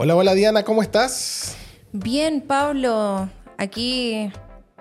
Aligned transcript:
Hola, 0.00 0.14
hola 0.14 0.32
Diana, 0.34 0.62
¿cómo 0.62 0.80
estás? 0.80 1.56
Bien, 1.90 2.40
Pablo. 2.40 3.28
Aquí 3.56 4.30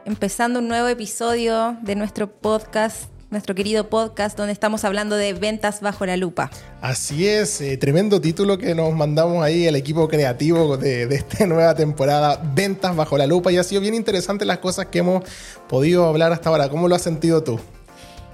empezando 0.06 0.60
un 0.60 0.68
nuevo 0.68 0.88
episodio 0.90 1.76
de 1.82 1.96
nuestro 1.96 2.32
podcast, 2.32 3.10
nuestro 3.32 3.56
querido 3.56 3.90
podcast, 3.90 4.38
donde 4.38 4.54
estamos 4.54 4.84
hablando 4.84 5.16
de 5.16 5.34
ventas 5.34 5.82
bajo 5.82 6.06
la 6.06 6.18
lupa. 6.18 6.52
Así 6.82 7.28
es, 7.28 7.60
eh, 7.62 7.78
tremendo 7.78 8.22
título 8.22 8.60
que 8.60 8.76
nos 8.76 8.94
mandamos 8.94 9.44
ahí 9.44 9.66
el 9.66 9.76
equipo 9.76 10.08
creativo 10.08 10.78
de, 10.78 11.06
esta 11.06 11.46
nueva 11.48 11.74
temporada, 11.74 12.40
Ventas 12.54 12.96
bajo 12.96 13.18
la 13.18 13.26
lupa, 13.26 13.52
y 13.52 13.58
ha 13.58 13.64
sido 13.64 13.82
bien 13.82 13.96
interesante 13.96 14.46
las 14.46 14.60
cosas 14.60 14.86
que 14.86 15.00
hemos 15.00 15.24
podido 15.68 16.06
hablar 16.06 16.32
hasta 16.32 16.50
ahora. 16.50 16.70
¿Cómo 16.70 16.88
lo 16.88 16.94
has 16.94 17.02
sentido 17.02 17.42
tú? 17.42 17.60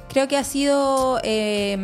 Creo 0.09 0.27
que 0.27 0.35
ha 0.35 0.43
sido... 0.43 1.21
Eh, 1.23 1.77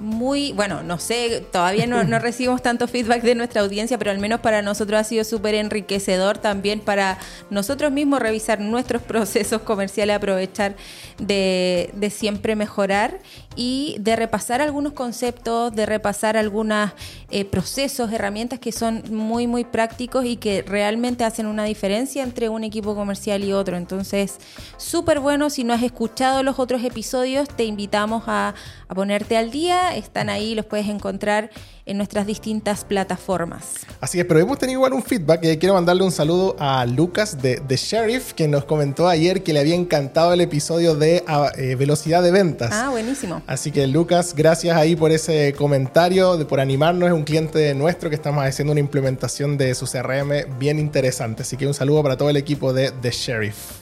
muy, 0.00 0.52
bueno, 0.52 0.82
no 0.82 0.98
sé, 0.98 1.46
todavía 1.52 1.86
no, 1.86 2.04
no, 2.04 2.18
recibimos 2.20 2.62
tanto 2.62 2.88
feedback 2.88 3.22
de 3.22 3.34
nuestra 3.34 3.60
audiencia, 3.60 3.98
pero 3.98 4.10
al 4.10 4.18
menos 4.18 4.40
para 4.40 4.62
nosotros 4.62 4.98
ha 4.98 5.04
sido 5.04 5.24
súper 5.24 5.54
enriquecedor 5.54 6.38
también 6.38 6.80
para 6.80 7.18
nosotros 7.50 7.92
mismos 7.92 8.20
revisar 8.20 8.60
nuestros 8.60 9.02
procesos 9.10 9.60
comerciales, 9.60 10.16
aprovechar 10.16 10.74
de, 11.18 11.90
de 11.92 12.10
siempre 12.10 12.56
mejorar 12.56 13.18
y 13.56 13.96
de 13.98 14.16
repasar 14.16 14.60
algunos 14.60 14.92
conceptos, 14.92 15.74
de 15.74 15.84
repasar 15.84 16.36
algunos 16.36 16.92
eh, 17.30 17.44
procesos, 17.44 18.12
herramientas 18.12 18.58
que 18.58 18.72
son 18.72 19.02
muy, 19.10 19.46
muy 19.46 19.64
prácticos 19.64 20.24
y 20.24 20.36
que 20.36 20.62
realmente 20.62 21.24
hacen 21.24 21.46
una 21.46 21.64
diferencia 21.64 22.22
entre 22.22 22.48
un 22.48 22.64
equipo 22.64 22.94
comercial 22.94 23.42
y 23.42 23.52
otro. 23.52 23.76
Entonces, 23.76 24.38
súper 24.76 25.20
bueno, 25.20 25.50
si 25.50 25.64
no 25.64 25.72
has 25.72 25.82
escuchado 25.82 26.42
los 26.42 26.58
otros 26.58 26.84
episodios, 26.84 27.48
te 27.48 27.64
invitamos 27.64 28.24
a, 28.26 28.54
a 28.88 28.94
ponerte 28.94 29.36
al 29.36 29.50
día, 29.50 29.96
están 29.96 30.28
ahí, 30.28 30.54
los 30.54 30.66
puedes 30.66 30.88
encontrar 30.88 31.50
en 31.90 31.96
nuestras 31.96 32.24
distintas 32.24 32.84
plataformas. 32.84 33.80
Así 34.00 34.20
es, 34.20 34.24
pero 34.24 34.38
hemos 34.38 34.58
tenido 34.58 34.78
igual 34.78 34.92
un 34.92 35.02
feedback 35.02 35.44
y 35.44 35.56
quiero 35.56 35.74
mandarle 35.74 36.04
un 36.04 36.12
saludo 36.12 36.54
a 36.60 36.86
Lucas 36.86 37.42
de 37.42 37.60
The 37.66 37.76
Sheriff, 37.76 38.32
que 38.32 38.46
nos 38.46 38.64
comentó 38.64 39.08
ayer 39.08 39.42
que 39.42 39.52
le 39.52 39.58
había 39.58 39.74
encantado 39.74 40.32
el 40.32 40.40
episodio 40.40 40.94
de 40.94 41.24
ah, 41.26 41.50
eh, 41.56 41.74
velocidad 41.74 42.22
de 42.22 42.30
ventas. 42.30 42.70
Ah, 42.72 42.90
buenísimo. 42.90 43.42
Así 43.48 43.72
que 43.72 43.88
Lucas, 43.88 44.34
gracias 44.36 44.76
ahí 44.76 44.94
por 44.94 45.10
ese 45.10 45.52
comentario, 45.54 46.36
de, 46.36 46.44
por 46.44 46.60
animarnos. 46.60 47.08
Es 47.08 47.14
un 47.14 47.24
cliente 47.24 47.74
nuestro 47.74 48.08
que 48.08 48.14
estamos 48.14 48.44
haciendo 48.44 48.70
una 48.70 48.80
implementación 48.80 49.58
de 49.58 49.74
su 49.74 49.86
CRM 49.86 50.58
bien 50.60 50.78
interesante. 50.78 51.42
Así 51.42 51.56
que 51.56 51.66
un 51.66 51.74
saludo 51.74 52.04
para 52.04 52.16
todo 52.16 52.30
el 52.30 52.36
equipo 52.36 52.72
de 52.72 52.92
The 52.92 53.10
Sheriff. 53.10 53.79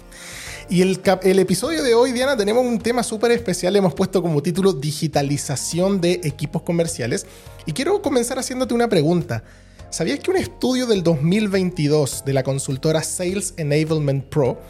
Y 0.71 0.83
el, 0.83 1.01
el, 1.23 1.39
episodio 1.39 1.83
de 1.83 1.95
hoy, 1.95 2.13
Diana, 2.13 2.37
tenemos 2.37 2.63
un 2.63 2.79
tema 2.79 3.03
súper 3.03 3.31
especial. 3.31 3.75
Hemos 3.75 3.95
puesto 3.95 4.21
como 4.21 4.43
título 4.43 4.75
Digitalización 4.75 5.99
de 5.99 6.21
equipos 6.25 6.61
comerciales. 6.61 7.25
Y 7.65 7.73
quiero 7.73 8.03
comenzar 8.03 8.39
haciéndote 8.39 8.75
una 8.75 8.87
pregunta. 8.87 9.43
¿Sabías 9.89 10.21
que 10.21 10.31
un 10.31 10.37
estudio 10.37 10.87
del 10.87 11.03
2022 11.03 12.23
de 12.27 12.33
la 12.35 12.43
consultora 12.43 13.03
Sales 13.03 13.55
Enablement 13.57 14.27
Pro, 14.27 14.61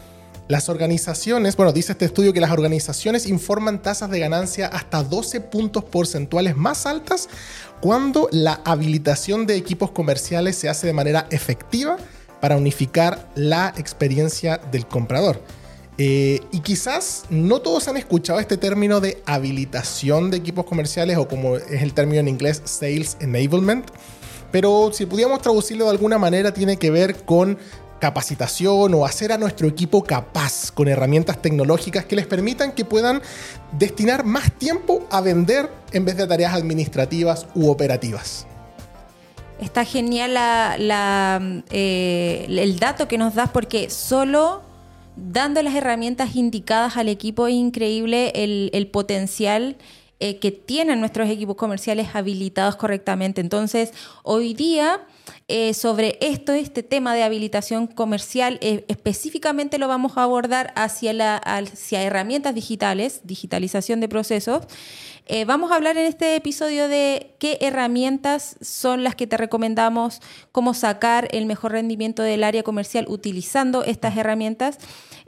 las 0.47 0.69
organizaciones, 0.69 1.57
bueno, 1.57 1.73
dice 1.73 1.91
este 1.91 2.05
estudio 2.05 2.31
que 2.31 2.39
las 2.39 2.51
organizaciones 2.51 3.27
informan 3.27 3.81
tasas 3.81 4.09
de 4.09 4.19
ganancia 4.19 4.67
hasta 4.67 5.03
12 5.03 5.41
puntos 5.41 5.83
porcentuales 5.83 6.55
más 6.55 6.85
altas 6.85 7.27
cuando 7.81 8.29
la 8.31 8.61
habilitación 8.63 9.45
de 9.45 9.57
equipos 9.57 9.91
comerciales 9.91 10.55
se 10.55 10.69
hace 10.69 10.87
de 10.87 10.93
manera 10.93 11.27
efectiva 11.29 11.97
para 12.39 12.55
unificar 12.55 13.29
la 13.35 13.73
experiencia 13.77 14.61
del 14.71 14.87
comprador? 14.87 15.41
Eh, 16.01 16.39
y 16.53 16.61
quizás 16.61 17.25
no 17.29 17.59
todos 17.59 17.89
han 17.89 17.97
escuchado 17.97 18.39
este 18.39 18.55
término 18.55 19.01
de 19.01 19.21
habilitación 19.25 20.31
de 20.31 20.37
equipos 20.37 20.63
comerciales 20.63 21.17
o 21.17 21.27
como 21.27 21.57
es 21.57 21.81
el 21.81 21.93
término 21.93 22.21
en 22.21 22.29
inglés, 22.29 22.61
Sales 22.63 23.17
Enablement. 23.19 23.85
Pero 24.49 24.91
si 24.93 25.05
pudiéramos 25.05 25.41
traducirlo 25.41 25.83
de 25.83 25.91
alguna 25.91 26.17
manera, 26.17 26.53
tiene 26.53 26.77
que 26.77 26.89
ver 26.89 27.25
con 27.25 27.57
capacitación 27.99 28.93
o 28.93 29.05
hacer 29.05 29.33
a 29.33 29.37
nuestro 29.37 29.67
equipo 29.67 30.01
capaz 30.01 30.71
con 30.71 30.87
herramientas 30.87 31.41
tecnológicas 31.41 32.05
que 32.05 32.15
les 32.15 32.25
permitan 32.25 32.71
que 32.71 32.85
puedan 32.85 33.21
destinar 33.73 34.23
más 34.23 34.53
tiempo 34.53 35.05
a 35.11 35.19
vender 35.19 35.69
en 35.91 36.05
vez 36.05 36.15
de 36.15 36.25
tareas 36.25 36.53
administrativas 36.53 37.45
u 37.55 37.69
operativas. 37.69 38.47
Está 39.59 39.83
genial 39.83 40.37
eh, 41.71 42.45
el 42.47 42.79
dato 42.79 43.09
que 43.09 43.17
nos 43.17 43.35
das 43.35 43.49
porque 43.49 43.89
solo 43.89 44.68
dando 45.21 45.61
las 45.61 45.75
herramientas 45.75 46.35
indicadas 46.35 46.97
al 46.97 47.09
equipo 47.09 47.47
es 47.47 47.55
increíble 47.55 48.31
el, 48.35 48.87
potencial 48.87 49.77
eh, 50.21 50.37
que 50.37 50.51
tienen 50.51 50.99
nuestros 50.99 51.29
equipos 51.29 51.55
comerciales 51.55 52.09
habilitados 52.13 52.75
correctamente. 52.75 53.39
Entonces, 53.39 53.93
hoy 54.23 54.53
día, 54.53 54.99
eh, 55.47 55.73
sobre 55.73 56.17
esto, 56.19 56.51
este 56.51 56.83
tema 56.83 57.15
de 57.15 57.23
habilitación 57.23 57.87
comercial, 57.87 58.57
eh, 58.59 58.83
específicamente 58.89 59.77
lo 59.77 59.87
vamos 59.87 60.17
a 60.17 60.23
abordar 60.23 60.73
hacia, 60.75 61.39
herramientas 62.03 62.53
digitales, 62.53 63.21
digitalización 63.23 64.01
de 64.01 64.09
procesos. 64.09 64.63
vamos 65.45 65.71
a 65.71 65.75
hablar 65.75 65.95
en 65.95 66.07
este 66.07 66.35
episodio 66.35 66.89
de 66.89 67.35
qué 67.39 67.59
herramientas 67.61 68.57
son 68.61 69.03
las 69.03 69.15
que 69.15 69.27
te 69.27 69.37
recomendamos, 69.37 70.21
cómo 70.51 70.73
sacar 70.73 71.29
el 71.31 71.45
mejor 71.45 71.71
rendimiento 71.71 72.23
del 72.23 72.43
área 72.43 72.63
comercial 72.63 73.05
utilizando 73.07 73.83
estas 73.83 74.17
herramientas. 74.17 74.79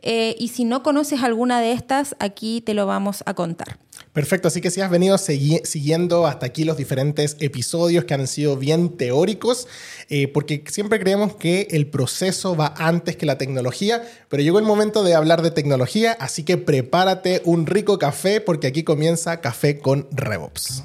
Y 0.03 0.47
si 0.49 0.65
no 0.65 0.81
conoces 0.81 1.21
alguna 1.21 1.61
de 1.61 1.73
estas, 1.73 2.15
aquí 2.19 2.61
te 2.61 2.73
lo 2.73 2.87
vamos 2.87 3.23
a 3.27 3.35
contar. 3.35 3.77
Perfecto, 4.13 4.49
así 4.49 4.59
que 4.59 4.71
si 4.71 4.81
has 4.81 4.91
venido 4.91 5.17
siguiendo 5.17 6.27
hasta 6.27 6.45
aquí 6.45 6.65
los 6.65 6.75
diferentes 6.75 7.37
episodios 7.39 8.03
que 8.03 8.13
han 8.13 8.27
sido 8.27 8.57
bien 8.57 8.97
teóricos, 8.97 9.69
eh, 10.09 10.27
porque 10.27 10.65
siempre 10.67 10.99
creemos 10.99 11.35
que 11.35 11.67
el 11.71 11.87
proceso 11.87 12.57
va 12.57 12.73
antes 12.77 13.15
que 13.15 13.25
la 13.25 13.37
tecnología, 13.37 14.03
pero 14.27 14.43
llegó 14.43 14.59
el 14.59 14.65
momento 14.65 15.03
de 15.03 15.15
hablar 15.15 15.41
de 15.41 15.51
tecnología, 15.51 16.11
así 16.19 16.43
que 16.43 16.57
prepárate 16.57 17.41
un 17.45 17.65
rico 17.65 17.97
café 17.99 18.41
porque 18.41 18.67
aquí 18.67 18.83
comienza 18.83 19.39
Café 19.39 19.79
con 19.79 20.07
RevOps. 20.11 20.83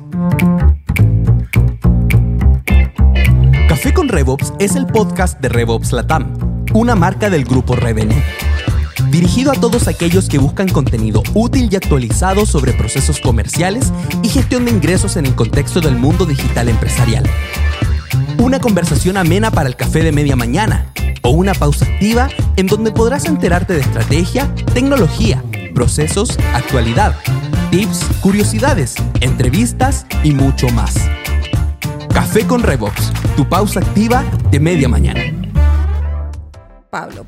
Café 3.69 3.93
con 3.93 4.09
RevOps 4.09 4.53
es 4.61 4.77
el 4.77 4.87
podcast 4.87 5.41
de 5.41 5.49
RevOps 5.49 5.91
Latam, 5.91 6.65
una 6.75 6.95
marca 6.95 7.29
del 7.29 7.45
grupo 7.45 7.75
Revenue 7.75 8.23
dirigido 9.17 9.51
a 9.51 9.55
todos 9.55 9.89
aquellos 9.89 10.29
que 10.29 10.37
buscan 10.37 10.69
contenido 10.69 11.23
útil 11.33 11.71
y 11.73 11.77
actualizado 11.77 12.45
sobre 12.45 12.75
procesos 12.75 13.19
comerciales 13.19 13.91
y 14.23 14.29
gestión 14.29 14.67
de 14.67 14.73
ingresos 14.73 15.17
en 15.17 15.25
el 15.25 15.35
contexto 15.35 15.81
del 15.81 15.97
mundo 15.97 16.27
digital 16.27 16.69
empresarial. 16.69 17.25
Una 18.37 18.61
conversación 18.61 19.17
amena 19.17 19.51
para 19.51 19.71
el 19.71 19.77
café 19.77 20.03
de 20.03 20.13
media 20.13 20.37
mañana 20.37 20.93
o 21.23 21.31
una 21.31 21.55
pausa 21.55 21.87
activa 21.87 22.29
en 22.57 22.67
donde 22.67 22.91
podrás 22.91 23.25
enterarte 23.25 23.73
de 23.73 23.81
estrategia, 23.81 24.55
tecnología, 24.75 25.43
procesos, 25.75 26.39
actualidad, 26.53 27.17
tips, 27.71 28.05
curiosidades, 28.21 28.97
entrevistas 29.21 30.05
y 30.25 30.33
mucho 30.33 30.69
más. 30.69 30.95
Café 32.13 32.47
con 32.47 32.63
Revox, 32.63 33.15
tu 33.35 33.49
pausa 33.49 33.81
activa 33.81 34.25
de 34.51 34.61
media 34.61 34.91
mañana. 34.91 35.46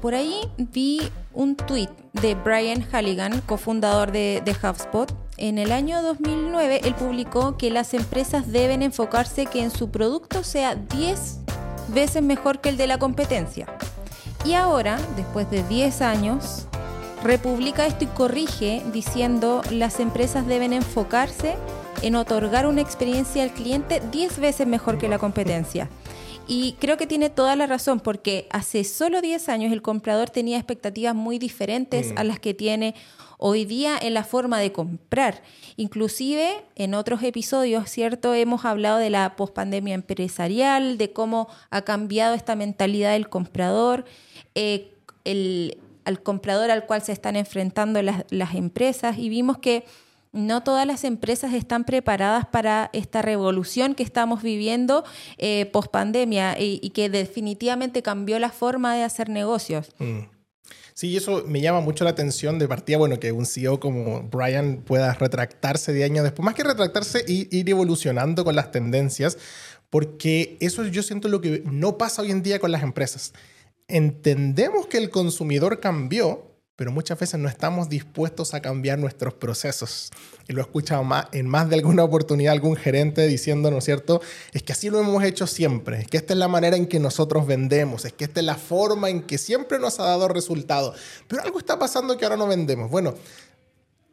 Por 0.00 0.14
ahí 0.14 0.40
vi 0.56 1.00
un 1.34 1.56
tweet 1.56 1.90
de 2.14 2.34
Brian 2.34 2.86
Halligan, 2.90 3.40
cofundador 3.42 4.12
de, 4.12 4.42
de 4.44 4.52
HubSpot. 4.52 5.12
En 5.36 5.58
el 5.58 5.72
año 5.72 6.02
2009, 6.02 6.80
él 6.84 6.94
publicó 6.94 7.56
que 7.56 7.70
las 7.70 7.94
empresas 7.94 8.50
deben 8.50 8.82
enfocarse 8.82 9.46
que 9.46 9.62
en 9.62 9.70
su 9.70 9.90
producto 9.90 10.42
sea 10.42 10.74
10 10.74 11.38
veces 11.88 12.22
mejor 12.22 12.60
que 12.60 12.70
el 12.70 12.76
de 12.76 12.86
la 12.86 12.98
competencia. 12.98 13.66
Y 14.44 14.54
ahora, 14.54 14.98
después 15.16 15.50
de 15.50 15.62
10 15.64 16.00
años, 16.02 16.66
republica 17.22 17.86
esto 17.86 18.04
y 18.04 18.08
corrige 18.08 18.82
diciendo 18.92 19.62
las 19.70 20.00
empresas 20.00 20.46
deben 20.46 20.72
enfocarse 20.72 21.56
en 22.02 22.14
otorgar 22.14 22.66
una 22.66 22.80
experiencia 22.80 23.42
al 23.42 23.52
cliente 23.52 24.00
10 24.12 24.38
veces 24.38 24.66
mejor 24.66 24.98
que 24.98 25.08
la 25.08 25.18
competencia. 25.18 25.88
Y 26.50 26.76
creo 26.80 26.96
que 26.96 27.06
tiene 27.06 27.28
toda 27.28 27.56
la 27.56 27.66
razón, 27.66 28.00
porque 28.00 28.46
hace 28.50 28.82
solo 28.82 29.20
10 29.20 29.50
años 29.50 29.70
el 29.70 29.82
comprador 29.82 30.30
tenía 30.30 30.56
expectativas 30.56 31.14
muy 31.14 31.38
diferentes 31.38 32.12
a 32.16 32.24
mm. 32.24 32.26
las 32.26 32.40
que 32.40 32.54
tiene 32.54 32.94
hoy 33.36 33.66
día 33.66 33.98
en 34.00 34.14
la 34.14 34.24
forma 34.24 34.58
de 34.58 34.72
comprar. 34.72 35.42
Inclusive 35.76 36.64
en 36.74 36.94
otros 36.94 37.22
episodios, 37.22 37.90
¿cierto? 37.90 38.32
Hemos 38.32 38.64
hablado 38.64 38.96
de 38.96 39.10
la 39.10 39.36
pospandemia 39.36 39.94
empresarial, 39.94 40.96
de 40.96 41.12
cómo 41.12 41.48
ha 41.68 41.82
cambiado 41.82 42.34
esta 42.34 42.56
mentalidad 42.56 43.12
del 43.12 43.28
comprador, 43.28 44.06
eh, 44.54 44.94
el, 45.24 45.76
al 46.06 46.22
comprador 46.22 46.70
al 46.70 46.86
cual 46.86 47.02
se 47.02 47.12
están 47.12 47.36
enfrentando 47.36 48.00
las, 48.00 48.24
las 48.30 48.54
empresas 48.54 49.18
y 49.18 49.28
vimos 49.28 49.58
que 49.58 49.84
no 50.38 50.62
todas 50.62 50.86
las 50.86 51.04
empresas 51.04 51.52
están 51.52 51.84
preparadas 51.84 52.46
para 52.46 52.90
esta 52.92 53.22
revolución 53.22 53.94
que 53.94 54.02
estamos 54.02 54.42
viviendo 54.42 55.04
eh, 55.36 55.66
post 55.72 55.90
pandemia 55.90 56.56
y, 56.58 56.90
que 56.90 57.10
definitivamente 57.10 58.02
cambió 58.02 58.38
la 58.38 58.50
forma 58.50 58.94
de 58.94 59.02
hacer 59.02 59.28
negocios. 59.28 59.90
Mm. 59.98 60.20
Sí, 60.94 61.16
eso 61.16 61.44
me 61.46 61.60
llama 61.60 61.80
mucho 61.80 62.02
la 62.02 62.10
atención 62.10 62.58
de 62.58 62.66
partida, 62.66 62.98
bueno, 62.98 63.20
que 63.20 63.30
un 63.30 63.46
CEO 63.46 63.78
como 63.78 64.22
Brian 64.22 64.82
pueda 64.84 65.14
retractarse 65.14 65.92
de 65.92 66.02
años 66.02 66.24
después, 66.24 66.44
más 66.44 66.54
que 66.54 66.64
retractarse, 66.64 67.24
y 67.26 67.56
ir 67.56 67.70
evolucionando 67.70 68.44
con 68.44 68.56
las 68.56 68.72
tendencias, 68.72 69.38
porque 69.90 70.56
eso 70.60 70.84
yo 70.86 71.04
siento 71.04 71.28
lo 71.28 71.40
que 71.40 71.62
no 71.64 71.98
pasa 71.98 72.22
hoy 72.22 72.32
en 72.32 72.42
día 72.42 72.58
con 72.58 72.72
las 72.72 72.82
empresas. 72.82 73.32
Entendemos 73.86 74.88
que 74.88 74.98
el 74.98 75.10
consumidor 75.10 75.78
cambió, 75.78 76.57
pero 76.78 76.92
muchas 76.92 77.18
veces 77.18 77.40
no 77.40 77.48
estamos 77.48 77.88
dispuestos 77.88 78.54
a 78.54 78.60
cambiar 78.60 79.00
nuestros 79.00 79.34
procesos. 79.34 80.10
Y 80.46 80.52
lo 80.52 80.60
he 80.60 80.62
escuchado 80.62 81.04
en 81.32 81.48
más 81.48 81.68
de 81.68 81.74
alguna 81.74 82.04
oportunidad 82.04 82.52
algún 82.52 82.76
gerente 82.76 83.26
diciendo, 83.26 83.72
¿no 83.72 83.78
es 83.78 83.84
cierto? 83.84 84.22
Es 84.52 84.62
que 84.62 84.74
así 84.74 84.88
lo 84.88 85.00
hemos 85.00 85.24
hecho 85.24 85.48
siempre, 85.48 86.02
es 86.02 86.06
que 86.06 86.18
esta 86.18 86.34
es 86.34 86.38
la 86.38 86.46
manera 86.46 86.76
en 86.76 86.86
que 86.86 87.00
nosotros 87.00 87.48
vendemos, 87.48 88.04
es 88.04 88.12
que 88.12 88.22
esta 88.22 88.38
es 88.38 88.46
la 88.46 88.54
forma 88.54 89.10
en 89.10 89.22
que 89.22 89.38
siempre 89.38 89.80
nos 89.80 89.98
ha 89.98 90.04
dado 90.04 90.28
resultado. 90.28 90.94
Pero 91.26 91.42
algo 91.42 91.58
está 91.58 91.80
pasando 91.80 92.16
que 92.16 92.24
ahora 92.24 92.36
no 92.36 92.46
vendemos. 92.46 92.88
Bueno, 92.88 93.16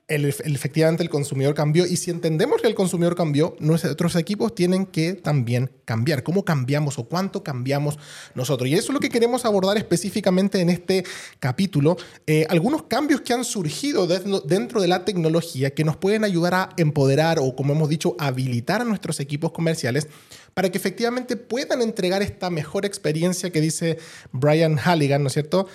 el, 0.08 0.26
efectivamente 0.26 1.02
el 1.02 1.10
consumidor 1.10 1.56
cambió 1.56 1.86
y 1.86 1.98
si 1.98 2.12
entendemos 2.12 2.62
que 2.62 2.68
el 2.68 2.76
consumidor 2.76 3.16
cambió, 3.16 3.56
nuestros 3.60 4.16
equipos 4.16 4.54
tienen 4.54 4.86
que 4.86 5.14
también 5.14 5.72
cambiar. 5.84 6.22
¿Cómo 6.22 6.46
cambiamos 6.46 7.00
o 7.00 7.06
cuánto 7.06 7.44
cambiamos 7.44 7.98
nosotros? 8.36 8.70
Y 8.70 8.76
eso 8.76 8.92
es 8.92 8.94
lo 8.94 9.00
que 9.00 9.10
queremos 9.10 9.46
abordar 9.46 9.78
específicamente 9.78 10.62
en 10.62 10.70
este 10.70 11.06
capítulo. 11.40 11.98
Eh, 12.28 12.46
algunos 12.50 12.84
cambios 12.84 13.22
que 13.22 13.34
han 13.34 13.44
surgido 13.44 14.06
dentro 14.06 14.80
de 14.80 14.88
la 14.88 15.06
tecnología 15.06 15.74
que 15.74 15.84
nos 15.84 15.98
pueden 15.98 16.24
ayudar 16.24 16.54
a 16.54 16.70
empoderar 16.78 17.40
o, 17.40 17.56
como 17.56 17.74
hemos 17.74 17.90
dicho, 17.90 18.16
habilitar 18.20 18.82
a 18.82 18.86
nuestros 18.86 19.20
equipos 19.20 19.52
comerciales 19.52 20.08
para 20.54 20.70
que 20.70 20.78
efectivamente 20.78 21.36
puedan 21.36 21.82
entregar 21.82 22.22
esta 22.22 22.50
mejor 22.52 22.86
experiencia 22.86 23.50
que 23.50 23.60
dice 23.60 23.98
Brian 24.32 24.78
Halligan, 24.78 25.24
¿no 25.24 25.28
es 25.28 25.34
cierto? 25.34 25.68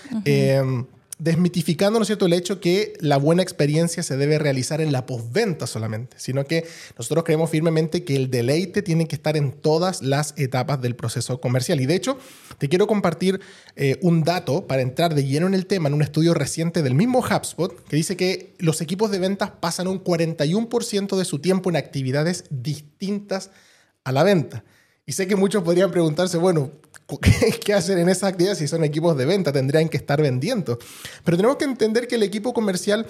Desmitificando, 1.20 1.98
¿no 1.98 2.02
es 2.02 2.06
cierto?, 2.08 2.26
el 2.26 2.32
hecho 2.32 2.60
que 2.60 2.94
la 2.98 3.18
buena 3.18 3.42
experiencia 3.42 4.02
se 4.02 4.16
debe 4.16 4.38
realizar 4.38 4.80
en 4.80 4.90
la 4.90 5.04
postventa 5.06 5.66
solamente, 5.66 6.16
sino 6.18 6.44
que 6.46 6.66
nosotros 6.98 7.24
creemos 7.24 7.50
firmemente 7.50 8.04
que 8.04 8.16
el 8.16 8.30
deleite 8.30 8.82
tiene 8.82 9.06
que 9.06 9.16
estar 9.16 9.36
en 9.36 9.52
todas 9.52 10.02
las 10.02 10.34
etapas 10.38 10.80
del 10.80 10.96
proceso 10.96 11.40
comercial. 11.40 11.80
Y 11.80 11.86
de 11.86 11.94
hecho, 11.94 12.18
te 12.58 12.68
quiero 12.68 12.86
compartir 12.86 13.40
eh, 13.76 13.98
un 14.00 14.24
dato 14.24 14.66
para 14.66 14.82
entrar 14.82 15.14
de 15.14 15.24
lleno 15.24 15.46
en 15.46 15.54
el 15.54 15.66
tema 15.66 15.88
en 15.88 15.94
un 15.94 16.02
estudio 16.02 16.32
reciente 16.32 16.82
del 16.82 16.94
mismo 16.94 17.20
HubSpot 17.20 17.84
que 17.84 17.96
dice 17.96 18.16
que 18.16 18.54
los 18.58 18.80
equipos 18.80 19.10
de 19.10 19.18
ventas 19.18 19.50
pasan 19.60 19.88
un 19.88 20.02
41% 20.02 21.18
de 21.18 21.24
su 21.26 21.38
tiempo 21.38 21.68
en 21.68 21.76
actividades 21.76 22.44
distintas 22.50 23.50
a 24.04 24.12
la 24.12 24.22
venta. 24.22 24.64
Y 25.06 25.12
sé 25.12 25.26
que 25.26 25.36
muchos 25.36 25.62
podrían 25.64 25.90
preguntarse, 25.90 26.38
bueno, 26.38 26.72
¿qué 27.64 27.74
hacen 27.74 27.98
en 27.98 28.08
esa 28.08 28.28
actividad 28.28 28.54
si 28.54 28.68
son 28.68 28.84
equipos 28.84 29.16
de 29.16 29.26
venta? 29.26 29.52
Tendrían 29.52 29.88
que 29.88 29.96
estar 29.96 30.20
vendiendo. 30.20 30.78
Pero 31.24 31.36
tenemos 31.36 31.56
que 31.56 31.64
entender 31.64 32.06
que 32.06 32.16
el 32.16 32.22
equipo 32.22 32.52
comercial 32.52 33.06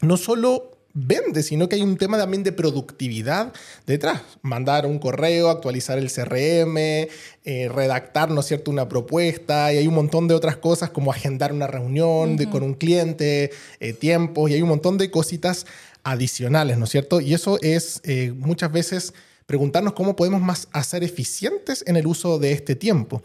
no 0.00 0.16
solo 0.16 0.76
vende, 0.98 1.42
sino 1.42 1.68
que 1.68 1.76
hay 1.76 1.82
un 1.82 1.98
tema 1.98 2.16
también 2.16 2.42
de 2.42 2.52
productividad 2.52 3.52
detrás. 3.86 4.22
Mandar 4.40 4.86
un 4.86 4.98
correo, 4.98 5.50
actualizar 5.50 5.98
el 5.98 6.10
CRM, 6.10 6.78
eh, 6.78 7.68
redactar, 7.68 8.30
¿no 8.30 8.40
es 8.40 8.46
cierto?, 8.46 8.70
una 8.70 8.88
propuesta, 8.88 9.72
y 9.74 9.76
hay 9.76 9.86
un 9.86 9.94
montón 9.94 10.26
de 10.26 10.34
otras 10.34 10.56
cosas 10.56 10.88
como 10.88 11.10
agendar 11.12 11.52
una 11.52 11.66
reunión 11.66 12.38
con 12.46 12.62
un 12.62 12.72
cliente, 12.72 13.50
eh, 13.78 13.92
tiempos, 13.92 14.50
y 14.50 14.54
hay 14.54 14.62
un 14.62 14.70
montón 14.70 14.96
de 14.96 15.10
cositas 15.10 15.66
adicionales, 16.02 16.78
¿no 16.78 16.84
es 16.84 16.90
cierto? 16.90 17.20
Y 17.20 17.34
eso 17.34 17.58
es 17.60 18.00
eh, 18.04 18.32
muchas 18.34 18.72
veces 18.72 19.12
preguntarnos 19.46 19.94
cómo 19.94 20.16
podemos 20.16 20.42
más 20.42 20.68
hacer 20.72 21.04
eficientes 21.04 21.84
en 21.86 21.96
el 21.96 22.06
uso 22.06 22.38
de 22.38 22.52
este 22.52 22.74
tiempo. 22.76 23.22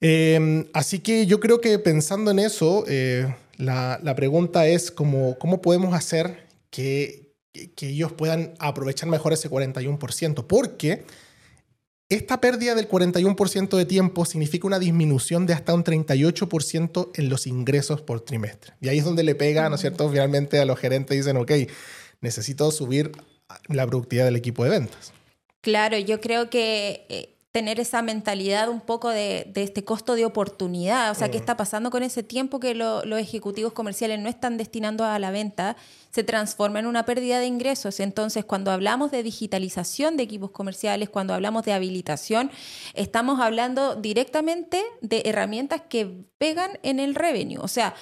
Em, 0.00 0.66
así 0.72 1.00
que 1.00 1.26
yo 1.26 1.38
creo 1.38 1.60
que 1.60 1.78
pensando 1.78 2.30
en 2.30 2.38
eso, 2.38 2.84
eh, 2.88 3.34
la, 3.56 4.14
pregunta 4.16 4.66
es 4.66 4.90
cómo, 4.90 5.38
cómo 5.38 5.62
podemos 5.62 5.94
hacer 5.94 6.48
que, 6.70 7.34
que, 7.76 7.90
ellos 7.90 8.12
puedan 8.12 8.54
aprovechar 8.58 9.08
mejor 9.08 9.32
ese 9.32 9.48
41%, 9.48 10.46
porque 10.46 11.04
esta 12.08 12.40
pérdida 12.40 12.74
del 12.74 12.88
41% 12.88 13.76
de 13.76 13.84
tiempo 13.84 14.24
significa 14.24 14.66
una 14.66 14.78
disminución 14.78 15.46
de 15.46 15.54
hasta 15.54 15.72
un 15.72 15.84
38% 15.84 17.10
en 17.14 17.28
los 17.28 17.46
ingresos 17.46 18.02
por 18.02 18.20
trimestre. 18.20 18.74
Y 18.80 18.88
ahí 18.88 18.98
es 18.98 19.04
donde 19.04 19.22
le 19.22 19.34
pega, 19.34 19.68
¿no 19.68 19.76
es 19.76 19.80
cierto? 19.80 20.10
Finalmente 20.10 20.58
a 20.58 20.64
los 20.64 20.78
gerentes 20.78 21.16
dicen, 21.16 21.36
ok, 21.36 21.52
necesito 22.20 22.70
subir 22.70 23.12
la 23.68 23.86
productividad 23.86 24.24
del 24.24 24.36
equipo 24.36 24.64
de 24.64 24.70
ventas. 24.70 25.12
Claro, 25.62 25.96
yo 25.96 26.20
creo 26.20 26.50
que 26.50 27.06
eh, 27.08 27.32
tener 27.52 27.78
esa 27.78 28.02
mentalidad 28.02 28.68
un 28.68 28.80
poco 28.80 29.10
de, 29.10 29.52
este 29.54 29.84
costo 29.84 30.16
de 30.16 30.24
oportunidad, 30.24 31.10
o 31.12 31.14
sea, 31.14 31.30
qué 31.30 31.36
mm. 31.38 31.40
está 31.42 31.56
pasando 31.56 31.90
con 31.90 32.02
ese 32.02 32.22
tiempo 32.22 32.58
que 32.58 32.74
los 32.74 33.04
ejecutivos 33.20 33.72
comerciales 33.72 34.18
no 34.18 34.28
están 34.28 34.56
destinando 34.56 35.04
a 35.04 35.18
la 35.20 35.30
venta, 35.30 35.76
se 36.10 36.24
transforma 36.24 36.80
en 36.80 36.86
una 36.86 37.04
pérdida 37.04 37.38
de 37.38 37.46
ingresos. 37.46 38.00
Entonces, 38.00 38.44
cuando 38.44 38.72
hablamos 38.72 39.12
de 39.12 39.22
digitalización 39.22 40.16
de 40.16 40.24
equipos 40.24 40.50
comerciales, 40.50 41.10
cuando 41.10 41.32
hablamos 41.32 41.64
de 41.64 41.74
habilitación, 41.74 42.50
estamos 42.94 43.38
hablando 43.38 43.94
directamente 43.94 44.82
de 45.00 45.22
herramientas 45.26 45.82
que 45.88 46.24
pegan 46.38 46.72
en 46.82 46.98
el 46.98 47.14
revenue, 47.14 47.58
o 47.60 47.68
sea, 47.68 47.94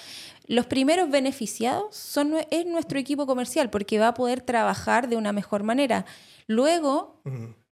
los 0.47 0.67
primeros 0.67 1.11
beneficiados 1.11 1.95
son, 1.95 2.35
es 2.51 2.67
nuestro 2.67 2.99
equipo 2.99 3.25
comercial 3.25 3.71
porque 3.71 4.01
va 4.01 4.09
a 4.09 4.15
poder 4.15 4.41
trabajar 4.41 5.09
de 5.09 5.17
una 5.17 5.33
mejor 5.33 5.63
manera. 5.63 6.07
Luego, 6.51 7.23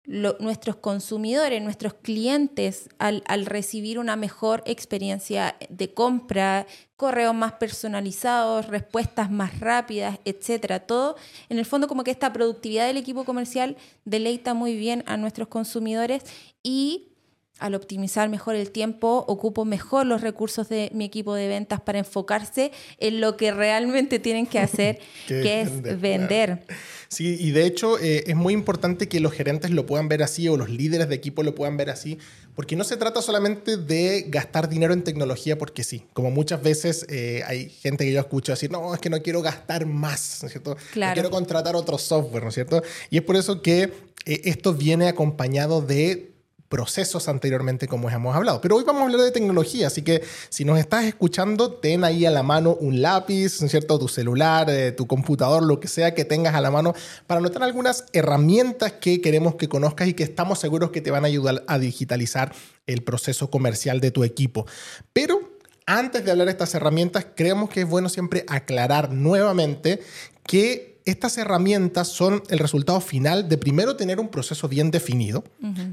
nuestros 0.05 0.75
consumidores, 0.75 1.61
nuestros 1.61 1.93
clientes, 1.93 2.89
al, 2.99 3.45
recibir 3.45 3.99
una 3.99 4.17
mejor 4.17 4.63
experiencia 4.65 5.55
de 5.69 5.93
compra, 5.93 6.67
correos 6.97 7.33
más 7.33 7.53
personalizados, 7.53 8.67
respuestas 8.67 9.31
más 9.31 9.61
rápidas, 9.61 10.19
etcétera, 10.25 10.81
todo, 10.81 11.15
en 11.47 11.57
el 11.57 11.65
fondo 11.65 11.87
como 11.87 12.03
que 12.03 12.11
esta 12.11 12.33
productividad 12.33 12.87
del 12.87 12.97
equipo 12.97 13.23
comercial 13.23 13.77
deleita 14.03 14.53
muy 14.53 14.75
bien 14.75 15.05
a 15.07 15.15
nuestros 15.15 15.47
consumidores 15.47 16.23
y 16.61 17.14
al 17.59 17.73
optimizar 17.73 18.27
mejor 18.29 18.55
el 18.55 18.71
tiempo, 18.71 19.23
ocupo 19.27 19.63
mejor 19.63 20.05
los 20.05 20.21
recursos 20.21 20.67
de 20.67 20.91
mi 20.93 21.05
equipo 21.05 21.35
de 21.35 21.47
ventas 21.47 21.79
para 21.79 21.99
enfocarse 21.99 22.71
en 22.99 23.21
lo 23.21 23.37
que 23.37 23.51
realmente 23.51 24.19
tienen 24.19 24.45
que 24.45 24.59
hacer, 24.59 24.99
que 25.27 25.61
es 25.61 26.01
vender. 26.01 26.65
Sí, 27.07 27.37
y 27.39 27.51
de 27.51 27.65
hecho 27.65 27.97
eh, 27.99 28.25
es 28.27 28.35
muy 28.35 28.53
importante 28.53 29.07
que 29.07 29.19
los 29.19 29.31
gerentes 29.31 29.71
lo 29.71 29.85
puedan 29.85 30.09
ver 30.09 30.21
así 30.21 30.49
o 30.49 30.57
los 30.57 30.69
líderes 30.69 31.07
de 31.07 31.15
equipo 31.15 31.43
lo 31.43 31.55
puedan 31.55 31.77
ver 31.77 31.89
así, 31.89 32.17
porque 32.55 32.75
no 32.75 32.83
se 32.83 32.97
trata 32.97 33.21
solamente 33.21 33.77
de 33.77 34.25
gastar 34.27 34.67
dinero 34.67 34.93
en 34.93 35.03
tecnología 35.03 35.57
porque 35.57 35.83
sí. 35.83 36.03
Como 36.13 36.31
muchas 36.31 36.61
veces 36.61 37.05
eh, 37.09 37.41
hay 37.47 37.69
gente 37.69 38.03
que 38.03 38.11
yo 38.11 38.19
escucho 38.19 38.51
decir, 38.51 38.69
no, 38.69 38.93
es 38.93 38.99
que 38.99 39.09
no 39.09 39.21
quiero 39.21 39.41
gastar 39.41 39.85
más, 39.85 40.39
¿no 40.41 40.47
es 40.47 40.51
cierto? 40.51 40.75
No 40.95 41.13
quiero 41.13 41.29
contratar 41.29 41.75
otro 41.75 41.97
software, 41.97 42.43
¿no 42.43 42.49
es 42.49 42.55
cierto? 42.55 42.83
Y 43.09 43.17
es 43.17 43.23
por 43.23 43.37
eso 43.37 43.61
que 43.61 43.93
eh, 44.25 44.41
esto 44.45 44.73
viene 44.73 45.07
acompañado 45.07 45.81
de 45.81 46.34
procesos 46.69 47.27
anteriormente 47.27 47.87
como 47.87 48.09
hemos 48.09 48.35
hablado. 48.35 48.61
Pero 48.61 48.75
hoy 48.75 48.83
vamos 48.83 49.01
a 49.01 49.05
hablar 49.05 49.21
de 49.21 49.31
tecnología, 49.31 49.87
así 49.87 50.01
que 50.01 50.23
si 50.49 50.65
nos 50.65 50.79
estás 50.79 51.05
escuchando, 51.05 51.73
ten 51.73 52.03
ahí 52.03 52.25
a 52.25 52.31
la 52.31 52.43
mano 52.43 52.75
un 52.79 53.01
lápiz, 53.01 53.59
¿cierto? 53.67 53.99
tu 53.99 54.07
celular, 54.07 54.69
eh, 54.69 54.91
tu 54.91 55.07
computador, 55.07 55.63
lo 55.63 55.79
que 55.79 55.87
sea 55.87 56.13
que 56.13 56.25
tengas 56.25 56.55
a 56.55 56.61
la 56.61 56.71
mano, 56.71 56.93
para 57.27 57.39
anotar 57.39 57.63
algunas 57.63 58.05
herramientas 58.13 58.93
que 58.93 59.21
queremos 59.21 59.55
que 59.55 59.69
conozcas 59.69 60.07
y 60.07 60.13
que 60.13 60.23
estamos 60.23 60.59
seguros 60.59 60.91
que 60.91 61.01
te 61.01 61.11
van 61.11 61.23
a 61.23 61.27
ayudar 61.27 61.63
a 61.67 61.79
digitalizar 61.79 62.53
el 62.87 63.03
proceso 63.03 63.49
comercial 63.49 63.99
de 63.99 64.11
tu 64.11 64.23
equipo. 64.23 64.65
Pero 65.13 65.55
antes 65.85 66.25
de 66.25 66.31
hablar 66.31 66.47
de 66.47 66.51
estas 66.51 66.73
herramientas, 66.73 67.27
creemos 67.35 67.69
que 67.69 67.81
es 67.81 67.87
bueno 67.87 68.09
siempre 68.09 68.43
aclarar 68.47 69.11
nuevamente 69.11 70.01
que 70.43 70.94
estas 71.05 71.37
herramientas 71.37 72.07
son 72.07 72.41
el 72.49 72.57
resultado 72.57 72.99
final 72.99 73.47
de 73.47 73.59
primero 73.59 73.95
tener 73.95 74.19
un 74.19 74.29
proceso 74.29 74.67
bien 74.67 74.89
definido, 74.89 75.43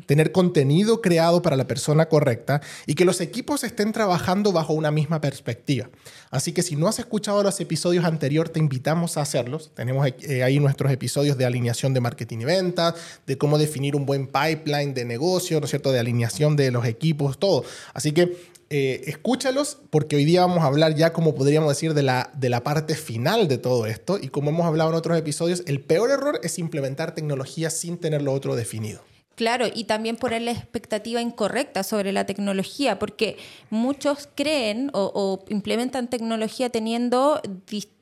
tener 0.07 0.33
contenido 0.33 1.02
creado 1.02 1.42
para 1.42 1.54
la 1.54 1.66
persona 1.66 2.09
correcta 2.09 2.62
y 2.87 2.95
que 2.95 3.04
los 3.04 3.21
equipos 3.21 3.62
estén 3.62 3.92
trabajando 3.92 4.52
bajo 4.52 4.73
una 4.73 4.90
misma 4.90 5.21
perspectiva. 5.21 5.90
Así 6.31 6.52
que 6.52 6.62
si 6.62 6.76
no 6.76 6.88
has 6.88 6.99
escuchado 6.99 7.42
los 7.42 7.61
episodios 7.61 8.07
anteriores, 8.07 8.54
te 8.54 8.59
invitamos 8.59 9.19
a 9.19 9.21
hacerlos. 9.21 9.71
Tenemos 9.75 10.09
eh, 10.23 10.42
ahí 10.42 10.59
nuestros 10.59 10.90
episodios 10.90 11.37
de 11.37 11.45
alineación 11.45 11.92
de 11.92 12.00
marketing 12.00 12.38
y 12.38 12.45
ventas, 12.47 12.95
de 13.26 13.37
cómo 13.37 13.59
definir 13.59 13.95
un 13.95 14.07
buen 14.07 14.26
pipeline 14.26 14.95
de 14.95 15.04
negocio, 15.04 15.61
¿no 15.61 15.66
es 15.66 15.71
cierto?, 15.71 15.92
de 15.92 15.99
alineación 15.99 16.57
de 16.57 16.71
los 16.71 16.87
equipos, 16.87 17.38
todo. 17.38 17.64
Así 17.92 18.12
que 18.12 18.35
eh, 18.75 19.02
escúchalos 19.05 19.76
porque 19.91 20.17
hoy 20.17 20.25
día 20.25 20.41
vamos 20.41 20.61
a 20.61 20.67
hablar 20.67 20.95
ya, 20.95 21.12
como 21.12 21.35
podríamos 21.35 21.69
decir, 21.69 21.93
de 21.93 22.02
la, 22.02 22.31
de 22.33 22.49
la 22.49 22.64
parte 22.64 22.95
final 22.95 23.47
de 23.47 23.59
todo 23.59 23.85
esto. 23.85 24.19
Y 24.19 24.29
como 24.29 24.49
hemos 24.49 24.64
hablado 24.64 24.88
en 24.88 24.97
otros 24.97 25.19
episodios, 25.19 25.62
el 25.67 25.83
peor 25.83 26.11
error 26.11 26.41
es 26.43 26.59
implementar 26.59 27.14
tecnología 27.14 27.69
sin 27.69 27.99
tener 27.99 28.23
lo 28.23 28.33
otro 28.33 28.57
definido. 28.57 29.02
Claro, 29.35 29.67
y 29.73 29.85
también 29.85 30.17
poner 30.17 30.43
la 30.43 30.51
expectativa 30.51 31.21
incorrecta 31.21 31.83
sobre 31.83 32.12
la 32.12 32.27
tecnología, 32.27 32.99
porque 32.99 33.39
muchos 33.71 34.29
creen 34.35 34.91
o, 34.93 35.43
implementan 35.49 36.09
tecnología 36.09 36.69
teniendo 36.69 37.41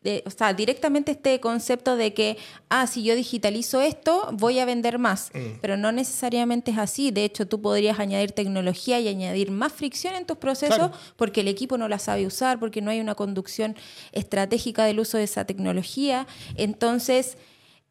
eh, 0.03 0.23
o 0.27 0.31
sea, 0.31 0.55
directamente 0.55 1.13
este 1.13 1.39
concepto 1.39 1.97
de 1.97 2.15
que, 2.15 2.37
ah, 2.69 2.89
si 2.89 3.05
yo 3.05 3.15
digitalizo 3.15 3.81
esto, 3.81 4.31
voy 4.33 4.59
a 4.59 4.65
vender 4.65 4.99
más. 4.99 5.31
Mm. 5.33 5.61
Pero 5.61 5.77
no 5.77 5.93
necesariamente 5.93 6.73
es 6.73 6.79
así. 6.79 7.13
De 7.13 7.25
hecho, 7.25 7.47
tú 7.47 7.61
podrías 7.61 8.01
añadir 8.01 8.33
tecnología 8.33 8.99
y 8.99 9.07
añadir 9.07 9.53
más 9.53 9.73
fricción 9.73 10.15
en 10.15 10.27
tus 10.27 10.39
procesos 10.39 10.91
porque 11.17 11.43
el 11.43 11.49
equipo 11.49 11.79
no 11.79 11.87
la 11.87 12.01
sabe 12.01 12.27
usar, 12.27 12.59
porque 12.59 12.83
no 12.83 12.91
hay 12.91 12.99
una 12.99 13.15
conducción 13.15 13.77
estratégica 14.11 14.85
del 14.85 14.99
uso 14.99 15.17
de 15.17 15.25
esa 15.25 15.45
tecnología. 15.45 16.27
Entonces, 16.57 17.37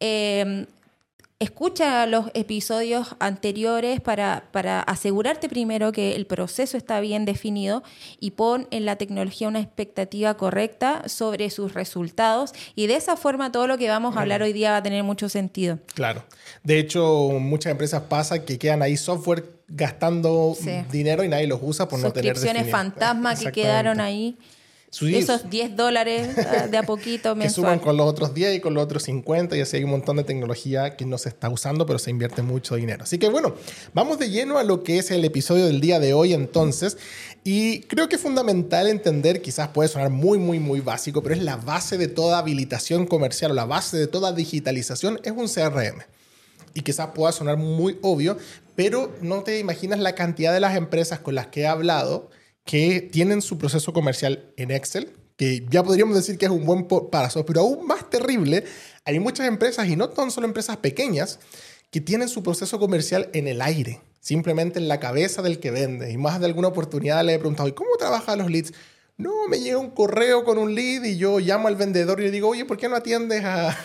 eh, 0.00 0.66
escucha 1.40 2.06
los 2.06 2.26
episodios 2.34 3.16
anteriores 3.18 4.00
para, 4.00 4.44
para, 4.52 4.82
asegurarte 4.82 5.48
primero 5.48 5.90
que 5.90 6.14
el 6.14 6.26
proceso 6.26 6.76
está 6.76 7.00
bien 7.00 7.24
definido 7.24 7.82
y 8.20 8.32
pon 8.32 8.68
en 8.70 8.84
la 8.84 8.96
tecnología 8.96 9.48
una 9.48 9.60
expectativa 9.60 10.34
correcta 10.36 11.08
sobre 11.08 11.48
sus 11.48 11.72
resultados 11.72 12.52
y 12.76 12.86
de 12.86 12.96
esa 12.96 13.16
forma 13.16 13.50
todo 13.50 13.66
lo 13.66 13.78
que 13.78 13.88
vamos 13.88 14.16
a 14.16 14.20
hablar 14.20 14.42
hoy 14.42 14.52
día 14.52 14.72
va 14.72 14.76
a 14.76 14.82
tener 14.82 15.02
mucho 15.02 15.30
sentido. 15.30 15.78
Claro. 15.94 16.24
De 16.62 16.78
hecho, 16.78 17.30
muchas 17.40 17.70
empresas 17.70 18.02
pasa 18.02 18.44
que 18.44 18.58
quedan 18.58 18.82
ahí 18.82 18.98
software 18.98 19.44
gastando 19.66 20.54
dinero 20.92 21.24
y 21.24 21.28
nadie 21.28 21.46
los 21.46 21.60
usa 21.62 21.88
por 21.88 22.00
no 22.00 22.12
tener 22.12 22.36
Suscripciones 22.36 22.70
fantasma 22.70 23.34
que 23.34 23.50
quedaron 23.50 24.00
ahí. 24.00 24.36
Esos 24.92 25.48
10 25.48 25.76
dólares 25.76 26.36
ah, 26.36 26.66
de 26.66 26.76
a 26.76 26.82
poquito 26.82 27.34
mensual. 27.36 27.48
Que 27.48 27.54
suman 27.54 27.78
con 27.78 27.96
los 27.96 28.06
otros 28.08 28.34
10 28.34 28.56
y 28.56 28.60
con 28.60 28.74
los 28.74 28.82
otros 28.82 29.04
50 29.04 29.56
y 29.56 29.60
así 29.60 29.76
hay 29.76 29.84
un 29.84 29.90
montón 29.90 30.16
de 30.16 30.24
tecnología 30.24 30.96
que 30.96 31.06
no 31.06 31.16
se 31.16 31.28
está 31.28 31.48
usando, 31.48 31.86
pero 31.86 32.00
se 32.00 32.10
invierte 32.10 32.42
mucho 32.42 32.74
dinero. 32.74 33.04
Así 33.04 33.18
que 33.18 33.28
bueno, 33.28 33.54
vamos 33.94 34.18
de 34.18 34.30
lleno 34.30 34.58
a 34.58 34.64
lo 34.64 34.82
que 34.82 34.98
es 34.98 35.12
el 35.12 35.24
episodio 35.24 35.66
del 35.66 35.80
día 35.80 36.00
de 36.00 36.12
hoy 36.12 36.34
entonces. 36.34 36.98
Y 37.44 37.82
creo 37.82 38.08
que 38.08 38.16
es 38.16 38.22
fundamental 38.22 38.88
entender, 38.88 39.40
quizás 39.42 39.68
puede 39.68 39.88
sonar 39.88 40.10
muy, 40.10 40.38
muy, 40.38 40.58
muy 40.58 40.80
básico, 40.80 41.22
pero 41.22 41.36
es 41.36 41.42
la 41.42 41.56
base 41.56 41.96
de 41.96 42.08
toda 42.08 42.38
habilitación 42.38 43.06
comercial 43.06 43.52
o 43.52 43.54
la 43.54 43.66
base 43.66 43.96
de 43.96 44.08
toda 44.08 44.32
digitalización 44.32 45.20
es 45.22 45.32
un 45.32 45.46
CRM. 45.46 46.02
Y 46.74 46.82
quizás 46.82 47.10
pueda 47.14 47.32
sonar 47.32 47.56
muy 47.56 47.96
obvio, 48.02 48.38
pero 48.74 49.12
no 49.22 49.42
te 49.42 49.58
imaginas 49.60 50.00
la 50.00 50.14
cantidad 50.16 50.52
de 50.52 50.60
las 50.60 50.76
empresas 50.76 51.20
con 51.20 51.36
las 51.36 51.46
que 51.46 51.62
he 51.62 51.66
hablado 51.66 52.28
que 52.64 53.00
tienen 53.00 53.42
su 53.42 53.58
proceso 53.58 53.92
comercial 53.92 54.52
en 54.56 54.70
Excel, 54.70 55.12
que 55.36 55.66
ya 55.70 55.82
podríamos 55.82 56.14
decir 56.14 56.36
que 56.36 56.46
es 56.46 56.50
un 56.50 56.66
buen 56.66 56.86
paso, 57.10 57.46
pero 57.46 57.60
aún 57.60 57.86
más 57.86 58.10
terrible, 58.10 58.64
hay 59.04 59.18
muchas 59.18 59.46
empresas, 59.46 59.88
y 59.88 59.96
no 59.96 60.10
tan 60.10 60.30
solo 60.30 60.46
empresas 60.46 60.76
pequeñas, 60.76 61.40
que 61.90 62.00
tienen 62.00 62.28
su 62.28 62.42
proceso 62.42 62.78
comercial 62.78 63.30
en 63.32 63.48
el 63.48 63.62
aire, 63.62 64.00
simplemente 64.20 64.78
en 64.78 64.88
la 64.88 65.00
cabeza 65.00 65.42
del 65.42 65.58
que 65.58 65.70
vende. 65.70 66.12
Y 66.12 66.18
más 66.18 66.38
de 66.40 66.46
alguna 66.46 66.68
oportunidad 66.68 67.24
le 67.24 67.34
he 67.34 67.38
preguntado, 67.38 67.68
¿y 67.68 67.72
cómo 67.72 67.90
trabajan 67.98 68.38
los 68.38 68.50
leads? 68.50 68.72
No, 69.20 69.48
me 69.48 69.60
llega 69.60 69.76
un 69.76 69.90
correo 69.90 70.44
con 70.44 70.56
un 70.56 70.74
lead 70.74 71.04
y 71.04 71.18
yo 71.18 71.40
llamo 71.40 71.68
al 71.68 71.76
vendedor 71.76 72.20
y 72.20 72.22
le 72.22 72.30
digo, 72.30 72.48
oye, 72.48 72.64
¿por 72.64 72.78
qué 72.78 72.88
no 72.88 72.96
atiendes 72.96 73.44
a, 73.44 73.76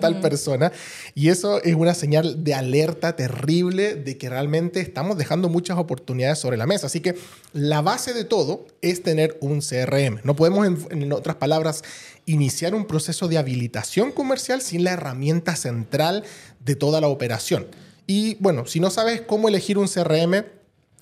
tal 0.00 0.20
persona? 0.20 0.70
Y 1.12 1.30
eso 1.30 1.60
es 1.60 1.74
una 1.74 1.92
señal 1.92 2.44
de 2.44 2.54
alerta 2.54 3.16
terrible 3.16 3.96
de 3.96 4.16
que 4.16 4.28
realmente 4.28 4.78
estamos 4.78 5.18
dejando 5.18 5.48
muchas 5.48 5.76
oportunidades 5.76 6.38
sobre 6.38 6.56
la 6.56 6.66
mesa. 6.66 6.86
Así 6.86 7.00
que 7.00 7.16
la 7.52 7.82
base 7.82 8.14
de 8.14 8.24
todo 8.24 8.64
es 8.80 9.02
tener 9.02 9.36
un 9.40 9.60
CRM. 9.60 10.20
No 10.22 10.36
podemos, 10.36 10.68
en 10.92 11.12
otras 11.12 11.34
palabras, 11.34 11.82
iniciar 12.24 12.72
un 12.72 12.86
proceso 12.86 13.26
de 13.26 13.38
habilitación 13.38 14.12
comercial 14.12 14.62
sin 14.62 14.84
la 14.84 14.92
herramienta 14.92 15.56
central 15.56 16.22
de 16.64 16.76
toda 16.76 17.00
la 17.00 17.08
operación. 17.08 17.66
Y 18.06 18.36
bueno, 18.36 18.66
si 18.66 18.78
no 18.78 18.90
sabes 18.90 19.20
cómo 19.20 19.48
elegir 19.48 19.78
un 19.78 19.88
CRM, 19.88 20.44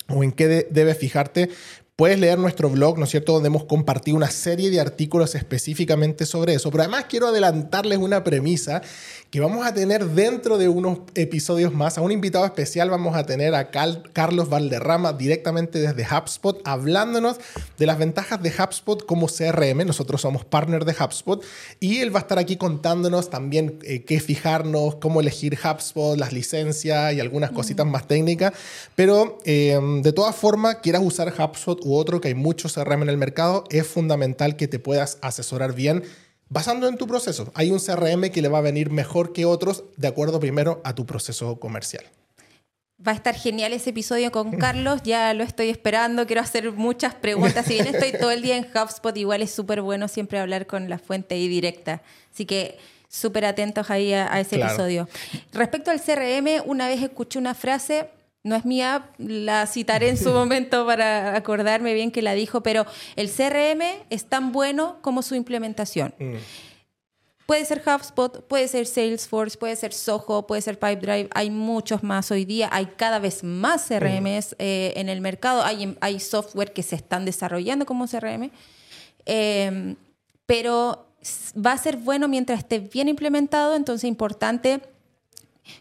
o 0.09 0.23
en 0.23 0.33
qué 0.33 0.69
debes 0.71 0.99
fijarte, 0.99 1.50
Puedes 1.97 2.19
leer 2.19 2.41
nuestro 2.41 2.69
blog, 2.69 2.99
¿no 2.99 3.05
es 3.05 3.11
cierto?, 3.11 3.35
donde 3.35 3.47
hemos 3.47 3.67
compartido 3.67 4.17
una 4.17 4.29
serie 4.29 4.69
de 4.69 4.81
artículos 4.81 5.37
específicamente 5.37 6.27
sobre 6.27 6.55
eso. 6.55 6.69
Pero 6.73 6.83
además 6.83 7.05
quiero 7.09 7.29
adelantarles 7.29 7.99
una 7.99 8.25
premisa 8.25 8.83
que 9.31 9.39
vamos 9.39 9.65
a 9.65 9.73
tener 9.73 10.05
dentro 10.07 10.59
de 10.59 10.69
unos 10.69 10.99
episodios 11.15 11.73
más. 11.73 11.97
A 11.97 12.01
un 12.01 12.11
invitado 12.11 12.45
especial 12.47 12.91
vamos 12.91 13.15
a 13.15 13.25
tener 13.27 13.55
a 13.55 13.71
Carlos 13.71 14.49
Valderrama 14.49 15.13
directamente 15.13 15.79
desde 15.79 16.05
HubSpot, 16.05 16.61
hablándonos 16.65 17.37
de 17.79 17.87
las 17.87 17.97
ventajas 17.97 18.43
de 18.43 18.51
HubSpot 18.51 19.07
como 19.07 19.29
CRM. 19.29 19.87
Nosotros 19.87 20.21
somos 20.21 20.45
partner 20.45 20.85
de 20.85 20.97
HubSpot 20.99 21.45
y 21.79 21.99
él 21.99 22.13
va 22.13 22.19
a 22.19 22.23
estar 22.23 22.41
aquí 22.41 22.57
contándonos 22.57 23.31
también 23.31 23.79
eh, 23.85 24.03
qué 24.03 24.19
fijarnos, 24.19 24.97
cómo 24.97 25.21
elegir 25.21 25.57
HubSpot, 25.65 26.19
las 26.19 26.33
licencias 26.33 27.15
y 27.15 27.21
algunas 27.21 27.53
cositas 27.53 27.87
más 27.87 28.09
técnicas. 28.09 28.53
Pero 28.97 29.39
eh, 29.45 29.79
de 30.03 30.13
todas 30.13 30.35
formas, 30.35 30.79
quieras 30.83 31.03
usar 31.05 31.33
HubSpot 31.33 31.84
u 31.85 31.95
otro, 31.95 32.21
que 32.21 32.29
hay 32.29 32.35
muchos 32.35 32.75
CRM 32.75 33.03
en 33.03 33.11
el 33.11 33.17
mercado, 33.17 33.64
es 33.71 33.87
fundamental 33.87 34.57
que 34.57 34.67
te 34.67 34.79
puedas 34.79 35.19
asesorar 35.21 35.75
bien 35.75 36.03
basando 36.49 36.88
en 36.88 36.97
tu 36.97 37.07
proceso. 37.07 37.50
Hay 37.55 37.71
un 37.71 37.79
CRM 37.79 38.31
que 38.31 38.43
le 38.43 38.49
va 38.49 38.59
a 38.59 38.62
venir 38.62 38.91
mejor 38.91 39.33
que 39.33 39.45
otros 39.45 39.85
de 39.97 40.09
acuerdo 40.09 40.41
primero 40.41 40.81
a 40.85 40.95
tu 40.95 41.07
proceso 41.07 41.59
comercial. 41.59 42.05
Va 43.07 43.12
a 43.12 43.14
estar 43.14 43.35
genial 43.35 43.73
ese 43.73 43.91
episodio 43.91 44.31
con 44.31 44.53
Carlos, 44.59 45.03
ya 45.03 45.35
lo 45.35 45.45
estoy 45.45 45.69
esperando, 45.69 46.26
quiero 46.26 46.43
hacer 46.43 46.73
muchas 46.73 47.14
preguntas. 47.14 47.67
Si 47.67 47.75
bien 47.75 47.87
estoy 47.87 48.12
todo 48.12 48.31
el 48.31 48.43
día 48.43 48.57
en 48.57 48.67
HubSpot, 48.67 49.17
igual 49.17 49.43
es 49.43 49.50
súper 49.50 49.83
bueno 49.83 50.09
siempre 50.09 50.38
hablar 50.38 50.67
con 50.67 50.88
la 50.88 50.99
fuente 50.99 51.35
ahí 51.35 51.49
directa. 51.49 52.03
Así 52.33 52.47
que 52.47 52.79
súper 53.09 53.45
atentos 53.45 53.91
ahí 53.91 54.12
a, 54.12 54.41
ese 54.41 54.57
episodio. 54.57 55.09
Respecto 55.53 55.91
al 55.91 56.00
CRM, 56.00 56.67
una 56.67 56.88
vez 56.88 57.03
escuché 57.03 57.38
una 57.38 57.55
frase 57.55 58.09
no 58.45 58.55
es 58.55 58.65
mía, 58.67 59.11
la 59.19 59.67
citaré 59.67 60.11
en 60.11 60.19
su 60.19 60.31
momento 60.33 60.87
para 60.87 61.35
acordarme 61.35 61.95
bien 61.95 62.13
que 62.13 62.23
la 62.23 62.35
dijo, 62.35 62.63
pero 62.63 62.87
el 63.17 63.31
CRM 63.31 63.83
es 64.11 64.27
tan 64.27 64.53
bueno 64.53 64.99
como 65.01 65.23
su 65.23 65.35
implementación. 65.35 66.15
Mm. 66.19 66.35
Puede 67.47 67.65
ser 67.65 67.83
HubSpot, 67.85 68.47
puede 68.47 68.69
ser 68.69 68.87
Salesforce, 68.87 69.59
puede 69.59 69.77
ser 69.77 69.93
Soho, 69.93 70.47
puede 70.47 70.63
ser 70.63 70.79
Pipedrive. 70.79 71.29
Hay 71.35 71.51
muchos 71.51 72.03
más 72.03 72.31
hoy 72.31 72.47
día. 72.47 72.71
Hay 72.73 72.87
cada 72.97 73.19
vez 73.19 73.45
más 73.45 73.87
CRMs 73.87 74.53
mm. 74.53 74.57
eh, 74.59 74.93
en 74.97 75.11
el 75.11 75.21
mercado. 75.21 75.63
Hay, 75.63 75.95
hay, 76.01 76.21
software 76.21 76.73
que 76.73 76.83
se 76.83 76.97
están 76.97 77.27
desarrollando 77.27 77.85
como 77.85 78.07
CRM. 78.07 78.51
Em, 79.27 79.97
pero 80.47 81.07
va 81.55 81.73
a 81.73 81.79
ser 81.79 81.99
bueno 81.99 82.29
mientras 82.29 82.61
esté 82.61 82.79
bien 82.79 83.09
implementado. 83.09 83.75
Entonces, 83.75 84.09
importante 84.09 84.81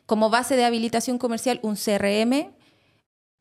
como 0.05 0.29
base 0.29 0.55
de 0.55 0.65
habilitación 0.65 1.17
comercial 1.17 1.59
un 1.63 1.75
CRM, 1.75 2.53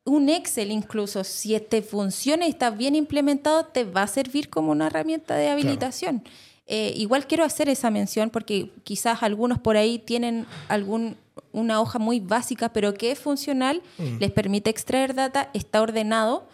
un 0.05 0.29
Excel 0.29 0.71
incluso, 0.71 1.23
si 1.23 1.57
te 1.59 1.81
funciona 1.81 2.45
y 2.45 2.49
está 2.49 2.69
bien 2.69 2.95
implementado, 2.95 3.65
te 3.65 3.83
va 3.85 4.03
a 4.03 4.07
servir 4.07 4.49
como 4.49 4.71
una 4.71 4.87
herramienta 4.87 5.35
de 5.35 5.49
habilitación. 5.49 6.23
Eh, 6.65 6.93
igual 6.95 7.27
quiero 7.27 7.43
hacer 7.43 7.67
esa 7.69 7.89
mención 7.89 8.29
porque 8.29 8.71
quizás 8.83 9.21
algunos 9.21 9.59
por 9.59 9.75
ahí 9.77 9.99
tienen 9.99 10.45
algún, 10.69 11.17
una 11.51 11.81
hoja 11.81 11.99
muy 11.99 12.19
básica, 12.19 12.71
pero 12.71 12.93
que 12.93 13.11
es 13.11 13.19
funcional, 13.19 13.81
mm. 13.97 14.17
les 14.19 14.31
permite 14.31 14.69
extraer 14.69 15.13
data, 15.13 15.49
está 15.53 15.81
ordenado, 15.81 16.47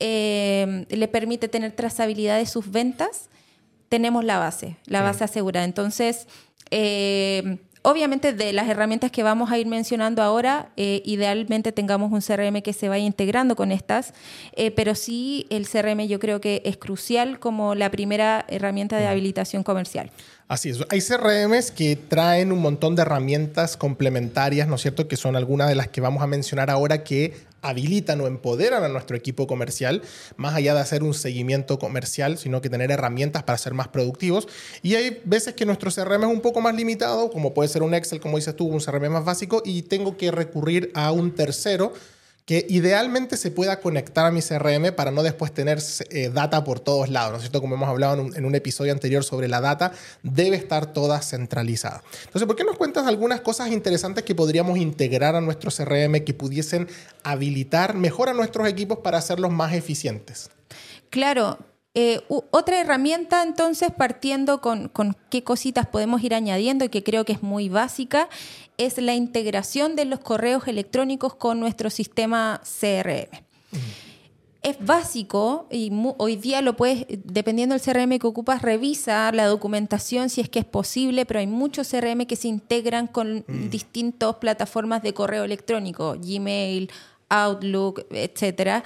eh, 0.00 0.86
le 0.88 1.08
permite 1.08 1.48
tener 1.48 1.72
trazabilidad 1.72 2.38
de 2.38 2.46
sus 2.46 2.70
ventas. 2.70 3.28
Tenemos 3.88 4.24
la 4.24 4.38
base, 4.38 4.76
la 4.86 5.02
base 5.02 5.22
asegurada. 5.22 5.64
Entonces, 5.64 6.26
eh, 6.70 7.58
Obviamente 7.86 8.32
de 8.32 8.54
las 8.54 8.66
herramientas 8.66 9.10
que 9.10 9.22
vamos 9.22 9.52
a 9.52 9.58
ir 9.58 9.66
mencionando 9.66 10.22
ahora, 10.22 10.70
eh, 10.78 11.02
idealmente 11.04 11.70
tengamos 11.70 12.10
un 12.12 12.22
CRM 12.22 12.62
que 12.62 12.72
se 12.72 12.88
vaya 12.88 13.04
integrando 13.04 13.56
con 13.56 13.70
estas, 13.70 14.14
eh, 14.56 14.70
pero 14.70 14.94
sí 14.94 15.46
el 15.50 15.68
CRM 15.68 16.08
yo 16.08 16.18
creo 16.18 16.40
que 16.40 16.62
es 16.64 16.78
crucial 16.78 17.38
como 17.38 17.74
la 17.74 17.90
primera 17.90 18.46
herramienta 18.48 18.96
de 18.96 19.06
habilitación 19.06 19.62
comercial. 19.62 20.10
Así 20.48 20.70
es. 20.70 20.78
Hay 20.88 21.02
CRMs 21.02 21.70
que 21.70 21.96
traen 21.96 22.52
un 22.52 22.60
montón 22.60 22.96
de 22.96 23.02
herramientas 23.02 23.76
complementarias, 23.76 24.66
¿no 24.66 24.76
es 24.76 24.80
cierto? 24.80 25.06
Que 25.06 25.16
son 25.16 25.36
algunas 25.36 25.68
de 25.68 25.74
las 25.74 25.88
que 25.88 26.00
vamos 26.00 26.22
a 26.22 26.26
mencionar 26.26 26.70
ahora 26.70 27.04
que 27.04 27.34
habilitan 27.64 28.20
o 28.20 28.26
empoderan 28.26 28.84
a 28.84 28.88
nuestro 28.88 29.16
equipo 29.16 29.46
comercial, 29.46 30.02
más 30.36 30.54
allá 30.54 30.74
de 30.74 30.80
hacer 30.80 31.02
un 31.02 31.14
seguimiento 31.14 31.78
comercial, 31.78 32.38
sino 32.38 32.60
que 32.60 32.70
tener 32.70 32.90
herramientas 32.90 33.42
para 33.42 33.58
ser 33.58 33.74
más 33.74 33.88
productivos. 33.88 34.46
Y 34.82 34.94
hay 34.94 35.20
veces 35.24 35.54
que 35.54 35.66
nuestro 35.66 35.90
CRM 35.90 36.24
es 36.24 36.30
un 36.30 36.40
poco 36.40 36.60
más 36.60 36.74
limitado, 36.74 37.30
como 37.30 37.54
puede 37.54 37.68
ser 37.68 37.82
un 37.82 37.94
Excel, 37.94 38.20
como 38.20 38.36
dices 38.36 38.54
tú, 38.54 38.66
un 38.66 38.80
CRM 38.80 39.10
más 39.10 39.24
básico, 39.24 39.62
y 39.64 39.82
tengo 39.82 40.16
que 40.16 40.30
recurrir 40.30 40.90
a 40.94 41.12
un 41.12 41.34
tercero 41.34 41.92
que 42.44 42.66
idealmente 42.68 43.38
se 43.38 43.50
pueda 43.50 43.80
conectar 43.80 44.26
a 44.26 44.30
mi 44.30 44.42
CRM 44.42 44.94
para 44.94 45.10
no 45.10 45.22
después 45.22 45.52
tener 45.52 45.78
eh, 46.10 46.30
data 46.32 46.62
por 46.62 46.78
todos 46.78 47.08
lados, 47.08 47.30
¿no 47.32 47.36
es 47.38 47.42
cierto? 47.42 47.60
Como 47.62 47.74
hemos 47.74 47.88
hablado 47.88 48.30
en 48.34 48.44
un, 48.44 48.54
episodio 48.54 48.92
anterior 48.92 49.24
sobre 49.24 49.48
la 49.48 49.60
data, 49.60 49.92
debe 50.22 50.56
estar 50.56 50.92
toda 50.92 51.22
centralizada. 51.22 52.02
Entonces, 52.26 52.46
¿por 52.46 52.54
qué 52.54 52.64
nos 52.64 52.76
cuentas 52.76 53.06
algunas 53.06 53.40
cosas 53.40 53.72
interesantes 53.72 54.24
que 54.24 54.34
podríamos 54.34 54.78
integrar 54.78 55.34
a 55.34 55.40
nuestro 55.40 55.70
CRM 55.70 56.22
que 56.24 56.34
pudiesen 56.34 56.86
habilitar 57.22 57.94
mejor 57.94 58.28
a 58.28 58.34
nuestros 58.34 58.68
equipos 58.68 58.98
para 58.98 59.18
hacerlos 59.18 59.50
más 59.50 59.72
eficientes? 59.72 60.50
Claro, 61.08 61.58
eh, 61.96 62.20
otra 62.28 62.80
herramienta, 62.80 63.44
entonces, 63.44 63.90
partiendo 63.96 64.60
con, 64.60 64.88
con, 64.88 65.16
qué 65.30 65.44
cositas 65.44 65.86
podemos 65.86 66.22
ir 66.24 66.34
añadiendo 66.34 66.84
y 66.84 66.88
que 66.88 67.04
creo 67.04 67.24
que 67.24 67.34
es 67.34 67.42
muy 67.42 67.68
básica, 67.68 68.28
es 68.78 68.98
la 68.98 69.14
integración 69.14 69.94
de 69.94 70.04
los 70.04 70.18
correos 70.18 70.66
electrónicos 70.66 71.36
con 71.36 71.60
nuestro 71.60 71.90
sistema 71.90 72.60
CRM. 72.64 73.44
Es 74.62 74.78
básico 74.84 75.66
y 75.70 75.92
hoy 76.16 76.36
día 76.36 76.62
lo 76.62 76.74
puedes, 76.74 77.06
dependiendo 77.24 77.76
del 77.76 77.82
CRM 77.82 78.18
que 78.18 78.26
ocupas, 78.26 78.62
revisa 78.62 79.30
la 79.30 79.46
documentación 79.46 80.30
si 80.30 80.40
es 80.40 80.48
que 80.48 80.60
es 80.60 80.64
posible, 80.64 81.26
pero 81.26 81.40
hay 81.40 81.46
muchos 81.46 81.90
CRM 81.90 82.24
que 82.24 82.34
se 82.34 82.48
integran 82.48 83.06
con 83.06 83.44
mm. 83.46 83.68
distintas 83.68 84.36
plataformas 84.36 85.02
de 85.02 85.12
correo 85.12 85.44
electrónico, 85.44 86.16
Gmail, 86.18 86.90
Outlook, 87.42 88.06
etcétera. 88.10 88.84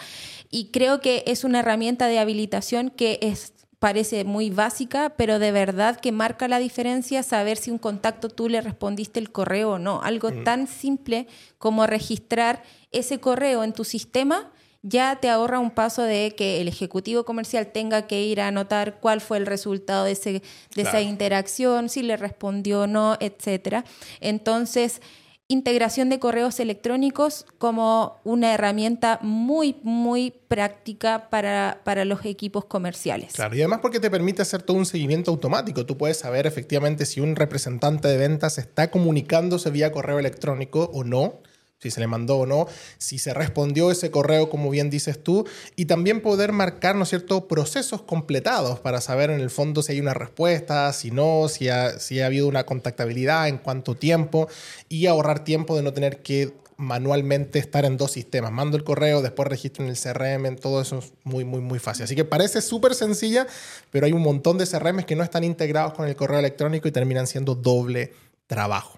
Y 0.51 0.71
creo 0.71 1.01
que 1.01 1.25
es 1.27 1.45
una 1.45 1.61
herramienta 1.61 2.07
de 2.07 2.19
habilitación 2.19 2.91
que 2.91 3.19
es 3.23 3.53
parece 3.79 4.25
muy 4.25 4.51
básica, 4.51 5.15
pero 5.17 5.39
de 5.39 5.53
verdad 5.53 6.01
que 6.01 6.11
marca 6.11 6.49
la 6.49 6.59
diferencia 6.59 7.23
saber 7.23 7.57
si 7.57 7.71
un 7.71 7.79
contacto 7.79 8.29
tú 8.29 8.49
le 8.49 8.61
respondiste 8.61 9.21
el 9.21 9.31
correo 9.31 9.73
o 9.73 9.79
no. 9.79 10.03
Algo 10.03 10.33
tan 10.33 10.67
simple 10.67 11.29
como 11.59 11.87
registrar 11.87 12.65
ese 12.91 13.21
correo 13.21 13.63
en 13.63 13.73
tu 13.73 13.85
sistema 13.85 14.51
ya 14.83 15.17
te 15.17 15.29
ahorra 15.29 15.59
un 15.59 15.71
paso 15.71 16.03
de 16.03 16.35
que 16.37 16.61
el 16.61 16.69
ejecutivo 16.69 17.25
comercial 17.25 17.73
tenga 17.73 18.07
que 18.07 18.23
ir 18.23 18.41
a 18.41 18.49
anotar 18.49 19.01
cuál 19.01 19.21
fue 19.21 19.39
el 19.39 19.47
resultado 19.47 20.05
de, 20.05 20.13
ese, 20.13 20.43
de 20.75 20.83
esa 20.83 21.01
interacción, 21.01 21.89
si 21.89 22.03
le 22.03 22.17
respondió 22.17 22.83
o 22.83 22.87
no, 22.87 23.17
etcétera. 23.21 23.85
Entonces, 24.21 25.03
integración 25.49 26.11
de 26.11 26.19
correos 26.19 26.61
electrónicos 26.61 27.47
como 27.57 28.19
una 28.23 28.53
herramienta 28.53 29.19
muy, 29.23 29.77
muy 29.83 30.35
práctica 30.47 31.31
para, 31.31 31.81
para, 31.85 32.05
los 32.05 32.25
equipos 32.27 32.67
comerciales. 32.67 33.33
Claro, 33.33 33.57
y 33.57 33.61
además 33.61 33.81
porque 33.81 33.99
te 33.99 34.11
permite 34.11 34.43
hacer 34.43 34.63
todo 34.63 34.77
un 34.77 34.85
seguimiento 34.85 35.31
automático. 35.31 35.87
Tú 35.87 35.97
puedes 35.97 36.19
saber 36.19 36.47
efectivamente 36.47 37.07
si 37.07 37.21
un 37.21 37.35
representante 37.35 38.09
de 38.09 38.19
ventas 38.19 38.59
está 38.59 38.91
comunicándose 38.91 39.71
vía 39.71 39.91
correo 39.91 40.19
electrónico 40.19 40.91
o 40.93 41.03
no 41.03 41.41
si 41.81 41.91
se 41.91 42.01
le 42.01 42.07
mandó 42.07 42.39
o 42.39 42.47
no, 42.47 42.67
si 42.99 43.19
se 43.19 43.33
respondió 43.35 43.91
ese 43.91 44.11
correo, 44.11 44.51
como 44.51 44.71
bien 44.71 44.91
dices 44.91 45.23
tú, 45.23 45.47
y 45.77 45.85
también 45.85 46.21
poder 46.21 46.53
marcar, 46.53 46.97
¿no 46.97 47.05
cierto?, 47.05 47.47
procesos 47.47 48.03
completados 48.03 48.81
para 48.81 49.01
saber 49.01 49.31
en 49.31 49.41
el 49.41 49.51
fondo 49.51 49.83
si 49.83 49.93
hay 49.93 50.01
una 50.01 50.15
respuesta, 50.15 50.93
si 50.93 51.11
no, 51.11 51.49
si 51.49 51.69
ha, 51.69 51.99
si 51.99 52.21
ha 52.21 52.27
habido 52.27 52.49
una 52.49 52.65
contactabilidad, 52.65 53.49
en 53.49 53.59
cuánto 53.59 53.95
tiempo, 53.95 54.49
y 54.89 55.07
ahorrar 55.07 55.45
tiempo 55.45 55.77
de 55.77 55.83
no 55.83 55.93
tener 55.93 56.23
que 56.23 56.53
manualmente 56.79 57.59
estar 57.59 57.85
en 57.85 57.97
dos 57.97 58.13
sistemas. 58.13 58.53
Mando 58.53 58.77
el 58.77 58.85
correo, 58.85 59.21
después 59.21 59.49
registro 59.49 59.85
en 59.85 59.91
el 59.91 59.97
CRM, 59.97 60.57
todo 60.57 60.81
eso 60.81 60.99
es 60.99 61.13
muy, 61.25 61.45
muy, 61.45 61.61
muy 61.61 61.79
fácil. 61.81 62.05
Así 62.05 62.15
que 62.15 62.25
parece 62.25 62.63
súper 62.63 62.95
sencilla, 62.95 63.47
pero 63.91 64.07
hay 64.07 64.13
un 64.13 64.23
montón 64.23 64.59
de 64.59 64.67
CRMs 64.67 65.05
que 65.05 65.17
no 65.17 65.25
están 65.25 65.45
integrados 65.45 65.95
con 65.95 66.07
el 66.09 66.17
correo 66.17 66.39
electrónico 66.39 66.89
y 66.89 66.93
terminan 66.93 67.27
siendo 67.27 67.57
doble 67.57 68.13
trabajo. 68.47 68.98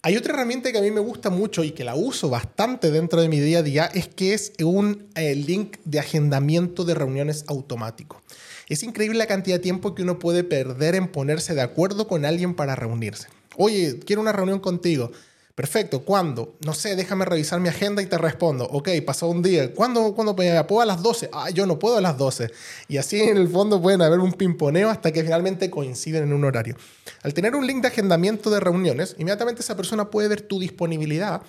Hay 0.00 0.16
otra 0.16 0.32
herramienta 0.32 0.70
que 0.70 0.78
a 0.78 0.82
mí 0.82 0.92
me 0.92 1.00
gusta 1.00 1.28
mucho 1.28 1.64
y 1.64 1.72
que 1.72 1.82
la 1.82 1.96
uso 1.96 2.30
bastante 2.30 2.92
dentro 2.92 3.20
de 3.20 3.28
mi 3.28 3.40
día 3.40 3.58
a 3.58 3.62
día, 3.64 3.86
es 3.86 4.06
que 4.06 4.32
es 4.32 4.52
un 4.62 5.08
eh, 5.16 5.34
link 5.34 5.78
de 5.84 5.98
agendamiento 5.98 6.84
de 6.84 6.94
reuniones 6.94 7.44
automático. 7.48 8.22
Es 8.68 8.84
increíble 8.84 9.18
la 9.18 9.26
cantidad 9.26 9.56
de 9.56 9.62
tiempo 9.62 9.96
que 9.96 10.04
uno 10.04 10.20
puede 10.20 10.44
perder 10.44 10.94
en 10.94 11.08
ponerse 11.08 11.56
de 11.56 11.62
acuerdo 11.62 12.06
con 12.06 12.24
alguien 12.24 12.54
para 12.54 12.76
reunirse. 12.76 13.26
Oye, 13.56 13.98
quiero 13.98 14.22
una 14.22 14.30
reunión 14.30 14.60
contigo. 14.60 15.10
Perfecto, 15.58 16.04
¿cuándo? 16.04 16.54
No 16.64 16.72
sé, 16.72 16.94
déjame 16.94 17.24
revisar 17.24 17.58
mi 17.58 17.68
agenda 17.68 18.00
y 18.00 18.06
te 18.06 18.16
respondo. 18.16 18.64
Ok, 18.66 18.90
pasó 19.04 19.26
un 19.26 19.42
día. 19.42 19.74
¿Cuándo, 19.74 20.14
¿cuándo 20.14 20.36
puedo 20.36 20.80
a 20.80 20.86
las 20.86 21.02
12? 21.02 21.30
Ah, 21.32 21.50
yo 21.50 21.66
no 21.66 21.80
puedo 21.80 21.96
a 21.96 22.00
las 22.00 22.16
12. 22.16 22.52
Y 22.86 22.96
así 22.96 23.20
en 23.20 23.36
el 23.36 23.48
fondo 23.48 23.82
pueden 23.82 24.00
haber 24.02 24.20
un 24.20 24.34
pimponeo 24.34 24.88
hasta 24.88 25.10
que 25.10 25.24
finalmente 25.24 25.68
coinciden 25.68 26.22
en 26.22 26.32
un 26.32 26.44
horario. 26.44 26.76
Al 27.24 27.34
tener 27.34 27.56
un 27.56 27.66
link 27.66 27.82
de 27.82 27.88
agendamiento 27.88 28.50
de 28.50 28.60
reuniones, 28.60 29.16
inmediatamente 29.18 29.62
esa 29.62 29.76
persona 29.76 30.12
puede 30.12 30.28
ver 30.28 30.42
tu 30.42 30.60
disponibilidad 30.60 31.42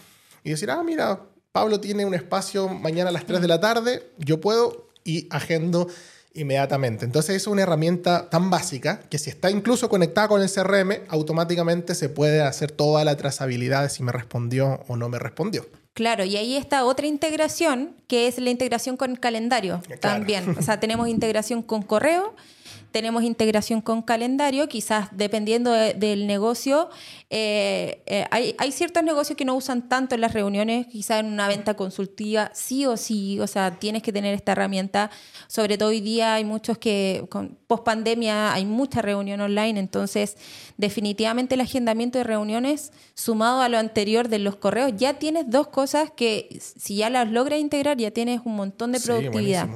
y 0.44 0.50
decir, 0.50 0.72
ah, 0.72 0.82
mira, 0.82 1.28
Pablo 1.51 1.80
tiene 1.80 2.04
un 2.04 2.16
espacio 2.16 2.68
mañana 2.68 3.12
a 3.12 3.13
las 3.13 3.28
3 3.28 3.42
de 3.42 3.48
la 3.48 3.60
tarde, 3.60 4.10
yo 4.18 4.42
puedo 4.42 4.89
y 5.04 5.28
agendo 5.30 5.88
inmediatamente. 6.33 7.05
Entonces 7.05 7.36
es 7.36 7.48
una 7.48 7.63
herramienta 7.63 8.29
tan 8.29 8.50
básica 8.50 9.01
que 9.09 9.17
si 9.17 9.29
está 9.29 9.50
incluso 9.50 9.89
conectada 9.89 10.27
con 10.27 10.41
el 10.41 10.50
CRM, 10.50 11.05
automáticamente 11.09 11.95
se 11.95 12.09
puede 12.09 12.41
hacer 12.41 12.71
toda 12.71 13.03
la 13.03 13.17
trazabilidad 13.17 13.83
de 13.83 13.89
si 13.89 14.03
me 14.03 14.12
respondió 14.12 14.83
o 14.88 14.95
no 14.95 15.09
me 15.09 15.19
respondió. 15.19 15.65
Claro, 15.93 16.24
y 16.24 16.38
ahí 16.38 16.55
está 16.55 16.86
otra 16.86 17.07
integración, 17.07 17.95
que 18.07 18.27
es 18.27 18.38
la 18.39 18.51
integración 18.51 18.95
con 18.95 19.12
el 19.12 19.19
calendario 19.19 19.81
también. 20.00 20.55
O 20.57 20.62
sea, 20.62 20.79
tenemos 20.79 21.07
integración 21.09 21.62
con 21.62 21.81
correo 21.81 22.36
tenemos 22.91 23.24
integración 23.24 23.81
con 23.81 24.01
calendario, 24.01 24.67
quizás 24.67 25.10
dependiendo 25.12 25.72
del 25.72 26.27
negocio. 26.27 26.89
Eh, 27.29 28.01
eh, 28.05 28.25
hay, 28.31 28.55
hay, 28.58 28.72
ciertos 28.72 29.03
negocios 29.03 29.38
que 29.38 29.46
no 29.46 29.55
usan 29.55 29.88
tanto 29.88 30.15
en 30.15 30.22
las 30.22 30.34
reuniones, 30.34 30.88
quizás 30.88 31.19
en 31.19 31.27
una 31.27 31.48
venta 31.48 31.75
consultiva, 31.75 32.50
sí 32.53 32.86
o 32.86 32.98
sí, 32.98 33.39
o 33.39 33.48
sea, 33.48 33.77
tienes 33.77 34.01
que 34.01 34.12
tener 34.12 34.34
esta 34.34 34.53
herramienta. 34.53 35.12
Sobre 35.48 35.77
todo 35.77 35.89
hoy 35.89 36.01
día 36.01 36.34
hay 36.34 36.46
muchos 36.46 36.77
que, 36.77 37.25
con 37.29 37.58
post 37.67 37.84
pandemia, 37.84 38.53
hay 38.53 38.66
mucha 38.66 39.01
reunión 39.01 39.42
online, 39.42 39.79
entonces 39.79 40.37
definitivamente 40.77 41.55
el 41.55 41.61
agendamiento 41.61 42.18
de 42.18 42.24
reuniones, 42.24 42.92
sumado 43.14 43.61
a 43.61 43.70
lo 43.70 43.77
anterior 43.77 44.29
de 44.29 44.40
los 44.40 44.55
correos, 44.55 44.94
ya 44.96 45.20
tienes 45.20 45.50
dos 45.50 45.68
cosas 45.68 46.11
que 46.11 46.59
si 46.59 46.98
ya 46.98 47.09
las 47.09 47.29
logras 47.29 47.59
integrar, 47.59 47.98
ya 47.98 48.11
tienes 48.11 48.42
un 48.46 48.55
montón 48.55 48.92
de 48.92 49.00
productividad. 49.00 49.70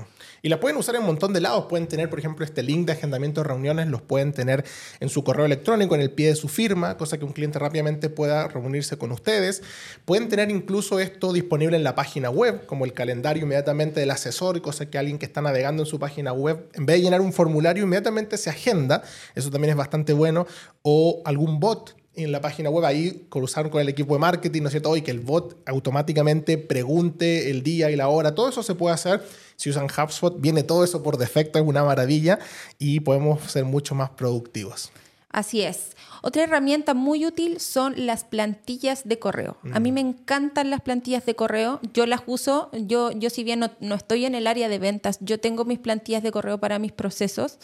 Y 0.46 0.50
la 0.50 0.60
pueden 0.60 0.76
usar 0.76 0.96
en 0.96 1.02
un 1.02 1.08
montón 1.08 1.32
de 1.32 1.40
lados. 1.40 1.68
Pueden 1.70 1.88
tener, 1.88 2.10
por 2.10 2.20
ejemplo, 2.20 2.44
este 2.44 2.64
link 2.64 2.86
de 2.86 2.92
agendamiento 2.92 3.42
de 3.42 3.48
reuniones, 3.48 3.88
los 3.88 4.02
pueden 4.02 4.34
tener 4.34 4.66
en 5.00 5.08
su 5.08 5.24
correo 5.24 5.46
electrónico, 5.46 5.96
en 5.96 6.02
el 6.02 6.12
pie 6.12 6.28
de 6.28 6.36
su 6.36 6.50
firma, 6.50 6.98
cosa 6.98 7.18
que 7.18 7.24
un 7.24 7.32
cliente 7.32 7.60
rápidamente 7.60 8.10
pueda 8.10 8.50
reunirse 8.50 8.98
con 8.98 9.14
ustedes. 9.14 9.64
Pueden 10.04 10.28
tener 10.28 10.52
incluso 10.52 11.00
esto 11.00 11.32
disponible 11.32 11.78
en 11.78 11.86
la 11.86 11.96
página 11.96 12.30
web, 12.30 12.66
como 12.66 12.84
el 12.84 12.92
calendario 12.92 13.44
inmediatamente 13.44 14.02
del 14.02 14.12
asesor, 14.12 14.62
cosa 14.62 14.90
que 14.90 14.98
alguien 14.98 15.18
que 15.18 15.26
está 15.26 15.42
navegando 15.42 15.84
en 15.84 15.88
su 15.88 15.98
página 15.98 16.34
web, 16.34 16.68
en 16.74 16.86
vez 16.86 16.98
de 16.98 17.04
llenar 17.04 17.22
un 17.22 17.32
formulario, 17.32 17.84
inmediatamente 17.84 18.36
se 18.36 18.50
agenda. 18.50 19.02
Eso 19.36 19.50
también 19.50 19.72
es 19.72 19.78
bastante 19.78 20.12
bueno. 20.12 20.46
O 20.82 21.22
algún 21.24 21.62
bot 21.62 21.96
en 22.16 22.32
la 22.32 22.42
página 22.42 22.70
web 22.70 22.86
ahí 22.86 23.26
cruzar 23.30 23.70
con 23.70 23.82
el 23.82 23.90
equipo 23.90 24.14
de 24.14 24.20
marketing, 24.20 24.62
¿no 24.62 24.68
es 24.68 24.74
cierto? 24.74 24.96
Y 24.96 25.02
que 25.02 25.12
el 25.12 25.20
bot 25.20 25.58
automáticamente 25.66 26.58
pregunte 26.58 27.50
el 27.50 27.64
día 27.64 27.90
y 27.92 27.96
la 27.96 28.08
hora. 28.08 28.36
Todo 28.36 28.50
eso 28.50 28.64
se 28.64 28.76
puede 28.76 28.94
hacer 28.94 29.26
si 29.56 29.70
usan 29.70 29.86
HubSpot. 29.86 30.40
Viene 30.40 30.64
todo 30.64 30.84
eso 30.84 31.02
por 31.02 31.18
defecto, 31.18 31.60
es 31.60 31.66
una 31.66 31.84
maravilla 31.84 32.40
y 32.78 33.00
podemos 33.00 33.52
ser 33.52 33.66
mucho 33.66 33.96
más 33.96 34.12
productivos. 34.12 34.92
Así 35.30 35.64
es. 35.64 35.96
Otra 36.26 36.44
herramienta 36.44 36.94
muy 36.94 37.26
útil 37.26 37.60
son 37.60 37.94
las 37.98 38.24
plantillas 38.24 39.06
de 39.06 39.20
correo. 39.20 39.58
A 39.74 39.82
mí 39.82 39.92
mm. 39.92 39.94
me 39.94 40.00
encantan 40.00 40.70
las 40.70 40.80
plantillas 40.80 41.26
de 41.26 41.36
correo. 41.36 41.82
Yo 41.94 42.06
las 42.06 42.22
uso. 42.28 42.70
Yo, 42.72 43.12
yo 43.12 43.30
si 43.30 43.44
bien 43.44 43.60
no, 43.60 43.96
estoy 43.96 44.24
en 44.24 44.34
el 44.34 44.48
área 44.48 44.70
de 44.70 44.80
ventas, 44.80 45.18
yo 45.20 45.42
tengo 45.42 45.66
mis 45.66 45.80
plantillas 45.80 46.24
de 46.24 46.32
correo 46.32 46.62
para 46.62 46.80
mis 46.80 46.94
procesos, 46.94 47.60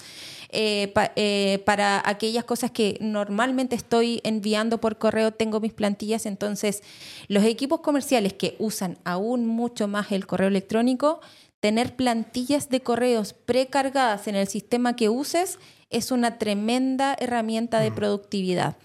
eh, 0.50 0.94
eh, 1.16 1.64
para 1.66 2.04
aquellas 2.04 2.44
cosas 2.44 2.70
que 2.72 2.98
normalmente 3.00 3.78
estoy 3.78 4.20
enviando 4.26 4.82
por 4.82 4.98
correo, 4.98 5.32
tengo 5.32 5.62
mis 5.62 5.72
plantillas. 5.72 6.26
Entonces, 6.26 6.84
los 7.30 7.46
equipos 7.46 7.80
comerciales 7.80 8.34
que 8.34 8.58
usan 8.60 8.98
aún 9.06 9.48
mucho 9.48 9.88
más 9.88 10.12
el 10.12 10.28
correo 10.28 10.50
electrónico, 10.50 11.22
tener 11.62 11.96
plantillas 11.96 12.70
de 12.70 12.82
correos 12.82 13.32
precargadas 13.32 14.28
en 14.28 14.36
el 14.36 14.50
sistema 14.50 14.98
que 14.98 15.08
uses 15.08 15.60
es 15.90 16.12
una 16.12 16.38
tremenda 16.38 17.16
herramienta 17.20 17.80
de 17.80 17.92
mm. 17.92 17.96
productividad. 17.96 18.78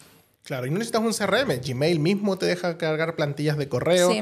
Claro, 0.44 0.66
y 0.66 0.70
no 0.70 0.78
necesitas 0.78 1.02
un 1.02 1.12
CRM. 1.12 1.60
Gmail 1.64 1.98
mismo 1.98 2.36
te 2.36 2.46
deja 2.46 2.76
cargar 2.76 3.16
plantillas 3.16 3.56
de 3.56 3.68
correo. 3.68 4.12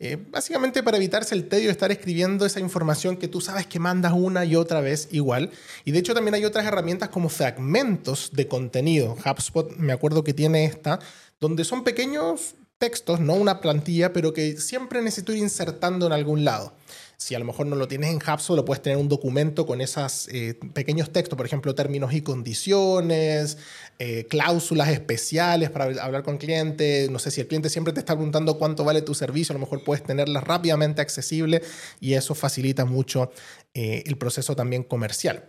Eh, 0.00 0.16
básicamente 0.30 0.84
para 0.84 0.96
evitarse 0.96 1.34
el 1.34 1.48
tedio 1.48 1.66
de 1.66 1.72
estar 1.72 1.90
escribiendo 1.90 2.46
esa 2.46 2.60
información 2.60 3.16
que 3.16 3.26
tú 3.26 3.40
sabes 3.40 3.66
que 3.66 3.80
mandas 3.80 4.12
una 4.12 4.44
y 4.44 4.54
otra 4.54 4.80
vez 4.80 5.08
igual. 5.10 5.50
Y 5.84 5.90
de 5.90 5.98
hecho 5.98 6.14
también 6.14 6.34
hay 6.34 6.44
otras 6.44 6.66
herramientas 6.66 7.08
como 7.08 7.28
fragmentos 7.28 8.30
de 8.32 8.46
contenido. 8.46 9.16
HubSpot 9.24 9.74
me 9.76 9.92
acuerdo 9.92 10.22
que 10.22 10.34
tiene 10.34 10.64
esta, 10.64 11.00
donde 11.40 11.64
son 11.64 11.82
pequeños 11.82 12.54
textos, 12.78 13.18
no 13.18 13.34
una 13.34 13.60
plantilla, 13.60 14.12
pero 14.12 14.32
que 14.32 14.56
siempre 14.56 15.02
necesito 15.02 15.32
ir 15.32 15.38
insertando 15.38 16.06
en 16.06 16.12
algún 16.12 16.44
lado. 16.44 16.74
Si 17.20 17.34
a 17.34 17.40
lo 17.40 17.44
mejor 17.44 17.66
no 17.66 17.74
lo 17.74 17.88
tienes 17.88 18.10
en 18.10 18.18
HubSpot, 18.18 18.56
lo 18.56 18.64
puedes 18.64 18.80
tener 18.80 18.96
un 18.96 19.08
documento 19.08 19.66
con 19.66 19.80
esos 19.80 20.28
eh, 20.28 20.54
pequeños 20.72 21.10
textos, 21.10 21.36
por 21.36 21.44
ejemplo, 21.44 21.74
términos 21.74 22.12
y 22.12 22.22
condiciones, 22.22 23.58
eh, 23.98 24.26
cláusulas 24.30 24.88
especiales 24.90 25.68
para 25.70 25.86
hablar 26.00 26.22
con 26.22 26.38
cliente. 26.38 27.08
No 27.10 27.18
sé 27.18 27.32
si 27.32 27.40
el 27.40 27.48
cliente 27.48 27.70
siempre 27.70 27.92
te 27.92 27.98
está 27.98 28.14
preguntando 28.14 28.56
cuánto 28.56 28.84
vale 28.84 29.02
tu 29.02 29.16
servicio, 29.16 29.52
a 29.52 29.54
lo 29.54 29.58
mejor 29.58 29.82
puedes 29.82 30.04
tenerlas 30.04 30.44
rápidamente 30.44 31.02
accesible 31.02 31.60
y 32.00 32.14
eso 32.14 32.36
facilita 32.36 32.84
mucho 32.84 33.32
eh, 33.74 34.04
el 34.06 34.16
proceso 34.16 34.54
también 34.54 34.84
comercial. 34.84 35.44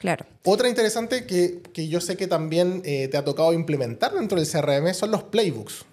Claro. 0.00 0.26
Otra 0.42 0.68
interesante 0.68 1.26
que, 1.26 1.62
que 1.72 1.86
yo 1.86 2.00
sé 2.00 2.16
que 2.16 2.26
también 2.26 2.82
te 2.82 3.16
ha 3.16 3.24
tocado 3.24 3.52
implementar 3.52 4.12
dentro 4.12 4.38
del 4.38 4.50
CRM 4.50 4.92
son 4.92 5.12
los 5.12 5.22
playbooks. 5.22 5.86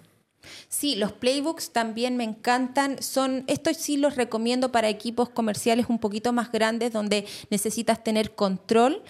Sí, 0.72 0.96
los 0.96 1.12
playbooks 1.12 1.72
también 1.72 2.16
me 2.16 2.24
encantan. 2.24 3.02
Son, 3.02 3.44
estos 3.46 3.76
sí 3.76 3.98
los 3.98 4.16
recomiendo 4.16 4.72
para 4.72 4.88
equipos 4.88 5.28
comerciales 5.28 5.86
un 5.90 5.98
poquito 5.98 6.32
más 6.32 6.50
grandes 6.50 6.94
donde 6.94 7.26
necesitas 7.50 8.02
tener 8.02 8.34
control 8.34 9.02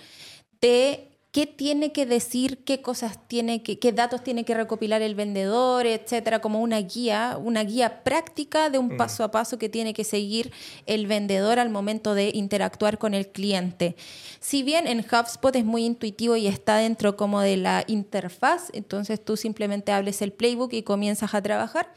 de 0.61 1.12
qué 1.33 1.47
tiene 1.47 1.93
que 1.93 2.05
decir, 2.05 2.63
qué 2.63 2.83
cosas 2.83 3.19
tiene 3.27 3.63
que, 3.63 3.79
qué 3.79 3.91
datos 3.91 4.23
tiene 4.23 4.45
que 4.45 4.55
recopilar 4.55 5.01
el 5.01 5.15
vendedor, 5.15 5.87
etcétera, 5.87 6.41
como 6.41 6.61
una 6.61 6.79
guía, 6.79 7.39
una 7.43 7.65
guía 7.65 8.05
práctica 8.05 8.69
de 8.69 8.79
un 8.79 8.95
mm. 8.95 8.97
paso 8.99 9.25
a 9.25 9.31
paso 9.31 9.59
que 9.59 9.71
tiene 9.71 9.95
que 9.95 10.05
seguir 10.05 10.53
el 10.85 11.07
vendedor 11.07 11.59
al 11.59 11.71
momento 11.71 12.15
de 12.15 12.31
interactuar 12.35 12.99
con 12.99 13.15
el 13.15 13.29
cliente. 13.29 13.97
Si 14.41 14.63
bien 14.63 14.87
en 14.87 15.01
HubSpot 15.01 15.57
es 15.57 15.65
muy 15.65 15.87
intuitivo 15.87 16.37
y 16.37 16.47
está 16.49 16.77
dentro 16.77 17.17
como 17.17 17.41
de 17.41 17.57
la 17.57 17.85
interfaz, 17.87 18.69
entonces 18.75 19.25
tú 19.25 19.39
simplemente 19.39 19.91
hables 19.91 20.21
el 20.21 20.33
playbook 20.33 20.75
y 20.75 20.83
comienzas 20.83 21.33
a 21.33 21.41
trabajar. 21.41 21.95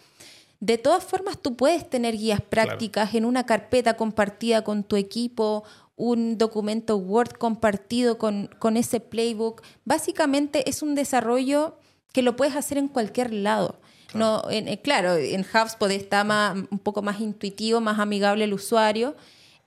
De 0.61 0.77
todas 0.77 1.03
formas, 1.03 1.37
tú 1.41 1.57
puedes 1.57 1.89
tener 1.89 2.15
guías 2.15 2.39
prácticas 2.41 3.13
en 3.13 3.25
una 3.25 3.45
carpeta 3.45 3.97
compartida 3.97 4.63
con 4.63 4.85
tu 4.85 4.95
equipo 4.95 5.65
un 5.95 6.37
documento 6.37 6.97
Word 6.97 7.33
compartido 7.33 8.17
con, 8.17 8.49
con 8.59 8.77
ese 8.77 8.99
playbook. 8.99 9.61
Básicamente 9.85 10.69
es 10.69 10.81
un 10.81 10.95
desarrollo 10.95 11.77
que 12.11 12.21
lo 12.21 12.35
puedes 12.35 12.55
hacer 12.55 12.77
en 12.77 12.87
cualquier 12.87 13.33
lado. 13.33 13.79
No, 14.13 14.43
en, 14.49 14.69
eh, 14.69 14.81
claro, 14.81 15.15
en 15.15 15.41
HubSpot 15.41 15.91
está 15.91 16.23
más, 16.23 16.55
un 16.69 16.79
poco 16.79 17.01
más 17.01 17.19
intuitivo, 17.19 17.81
más 17.81 17.99
amigable 17.99 18.45
el 18.45 18.53
usuario 18.53 19.15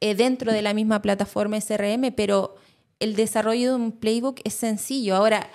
eh, 0.00 0.14
dentro 0.14 0.52
de 0.52 0.62
la 0.62 0.72
misma 0.72 1.02
plataforma 1.02 1.60
SRM, 1.60 2.12
pero 2.16 2.54
el 3.00 3.14
desarrollo 3.14 3.70
de 3.70 3.74
un 3.74 3.92
playbook 3.92 4.40
es 4.44 4.54
sencillo. 4.54 5.16
Ahora, 5.16 5.50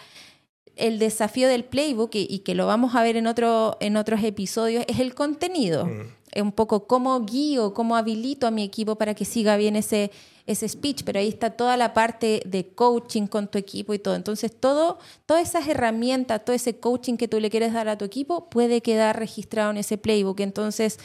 el 0.75 0.99
desafío 0.99 1.47
del 1.47 1.63
playbook, 1.63 2.11
y, 2.13 2.39
que 2.39 2.55
lo 2.55 2.67
vamos 2.67 2.95
a 2.95 3.03
ver 3.03 3.15
en, 3.17 3.25
otro, 3.27 3.77
en 3.79 3.97
otros 3.97 4.23
episodios, 4.23 4.85
es 4.87 4.99
el 4.99 5.15
contenido. 5.15 5.85
Mm. 5.85 6.01
Es 6.31 6.41
un 6.41 6.51
poco 6.51 6.87
cómo 6.87 7.19
guío, 7.21 7.73
cómo 7.73 7.95
habilito 7.95 8.47
a 8.47 8.51
mi 8.51 8.63
equipo 8.63 8.95
para 8.95 9.13
que 9.13 9.25
siga 9.25 9.55
bien 9.57 9.75
ese, 9.75 10.11
ese 10.45 10.67
speech, 10.67 11.03
pero 11.03 11.19
ahí 11.19 11.27
está 11.27 11.51
toda 11.51 11.77
la 11.77 11.93
parte 11.93 12.41
de 12.45 12.67
coaching 12.67 13.27
con 13.27 13.47
tu 13.47 13.57
equipo 13.57 13.93
y 13.93 13.99
todo. 13.99 14.15
Entonces, 14.15 14.51
todo, 14.57 14.99
todas 15.25 15.47
esas 15.47 15.67
herramientas, 15.67 16.43
todo 16.43 16.55
ese 16.55 16.79
coaching 16.79 17.15
que 17.15 17.27
tú 17.27 17.39
le 17.39 17.49
quieres 17.49 17.73
dar 17.73 17.87
a 17.87 17.97
tu 17.97 18.05
equipo 18.05 18.49
puede 18.49 18.81
quedar 18.81 19.17
registrado 19.17 19.71
en 19.71 19.77
ese 19.77 19.97
playbook. 19.97 20.39
Entonces, 20.41 20.99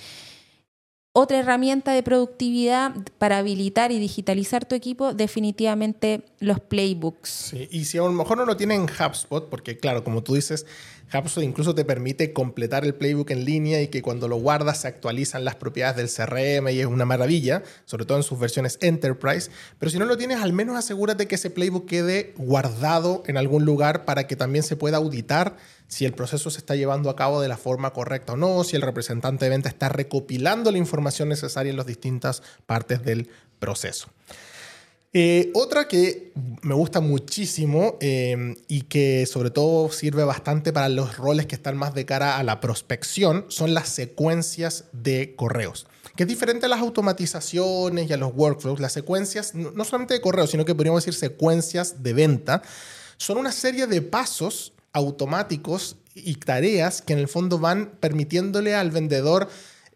otra 1.13 1.41
herramienta 1.41 1.93
de 1.93 2.03
productividad 2.05 2.95
para 3.19 3.39
habilitar 3.39 3.91
y 3.91 3.99
digitalizar 3.99 4.65
tu 4.67 4.77
equipo, 4.77 5.15
definitivamente 5.15 6.23
los 6.39 6.61
playbooks. 6.61 7.55
Y 7.71 7.87
si 7.87 7.99
a 7.99 8.03
lo 8.03 8.13
mejor 8.13 8.39
no 8.39 8.45
lo 8.45 8.57
tienen 8.57 8.83
en 8.83 8.89
HubSpot, 8.89 9.49
porque 9.49 9.79
claro, 9.79 10.05
como 10.05 10.23
tú 10.23 10.35
dices, 10.35 10.65
HubSpot 11.13 11.43
incluso 11.43 11.75
te 11.75 11.85
permite 11.85 12.33
completar 12.33 12.85
el 12.85 12.95
playbook 12.95 13.31
en 13.31 13.45
línea 13.45 13.81
y 13.81 13.89
que 13.89 14.03
cuando 14.03 14.29
lo 14.29 14.37
guardas 14.37 14.83
se 14.83 14.89
actualizan 14.89 15.45
las 15.45 15.57
propiedades 15.57 15.97
del 15.97 16.09
CRM 16.09 16.69
y 16.69 16.81
es 16.81 16.87
una 16.87 17.05
maravilla, 17.05 17.63
sobre 17.85 18.05
todo 18.05 18.19
en 18.19 18.25
sus 18.25 18.39
versiones 18.39 18.79
Enterprise. 18.81 19.51
Pero 19.79 19.91
si 19.91 19.99
no 19.99 20.05
lo 20.05 20.17
tienes, 20.17 20.41
al 20.41 20.53
menos 20.53 20.77
asegúrate 20.77 21.27
que 21.27 21.37
ese 21.37 21.51
playbook 21.51 21.87
quede 21.87 22.35
guardado 22.37 23.23
en 23.27 23.37
algún 23.37 23.65
lugar 23.65 24.05
para 24.05 24.27
que 24.27 24.37
también 24.37 24.63
se 24.63 24.77
pueda 24.77 24.99
auditar 24.99 25.57
si 25.87 26.05
el 26.05 26.13
proceso 26.13 26.51
se 26.51 26.59
está 26.59 26.77
llevando 26.77 27.09
a 27.09 27.17
cabo 27.17 27.41
de 27.41 27.49
la 27.49 27.57
forma 27.57 27.93
correcta 27.93 28.35
o 28.35 28.37
no, 28.37 28.63
si 28.65 28.77
el 28.77 28.83
representante 28.83 29.47
de 29.47 29.51
venta 29.51 29.69
está 29.69 29.89
recopilando 29.89 30.71
la 30.71 30.79
información 30.79 31.29
necesaria 31.31 31.71
en 31.71 31.77
las 31.77 31.87
distintas 31.87 32.43
partes 32.67 33.03
del 33.03 33.31
proceso. 33.59 34.09
Eh, 35.15 35.51
otra 35.55 35.89
que 35.89 36.33
me 36.63 36.75
gusta 36.75 37.01
muchísimo 37.01 37.97
eh, 38.01 38.57
y 38.69 38.83
que 38.83 39.25
sobre 39.25 39.51
todo 39.51 39.91
sirve 39.91 40.23
bastante 40.25 40.73
para 40.73 40.91
los 40.91 41.17
roles 41.17 41.47
que 41.47 41.55
están 41.55 41.79
más 41.79 41.95
de 41.95 42.05
cara 42.05 42.37
a 42.37 42.43
la 42.43 42.61
prospección 42.61 43.47
son 43.49 43.73
las 43.73 43.89
secuencias 43.89 44.85
de 44.93 45.35
correos. 45.35 45.87
Que 46.15 46.25
es 46.25 46.29
diferente 46.29 46.67
a 46.67 46.69
las 46.69 46.81
automatizaciones 46.81 48.11
y 48.11 48.13
a 48.13 48.17
los 48.17 48.33
workflows. 48.35 48.81
Las 48.81 48.93
secuencias, 48.93 49.55
no 49.55 49.85
solamente 49.85 50.15
de 50.15 50.21
correos, 50.21 50.51
sino 50.51 50.65
que 50.65 50.75
podríamos 50.75 51.05
decir 51.05 51.19
secuencias 51.19 52.03
de 52.03 52.13
venta, 52.13 52.63
son 53.17 53.39
una 53.39 53.53
serie 53.53 53.87
de 53.87 54.03
pasos 54.03 54.75
automáticos 54.93 55.97
y 56.15 56.35
tareas 56.35 57.03
que 57.03 57.13
en 57.13 57.21
el 57.21 57.29
fondo 57.29 57.59
van 57.59 57.93
permitiéndole 58.01 58.75
al 58.75 58.91
vendedor 58.91 59.49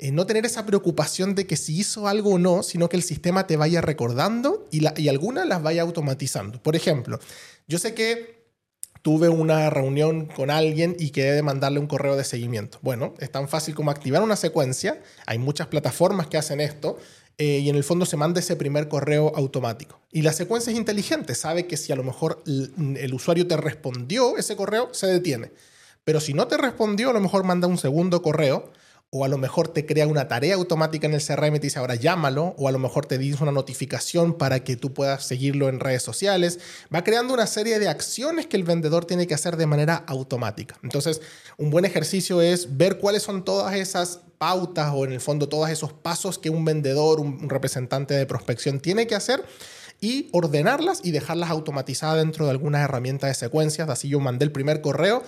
eh, 0.03 0.11
no 0.11 0.27
tener 0.27 0.45
esa 0.45 0.67
preocupación 0.67 1.37
de 1.37 1.47
que 1.47 1.57
si 1.57 1.79
hizo 1.79 2.09
algo 2.09 2.31
o 2.31 2.39
no, 2.39 2.65
sino 2.65 2.89
que 2.89 2.97
el 2.97 3.05
sistema 3.05 3.47
te 3.47 3.57
vaya 3.57 3.81
recordando 3.81 4.67
y, 4.73 4.83
y 5.01 5.09
algunas 5.09 5.47
las 5.47 5.63
vaya 5.63 5.83
automatizando. 5.83 6.61
Por 6.61 6.75
ejemplo, 6.75 7.21
yo 7.69 7.79
sé 7.79 7.95
que 7.95 8.43
tuve 9.03 9.29
una 9.29 9.71
reunión 9.71 10.27
con 10.27 10.51
alguien 10.51 10.97
y 10.99 11.11
quedé 11.11 11.35
de 11.35 11.43
mandarle 11.45 11.79
un 11.79 11.87
correo 11.87 12.17
de 12.17 12.25
seguimiento. 12.25 12.79
Bueno, 12.83 13.15
es 13.21 13.31
tan 13.31 13.49
fácil 13.49 13.77
como 13.77 13.93
activar 13.93 14.23
una 14.23 14.35
secuencia. 14.35 15.01
Hay 15.25 15.39
muchas 15.39 15.69
plataformas 15.69 16.27
que 16.27 16.37
hacen 16.37 16.61
esto. 16.61 16.99
Eh, 17.39 17.61
y 17.61 17.71
en 17.71 17.77
el 17.77 17.85
fondo 17.85 18.05
se 18.05 18.17
manda 18.17 18.41
ese 18.41 18.57
primer 18.57 18.89
correo 18.89 19.33
automático. 19.37 20.01
Y 20.11 20.23
la 20.23 20.33
secuencia 20.33 20.73
es 20.73 20.77
inteligente, 20.77 21.37
sabe 21.37 21.69
que 21.69 21.77
si 21.77 21.93
a 21.93 21.97
lo 21.97 22.03
mejor 22.03 22.43
el 22.45 23.15
usuario 23.15 23.47
te 23.47 23.57
respondió 23.57 24.37
ese 24.37 24.57
correo, 24.57 24.89
se 24.93 25.07
detiene. 25.07 25.53
Pero 26.03 26.19
si 26.21 26.35
no 26.35 26.49
te 26.49 26.57
respondió, 26.57 27.11
a 27.11 27.13
lo 27.13 27.21
mejor 27.21 27.45
manda 27.45 27.69
un 27.69 27.79
segundo 27.79 28.21
correo 28.21 28.73
o 29.15 29.27
a 29.27 29.29
lo 29.29 29.37
mejor 29.37 29.69
te 29.69 29.85
crea 29.85 30.07
una 30.07 30.27
tarea 30.27 30.55
automática 30.55 31.07
en 31.07 31.13
el 31.13 31.23
CRM 31.23 31.57
y 31.57 31.59
te 31.59 31.67
dice 31.67 31.79
ahora 31.79 31.97
llámalo, 31.97 32.55
o 32.57 32.67
a 32.67 32.73
lo 32.73 32.79
mejor 32.79 33.05
te 33.05 33.19
dice 33.19 33.43
una 33.43 33.53
notificación 33.53 34.33
para 34.39 34.65
que 34.65 34.75
tú 34.75 34.95
puedas 34.95 35.27
seguirlo 35.27 35.69
en 35.69 35.81
redes 35.81 36.03
sociales. 36.03 36.61
Va 36.93 37.05
creando 37.05 37.35
una 37.35 37.47
serie 37.47 37.79
de 37.79 37.89
acciones 37.89 38.47
que 38.47 38.57
el 38.57 38.65
vendedor 38.65 39.05
tiene 39.05 39.27
que 39.27 39.35
hacer 39.35 39.59
de 39.59 39.67
manera 39.67 39.97
automática. 40.07 40.79
Entonces, 40.83 41.21
un 41.59 41.69
buen 41.69 41.85
ejercicio 41.85 42.41
es 42.41 42.79
ver 42.79 42.97
cuáles 42.97 43.23
son 43.23 43.45
todas 43.45 43.75
esas 43.75 44.21
pautas 44.39 44.91
o 44.95 45.05
en 45.05 45.13
el 45.13 45.21
fondo 45.21 45.47
todos 45.47 45.69
esos 45.69 45.93
pasos 45.93 46.39
que 46.39 46.49
un 46.49 46.65
vendedor, 46.65 47.21
un 47.21 47.51
representante 47.51 48.15
de 48.15 48.25
prospección 48.25 48.81
tiene 48.81 49.07
que 49.07 49.15
hacer 49.15 49.45
y 50.01 50.31
ordenarlas 50.33 51.01
y 51.05 51.13
dejarlas 51.13 51.51
automatizadas 51.51 52.17
dentro 52.17 52.47
de 52.47 52.51
algunas 52.51 52.83
herramientas 52.83 53.29
de 53.29 53.35
secuencias. 53.35 53.89
Así 53.89 54.09
yo 54.09 54.21
mandé 54.21 54.45
el 54.45 54.53
primer 54.53 54.81
correo 54.81 55.23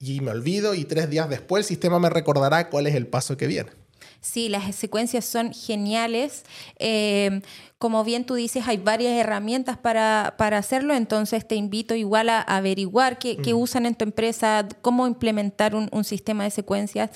y 0.00 0.20
me 0.20 0.30
olvido 0.30 0.74
y 0.74 0.84
tres 0.84 1.10
días 1.10 1.28
después 1.28 1.64
el 1.64 1.68
sistema 1.68 1.98
me 1.98 2.10
recordará 2.10 2.70
cuál 2.70 2.86
es 2.86 2.94
el 2.94 3.06
paso 3.06 3.36
que 3.36 3.46
viene. 3.46 3.70
Sí, 4.20 4.48
las 4.48 4.74
secuencias 4.74 5.24
son 5.24 5.52
geniales. 5.52 6.44
Eh, 6.78 7.40
como 7.78 8.02
bien 8.02 8.24
tú 8.24 8.34
dices, 8.34 8.66
hay 8.66 8.76
varias 8.76 9.12
herramientas 9.14 9.78
para, 9.78 10.34
para 10.36 10.58
hacerlo, 10.58 10.94
entonces 10.94 11.46
te 11.46 11.54
invito 11.54 11.94
igual 11.94 12.28
a, 12.28 12.40
averiguar 12.40 13.18
qué, 13.18 13.36
qué, 13.36 13.54
usan 13.54 13.86
en 13.86 13.94
tu 13.94 14.04
empresa, 14.04 14.66
cómo 14.82 15.06
implementar 15.06 15.76
un, 15.76 15.88
un, 15.92 16.02
sistema 16.02 16.44
de 16.44 16.50
secuencias. 16.50 17.10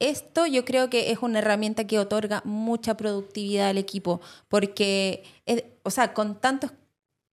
Esto 0.00 0.46
yo 0.46 0.64
creo 0.64 0.90
que 0.90 1.12
es 1.12 1.18
una 1.20 1.38
herramienta 1.38 1.86
que 1.86 1.98
otorga 1.98 2.42
mucha 2.44 2.96
productividad 2.96 3.68
al 3.68 3.78
equipo, 3.78 4.20
porque, 4.48 5.22
o 5.84 5.90
sea, 5.90 6.14
con 6.14 6.40
tantos 6.40 6.72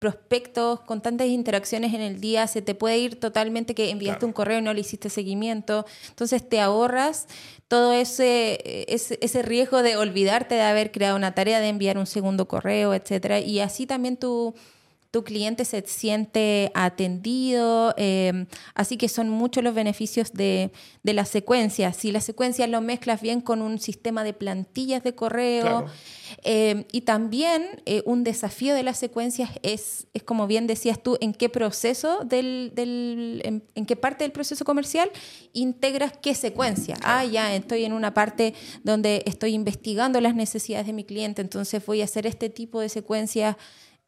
prospectos, 0.05 0.81
con 0.81 1.01
tantas 1.01 1.25
interacciones 1.25 1.95
en 1.95 2.01
el 2.01 2.21
día, 2.21 2.45
se 2.45 2.61
te 2.61 2.75
puede 2.75 2.99
ir 2.99 3.19
totalmente 3.19 3.73
que 3.73 3.89
enviaste 3.89 4.23
un 4.23 4.33
correo 4.33 4.59
y 4.59 4.61
no 4.61 4.71
le 4.71 4.81
hiciste 4.81 5.09
seguimiento. 5.09 5.83
Entonces 6.09 6.47
te 6.47 6.61
ahorras 6.61 7.25
todo 7.67 7.91
ese, 7.91 8.85
ese, 8.87 9.17
ese, 9.19 9.41
riesgo 9.41 9.81
de 9.81 9.97
olvidarte 9.97 10.53
de 10.53 10.61
haber 10.61 10.91
creado 10.91 11.15
una 11.15 11.33
tarea, 11.33 11.59
de 11.59 11.69
enviar 11.69 11.97
un 11.97 12.05
segundo 12.05 12.47
correo, 12.47 12.93
etcétera. 12.93 13.39
Y 13.39 13.61
así 13.61 13.87
también 13.87 14.17
tú 14.17 14.53
tu 15.15 15.23
cliente 15.23 15.63
se 15.63 15.81
siente 15.87 16.73
atendido, 16.73 17.93
em, 17.95 18.47
así 18.73 18.97
que 18.97 19.07
son 19.07 19.29
muchos 19.29 19.63
los 19.63 19.73
beneficios 19.73 20.33
de, 20.33 20.71
de 21.03 21.13
las 21.13 21.29
secuencias. 21.29 21.95
Si 21.95 22.11
las 22.11 22.25
secuencias 22.25 22.69
lo 22.69 22.81
mezclas 22.81 23.21
bien 23.21 23.39
con 23.39 23.61
un 23.61 23.79
sistema 23.79 24.25
de 24.25 24.33
plantillas 24.33 25.03
de 25.03 25.15
correo, 25.15 25.85
em, 26.43 26.83
y 26.91 27.01
también 27.01 27.81
eh, 27.85 28.03
un 28.05 28.25
desafío 28.25 28.75
de 28.75 28.83
las 28.83 28.97
secuencias 28.99 29.51
es, 29.63 30.07
es, 30.13 30.21
como 30.23 30.47
bien 30.47 30.67
decías 30.67 31.01
tú, 31.01 31.17
en 31.21 31.33
qué 31.33 31.47
proceso, 31.47 32.25
del, 32.25 32.73
del 32.75 33.41
en, 33.45 33.63
en, 33.73 33.85
qué 33.85 33.95
parte 33.95 34.25
del 34.25 34.33
proceso 34.33 34.65
comercial 34.65 35.09
integras 35.53 36.11
qué 36.21 36.35
secuencia. 36.35 36.97
Ah, 37.03 37.23
ya, 37.23 37.55
estoy 37.55 37.85
en 37.85 37.93
una 37.93 38.13
parte 38.13 38.53
donde 38.83 39.23
estoy 39.25 39.53
investigando 39.53 40.19
las 40.19 40.35
necesidades 40.35 40.87
de 40.87 40.91
mi 40.91 41.05
cliente, 41.05 41.41
entonces 41.41 41.85
voy 41.85 42.01
a 42.01 42.03
hacer 42.03 42.27
este 42.27 42.49
tipo 42.49 42.81
de 42.81 42.89
secuencias. 42.89 43.55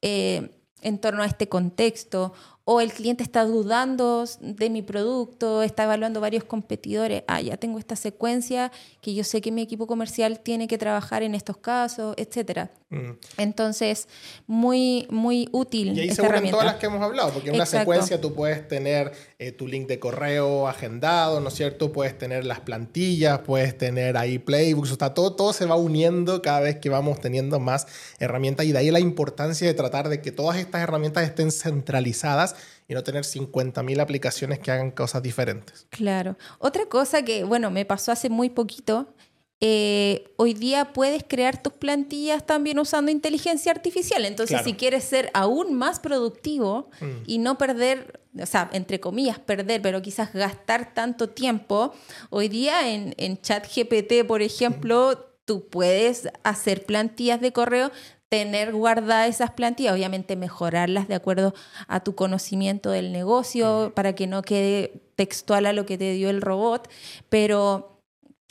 Eh, 0.01 0.51
en 0.81 0.99
torno 0.99 1.23
a 1.23 1.25
este 1.25 1.49
contexto 1.49 2.33
o 2.69 2.81
el 2.81 2.91
cliente 2.91 3.23
está 3.23 3.45
dudando 3.45 4.25
de 4.41 4.69
mi 4.69 4.81
producto, 4.81 5.63
está 5.63 5.85
evaluando 5.85 6.19
varios 6.19 6.43
competidores, 6.43 7.23
ah, 7.25 7.39
ya 7.39 7.55
tengo 7.55 7.79
esta 7.79 7.95
secuencia 7.95 8.73
que 8.99 9.13
yo 9.13 9.23
sé 9.23 9.39
que 9.39 9.53
mi 9.53 9.61
equipo 9.61 9.87
comercial 9.87 10.41
tiene 10.41 10.67
que 10.67 10.77
trabajar 10.77 11.23
en 11.23 11.33
estos 11.33 11.55
casos, 11.55 12.13
etcétera. 12.17 12.69
Mm. 12.89 13.11
Entonces, 13.37 14.09
muy, 14.47 15.07
muy 15.09 15.47
útil. 15.53 15.97
Y 15.97 16.01
ahí 16.01 16.09
se 16.11 16.21
unen 16.21 16.51
todas 16.51 16.65
las 16.65 16.75
que 16.75 16.87
hemos 16.87 17.01
hablado, 17.01 17.31
porque 17.31 17.49
en 17.49 17.55
una 17.55 17.65
secuencia 17.65 18.19
tú 18.19 18.33
puedes 18.33 18.67
tener 18.67 19.13
eh, 19.39 19.53
tu 19.53 19.65
link 19.65 19.87
de 19.87 19.99
correo 19.99 20.67
agendado, 20.67 21.39
¿no 21.39 21.47
es 21.47 21.53
cierto? 21.53 21.93
Puedes 21.93 22.17
tener 22.17 22.45
las 22.45 22.59
plantillas, 22.59 23.39
puedes 23.39 23.77
tener 23.77 24.17
ahí 24.17 24.39
playbooks, 24.39 24.91
o 24.91 24.95
sea, 24.97 25.13
todo, 25.13 25.37
todo 25.37 25.53
se 25.53 25.65
va 25.65 25.77
uniendo 25.77 26.41
cada 26.41 26.59
vez 26.59 26.77
que 26.79 26.89
vamos 26.89 27.21
teniendo 27.21 27.61
más 27.61 27.87
herramientas 28.19 28.65
y 28.65 28.73
de 28.73 28.79
ahí 28.79 28.91
la 28.91 28.99
importancia 28.99 29.65
de 29.65 29.73
tratar 29.73 30.09
de 30.09 30.21
que 30.21 30.33
todas 30.33 30.57
estas 30.57 30.81
herramientas 30.81 31.23
estén 31.23 31.51
centralizadas 31.51 32.56
y 32.87 32.93
no 32.93 33.03
tener 33.03 33.23
50.000 33.23 33.99
aplicaciones 33.99 34.59
que 34.59 34.71
hagan 34.71 34.91
cosas 34.91 35.21
diferentes. 35.21 35.87
Claro. 35.89 36.37
Otra 36.59 36.85
cosa 36.85 37.23
que, 37.23 37.43
bueno, 37.43 37.71
me 37.71 37.85
pasó 37.85 38.11
hace 38.11 38.29
muy 38.29 38.49
poquito, 38.49 39.13
eh, 39.59 40.31
hoy 40.35 40.53
día 40.53 40.93
puedes 40.93 41.23
crear 41.27 41.61
tus 41.61 41.73
plantillas 41.73 42.45
también 42.45 42.77
usando 42.77 43.09
inteligencia 43.09 43.71
artificial. 43.71 44.23
Entonces, 44.25 44.61
si 44.63 44.73
quieres 44.73 45.03
ser 45.03 45.31
aún 45.33 45.73
más 45.73 45.99
productivo 45.99 46.89
mm. 47.01 47.23
y 47.25 47.39
no 47.39 47.57
perder, 47.57 48.21
o 48.39 48.45
sea, 48.45 48.69
entre 48.71 48.99
comillas, 48.99 49.39
perder, 49.39 49.81
pero 49.81 50.01
quizás 50.03 50.31
gastar 50.31 50.93
tanto 50.93 51.29
tiempo, 51.29 51.91
hoy 52.29 52.49
día 52.49 52.93
en, 52.93 53.15
en 53.17 53.41
ChatGPT, 53.41 54.27
por 54.27 54.43
ejemplo, 54.43 55.13
mm. 55.13 55.45
tú 55.45 55.67
puedes 55.67 56.29
hacer 56.43 56.85
plantillas 56.85 57.41
de 57.41 57.51
correo 57.51 57.91
tener 58.29 58.73
guardadas 58.73 59.29
esas 59.29 59.51
plantillas, 59.51 59.93
obviamente 59.93 60.35
mejorarlas 60.35 61.07
de 61.07 61.15
acuerdo 61.15 61.53
a 61.87 62.01
tu 62.01 62.15
conocimiento 62.15 62.91
del 62.91 63.11
negocio 63.11 63.93
para 63.95 64.13
que 64.15 64.27
no 64.27 64.41
quede 64.41 65.01
textual 65.15 65.65
a 65.65 65.73
lo 65.73 65.85
que 65.85 65.97
te 65.97 66.13
dio 66.13 66.29
el 66.29 66.41
robot, 66.41 66.89
pero 67.29 68.01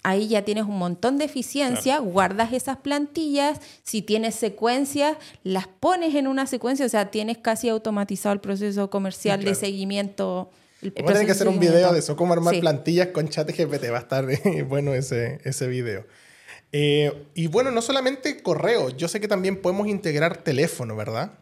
ahí 0.02 0.28
ya 0.28 0.42
tienes 0.42 0.64
un 0.64 0.78
montón 0.78 1.18
de 1.18 1.24
eficiencia, 1.24 1.98
guardas 1.98 2.52
esas 2.52 2.78
plantillas, 2.78 3.60
si 3.82 4.02
tienes 4.02 4.34
secuencias, 4.36 5.16
las 5.42 5.66
pones 5.66 6.14
en 6.14 6.26
una 6.26 6.46
secuencia, 6.46 6.86
o 6.86 6.88
sea, 6.88 7.10
tienes 7.10 7.38
casi 7.38 7.68
automatizado 7.68 8.32
el 8.32 8.40
proceso 8.40 8.88
comercial 8.88 9.44
de 9.44 9.54
seguimiento. 9.54 10.50
Vamos 10.80 11.10
a 11.10 11.12
tener 11.12 11.26
que 11.26 11.32
hacer 11.32 11.48
un 11.48 11.58
video 11.58 11.92
de 11.92 11.98
eso, 11.98 12.16
cómo 12.16 12.32
armar 12.32 12.58
plantillas 12.60 13.08
con 13.08 13.28
chat 13.28 13.50
GPT, 13.50 13.90
va 13.90 13.98
a 13.98 14.00
estar 14.00 14.26
bueno 14.68 14.94
ese, 14.94 15.40
ese 15.44 15.66
video. 15.66 16.06
Eh, 16.72 17.26
y 17.34 17.46
bueno, 17.46 17.70
no 17.70 17.80
solamente 17.80 18.42
correo, 18.42 18.90
yo 18.90 19.08
sé 19.08 19.20
que 19.20 19.28
también 19.28 19.62
podemos 19.62 19.86
integrar 19.88 20.38
teléfono, 20.38 20.96
¿verdad? 20.96 21.32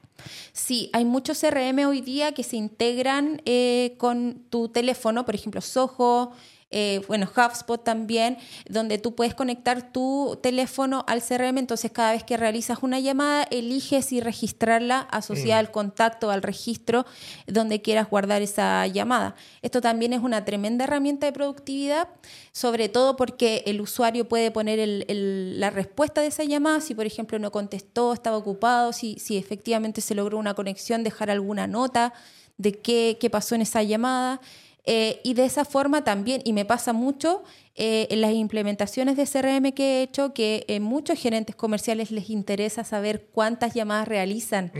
Sí, 0.52 0.90
hay 0.92 1.04
muchos 1.04 1.40
CRM 1.40 1.86
hoy 1.86 2.00
día 2.00 2.32
que 2.32 2.42
se 2.42 2.56
integran 2.56 3.42
eh, 3.44 3.94
con 3.98 4.44
tu 4.50 4.68
teléfono, 4.68 5.24
por 5.24 5.34
ejemplo, 5.34 5.60
Soho, 5.60 6.32
eh, 6.76 7.02
bueno, 7.06 7.30
HubSpot 7.30 7.84
también, 7.84 8.36
donde 8.68 8.98
tú 8.98 9.14
puedes 9.14 9.32
conectar 9.32 9.92
tu 9.92 10.36
teléfono 10.42 11.04
al 11.06 11.22
CRM, 11.22 11.58
entonces 11.58 11.92
cada 11.92 12.10
vez 12.10 12.24
que 12.24 12.36
realizas 12.36 12.78
una 12.82 12.98
llamada, 12.98 13.44
eliges 13.52 14.10
y 14.10 14.20
registrarla 14.20 14.98
asociada 14.98 15.62
mm. 15.62 15.66
al 15.66 15.70
contacto, 15.70 16.30
al 16.32 16.42
registro, 16.42 17.06
donde 17.46 17.80
quieras 17.80 18.10
guardar 18.10 18.42
esa 18.42 18.84
llamada. 18.88 19.36
Esto 19.62 19.80
también 19.80 20.14
es 20.14 20.20
una 20.20 20.44
tremenda 20.44 20.82
herramienta 20.82 21.26
de 21.26 21.32
productividad, 21.32 22.08
sobre 22.50 22.88
todo 22.88 23.14
porque 23.14 23.62
el 23.66 23.80
usuario 23.80 24.28
puede 24.28 24.50
poner 24.50 25.04
la 25.08 25.70
respuesta 25.70 26.22
de 26.22 26.26
esa 26.26 26.42
llamada, 26.42 26.80
si 26.80 26.96
por 26.96 27.06
ejemplo 27.06 27.38
no 27.38 27.52
contestó, 27.52 28.12
estaba 28.12 28.36
ocupado, 28.36 28.92
si, 28.92 29.16
si 29.20 29.36
efectivamente 29.36 30.00
se 30.00 30.16
logró 30.16 30.38
una 30.38 30.54
conexión, 30.54 31.04
dejar 31.04 31.30
alguna 31.30 31.68
nota 31.68 32.14
de 32.56 32.72
qué, 32.72 33.16
qué 33.20 33.30
pasó 33.30 33.54
en 33.54 33.62
esa 33.62 33.84
llamada. 33.84 34.40
Eh, 34.86 35.20
y 35.24 35.32
de 35.32 35.46
esa 35.46 35.64
forma 35.64 36.04
también, 36.04 36.42
y 36.44 36.52
me 36.52 36.66
pasa 36.66 36.92
mucho 36.92 37.42
eh, 37.74 38.06
en 38.10 38.20
las 38.20 38.32
implementaciones 38.32 39.16
de 39.16 39.24
CRM 39.24 39.72
que 39.72 40.00
he 40.00 40.02
hecho, 40.02 40.34
que 40.34 40.66
a 40.68 40.80
muchos 40.80 41.18
gerentes 41.18 41.56
comerciales 41.56 42.10
les 42.10 42.28
interesa 42.28 42.84
saber 42.84 43.26
cuántas 43.32 43.72
llamadas 43.72 44.08
realizan. 44.08 44.72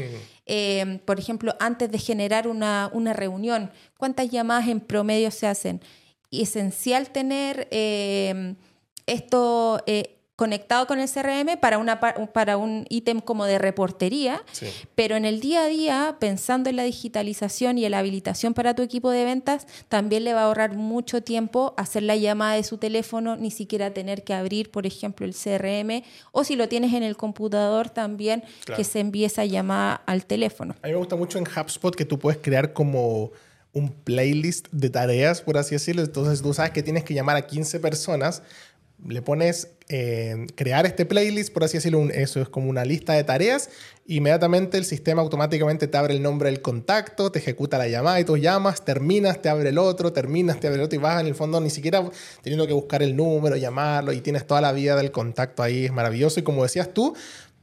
Eh, 0.47 1.01
por 1.07 1.19
ejemplo, 1.19 1.57
antes 1.59 1.91
de 1.91 1.99
generar 1.99 2.49
una, 2.49 2.91
una, 2.93 3.15
reunión, 3.15 3.71
cuántas 3.97 4.31
llamadas 4.31 4.69
en 4.69 4.81
promedio 4.81 5.31
se 5.31 5.47
hacen. 5.47 5.81
Y 6.29 6.43
esencial 6.43 7.11
tener 7.11 7.69
esto 9.07 9.83
conectado 10.37 10.87
con 10.87 10.99
el 10.99 11.09
CRM 11.09 11.59
para, 11.61 11.79
una, 11.79 12.01
para 12.01 12.57
un 12.57 12.87
ítem 12.89 13.21
como 13.21 13.45
de 13.45 13.59
reportería, 13.59 14.43
pero 14.97 15.15
en 15.15 15.25
el 15.25 15.41
día 15.41 15.63
a 15.63 15.67
día, 15.69 16.17
pensando 16.19 16.71
en 16.71 16.77
la 16.77 16.83
digitalización 16.83 17.79
y 17.79 17.85
en 17.85 17.93
la 17.93 18.01
habilitación 18.01 18.53
para 18.53 18.75
tu 18.75 18.83
equipo 18.83 19.11
de 19.11 19.25
ventas, 19.25 19.67
también 19.89 20.25
le 20.25 20.35
va 20.35 20.43
a 20.43 20.45
ahorrar 20.47 20.75
mucho 20.75 21.23
tiempo 21.23 21.73
hacer 21.77 22.03
la 22.03 22.17
llamada 22.17 22.55
de 22.55 22.65
su 22.65 22.79
teléfono, 22.79 23.37
ni 23.37 23.53
siquiera 23.53 23.93
tener 23.93 24.25
que 24.25 24.35
abrir, 24.35 24.73
por 24.73 24.87
ejemplo, 24.87 25.25
el 25.25 25.35
CRM, 25.35 26.03
o 26.33 26.43
si 26.43 26.57
lo 26.57 26.69
tienes 26.69 26.93
en 26.95 27.05
el 27.05 27.17
computador 27.17 27.91
también, 27.91 28.43
que 28.77 28.83
se 28.83 28.99
envíe 28.99 29.27
esa 29.27 29.45
llamada 29.45 30.03
al 30.07 30.27
teléfono. 30.27 30.75
A 30.83 30.89
mí 30.89 30.93
me 30.93 30.99
gusta 30.99 31.15
mucho 31.15 31.39
en 31.39 31.45
HubSpot 31.45 31.95
que 31.95 32.05
tú 32.05 32.19
puedes 32.19 32.41
crear 32.43 32.73
como 32.73 33.31
un 33.75 33.91
playlist 33.91 34.69
de 34.71 34.89
tareas, 34.89 35.43
por 35.43 35.59
así 35.59 35.75
decirlo. 35.75 36.03
Entonces 36.03 36.41
tú 36.41 36.55
sabes 36.55 36.71
que 36.71 36.83
tienes 36.83 37.05
que 37.05 37.13
llamar 37.13 37.37
a 37.37 37.47
15 37.47 37.81
personas 37.81 38.43
le 39.09 39.23
pones 39.23 39.69
eh, 39.89 40.47
crear 40.55 40.87
este 40.87 41.05
playlist, 41.05 41.53
por 41.53 41.65
así 41.65 41.77
decirlo, 41.77 42.09
eso 42.11 42.41
es 42.41 42.49
como 42.49 42.71
una 42.71 42.85
lista 42.85 43.13
de 43.13 43.25
tareas. 43.25 43.71
Inmediatamente 44.07 44.79
el 44.79 44.85
sistema 44.85 45.23
automáticamente 45.23 45.89
te 45.89 45.97
abre 45.97 46.15
el 46.15 46.23
nombre 46.23 46.51
del 46.51 46.63
contacto, 46.63 47.31
te 47.31 47.39
ejecuta 47.39 47.79
la 47.79 47.89
llamada 47.89 48.21
y 48.21 48.25
tú 48.25 48.37
llamas, 48.37 48.85
terminas, 48.85 49.43
te 49.43 49.49
abre 49.49 49.71
el 49.71 49.79
otro, 49.79 50.13
terminas, 50.13 50.61
te 50.61 50.67
abre 50.67 50.79
el 50.79 50.85
otro 50.85 50.99
y 50.99 51.03
vas 51.03 51.21
en 51.21 51.27
el 51.27 51.35
fondo 51.35 51.61
ni 51.61 51.71
siquiera 51.71 52.03
teniendo 52.43 52.67
que 52.67 52.73
buscar 52.73 53.03
el 53.03 53.17
número, 53.17 53.57
llamarlo 53.57 54.13
y 54.13 54.21
tienes 54.21 54.47
toda 54.47 54.61
la 54.61 54.73
vida 54.73 54.97
del 54.97 55.11
contacto 55.11 55.63
ahí, 55.63 55.87
es 55.87 55.93
maravilloso. 55.93 56.41
Y 56.41 56.43
como 56.43 56.63
decías 56.63 56.93
tú, 56.93 57.15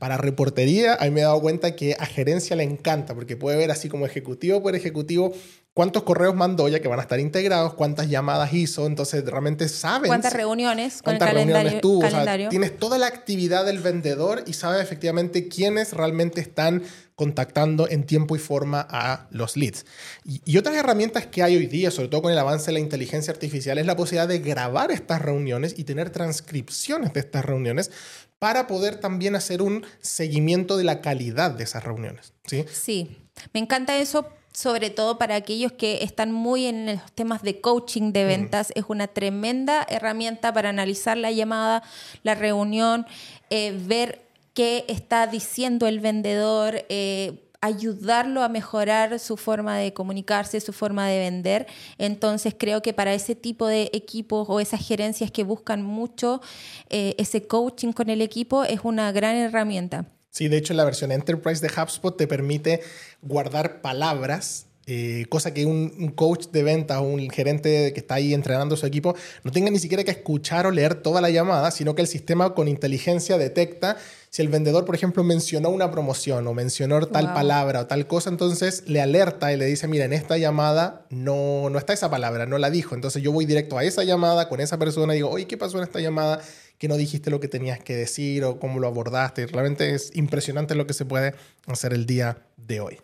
para 0.01 0.17
reportería, 0.17 0.95
a 0.95 1.05
mí 1.05 1.11
me 1.11 1.21
he 1.21 1.23
dado 1.23 1.39
cuenta 1.41 1.75
que 1.75 1.95
a 1.99 2.07
gerencia 2.07 2.55
le 2.55 2.63
encanta 2.63 3.13
porque 3.13 3.37
puede 3.37 3.57
ver 3.57 3.69
así 3.69 3.87
como 3.87 4.07
ejecutivo 4.07 4.61
por 4.63 4.75
ejecutivo 4.75 5.31
cuántos 5.73 6.03
correos 6.03 6.35
mandó 6.35 6.67
ya 6.67 6.81
que 6.81 6.87
van 6.87 6.99
a 6.99 7.03
estar 7.03 7.19
integrados, 7.19 7.73
cuántas 7.75 8.09
llamadas 8.09 8.53
hizo, 8.53 8.85
entonces 8.85 9.23
realmente 9.25 9.69
saben. 9.69 10.07
Cuántas 10.07 10.33
reuniones 10.33 11.01
con 11.01 11.13
el 11.13 11.19
calendario. 11.19 11.79
Tuvo. 11.79 12.07
tienes 12.49 12.77
toda 12.77 12.97
la 12.97 13.07
actividad 13.07 13.65
del 13.65 13.79
vendedor 13.79 14.43
y 14.47 14.53
sabes 14.53 14.81
efectivamente 14.81 15.47
quiénes 15.47 15.93
realmente 15.93 16.41
están 16.41 16.83
contactando 17.15 17.87
en 17.87 18.05
tiempo 18.05 18.35
y 18.35 18.39
forma 18.39 18.85
a 18.89 19.27
los 19.29 19.55
leads. 19.55 19.85
Y, 20.25 20.41
y, 20.43 20.57
otras 20.57 20.75
herramientas 20.75 21.27
que 21.27 21.43
hay 21.43 21.55
hoy 21.55 21.67
día, 21.67 21.91
sobre 21.91 22.07
todo 22.07 22.23
con 22.23 22.31
el 22.31 22.39
avance 22.39 22.67
de 22.67 22.73
la 22.73 22.79
inteligencia 22.79 23.31
artificial, 23.31 23.77
es 23.77 23.85
la 23.85 23.95
posibilidad 23.95 24.27
de 24.27 24.39
grabar 24.39 24.91
estas 24.91 25.21
reuniones 25.21 25.75
y 25.77 25.83
tener 25.83 26.09
transcripciones 26.09 27.13
de 27.13 27.19
estas 27.19 27.45
reuniones 27.45 27.91
para 28.39 28.65
poder 28.65 28.95
también 28.95 29.35
hacer 29.35 29.61
un 29.61 29.85
seguimiento 30.01 30.77
de 30.77 30.83
la 30.83 31.01
calidad 31.01 31.51
de 31.51 31.63
esas 31.63 31.83
reuniones. 31.83 32.33
Sí, 32.47 32.65
sí. 32.71 33.17
me 33.53 33.59
encanta 33.59 33.99
eso 33.99 34.27
sobre 34.53 34.89
todo 34.89 35.17
para 35.17 35.35
aquellos 35.35 35.71
que 35.71 36.03
están 36.03 36.31
muy 36.31 36.65
en 36.65 36.85
los 36.85 37.11
temas 37.13 37.41
de 37.41 37.61
coaching 37.61 38.11
de 38.11 38.25
ventas, 38.25 38.71
es 38.75 38.85
una 38.87 39.07
tremenda 39.07 39.85
herramienta 39.89 40.53
para 40.53 40.69
analizar 40.69 41.17
la 41.17 41.31
llamada, 41.31 41.83
la 42.23 42.35
reunión, 42.35 43.05
eh, 43.49 43.77
ver 43.85 44.21
qué 44.53 44.85
está 44.87 45.27
diciendo 45.27 45.87
el 45.87 45.99
vendedor. 45.99 46.85
Eh, 46.89 47.47
ayudarlo 47.61 48.41
a 48.41 48.49
mejorar 48.49 49.19
su 49.19 49.37
forma 49.37 49.77
de 49.77 49.93
comunicarse, 49.93 50.59
su 50.59 50.73
forma 50.73 51.07
de 51.07 51.19
vender. 51.19 51.67
Entonces 51.99 52.55
creo 52.57 52.81
que 52.81 52.91
para 52.91 53.13
ese 53.13 53.35
tipo 53.35 53.67
de 53.67 53.91
equipos 53.93 54.47
o 54.49 54.59
esas 54.59 54.85
gerencias 54.85 55.29
que 55.29 55.43
buscan 55.43 55.83
mucho 55.83 56.41
eh, 56.89 57.13
ese 57.19 57.45
coaching 57.47 57.93
con 57.93 58.09
el 58.09 58.21
equipo 58.21 58.63
es 58.63 58.79
una 58.83 59.11
gran 59.11 59.35
herramienta. 59.35 60.07
Sí, 60.31 60.47
de 60.47 60.57
hecho 60.57 60.73
la 60.73 60.85
versión 60.85 61.11
Enterprise 61.11 61.61
de 61.65 61.71
HubSpot 61.71 62.17
te 62.17 62.25
permite 62.25 62.81
guardar 63.21 63.81
palabras 63.81 64.65
eh, 64.87 65.27
cosa 65.29 65.53
que 65.53 65.67
un, 65.67 66.11
coach 66.15 66.47
de 66.47 66.63
venta 66.63 66.99
o 67.01 67.03
un 67.03 67.29
gerente 67.29 67.93
que 67.93 67.99
está 67.99 68.15
ahí 68.15 68.33
entrenando 68.33 68.75
su 68.75 68.87
equipo 68.87 69.15
no 69.43 69.51
tenga 69.51 69.69
ni 69.69 69.77
siquiera 69.77 70.03
que 70.03 70.09
escuchar 70.09 70.65
o 70.65 70.71
leer 70.71 70.95
toda 70.95 71.21
la 71.21 71.29
llamada, 71.29 71.69
sino 71.69 71.93
que 71.93 72.01
el 72.01 72.07
sistema 72.07 72.55
con 72.55 72.67
inteligencia 72.67 73.37
detecta 73.37 73.97
si 74.31 74.41
el 74.41 74.47
vendedor, 74.47 74.85
por 74.85 74.95
ejemplo, 74.95 75.23
mencionó 75.23 75.69
una 75.69 75.91
promoción 75.91 76.47
o 76.47 76.53
mencionó 76.53 77.05
tal 77.05 77.33
palabra 77.33 77.81
o 77.81 77.87
tal 77.87 78.07
cosa, 78.07 78.29
entonces 78.29 78.83
le 78.87 79.01
alerta 79.01 79.53
y 79.53 79.57
le 79.57 79.65
dice, 79.65 79.87
mira, 79.87 80.05
en 80.05 80.13
esta 80.13 80.37
llamada 80.37 81.05
no, 81.09 81.69
no 81.69 81.77
está 81.77 81.93
esa 81.93 82.09
palabra, 82.09 82.45
no 82.45 82.57
la 82.57 82.69
dijo. 82.69 82.95
Entonces 82.95 83.21
yo 83.21 83.31
voy 83.31 83.45
directo 83.45 83.77
a 83.77 83.83
esa 83.83 84.03
llamada 84.03 84.49
con 84.49 84.61
esa 84.61 84.79
persona 84.79 85.13
y 85.13 85.17
digo, 85.17 85.29
oye, 85.29 85.47
¿qué 85.47 85.57
pasó 85.57 85.77
en 85.77 85.83
esta 85.83 85.99
llamada? 85.99 86.41
Que 86.81 86.87
no 86.87 86.97
dijiste 86.97 87.29
lo 87.29 87.39
que 87.39 87.47
tenías 87.47 87.79
que 87.79 87.95
decir 87.95 88.43
o 88.43 88.59
cómo 88.59 88.79
lo 88.79 88.87
abordaste. 88.87 89.45
Realmente 89.45 89.93
es 89.93 90.09
impresionante 90.15 90.73
lo 90.73 90.87
que 90.87 90.95
se 90.95 91.05
puede 91.05 91.35
hacer 91.67 91.93
el 91.93 92.07
día 92.07 92.41
de 92.57 92.79
hoy. 92.79 92.97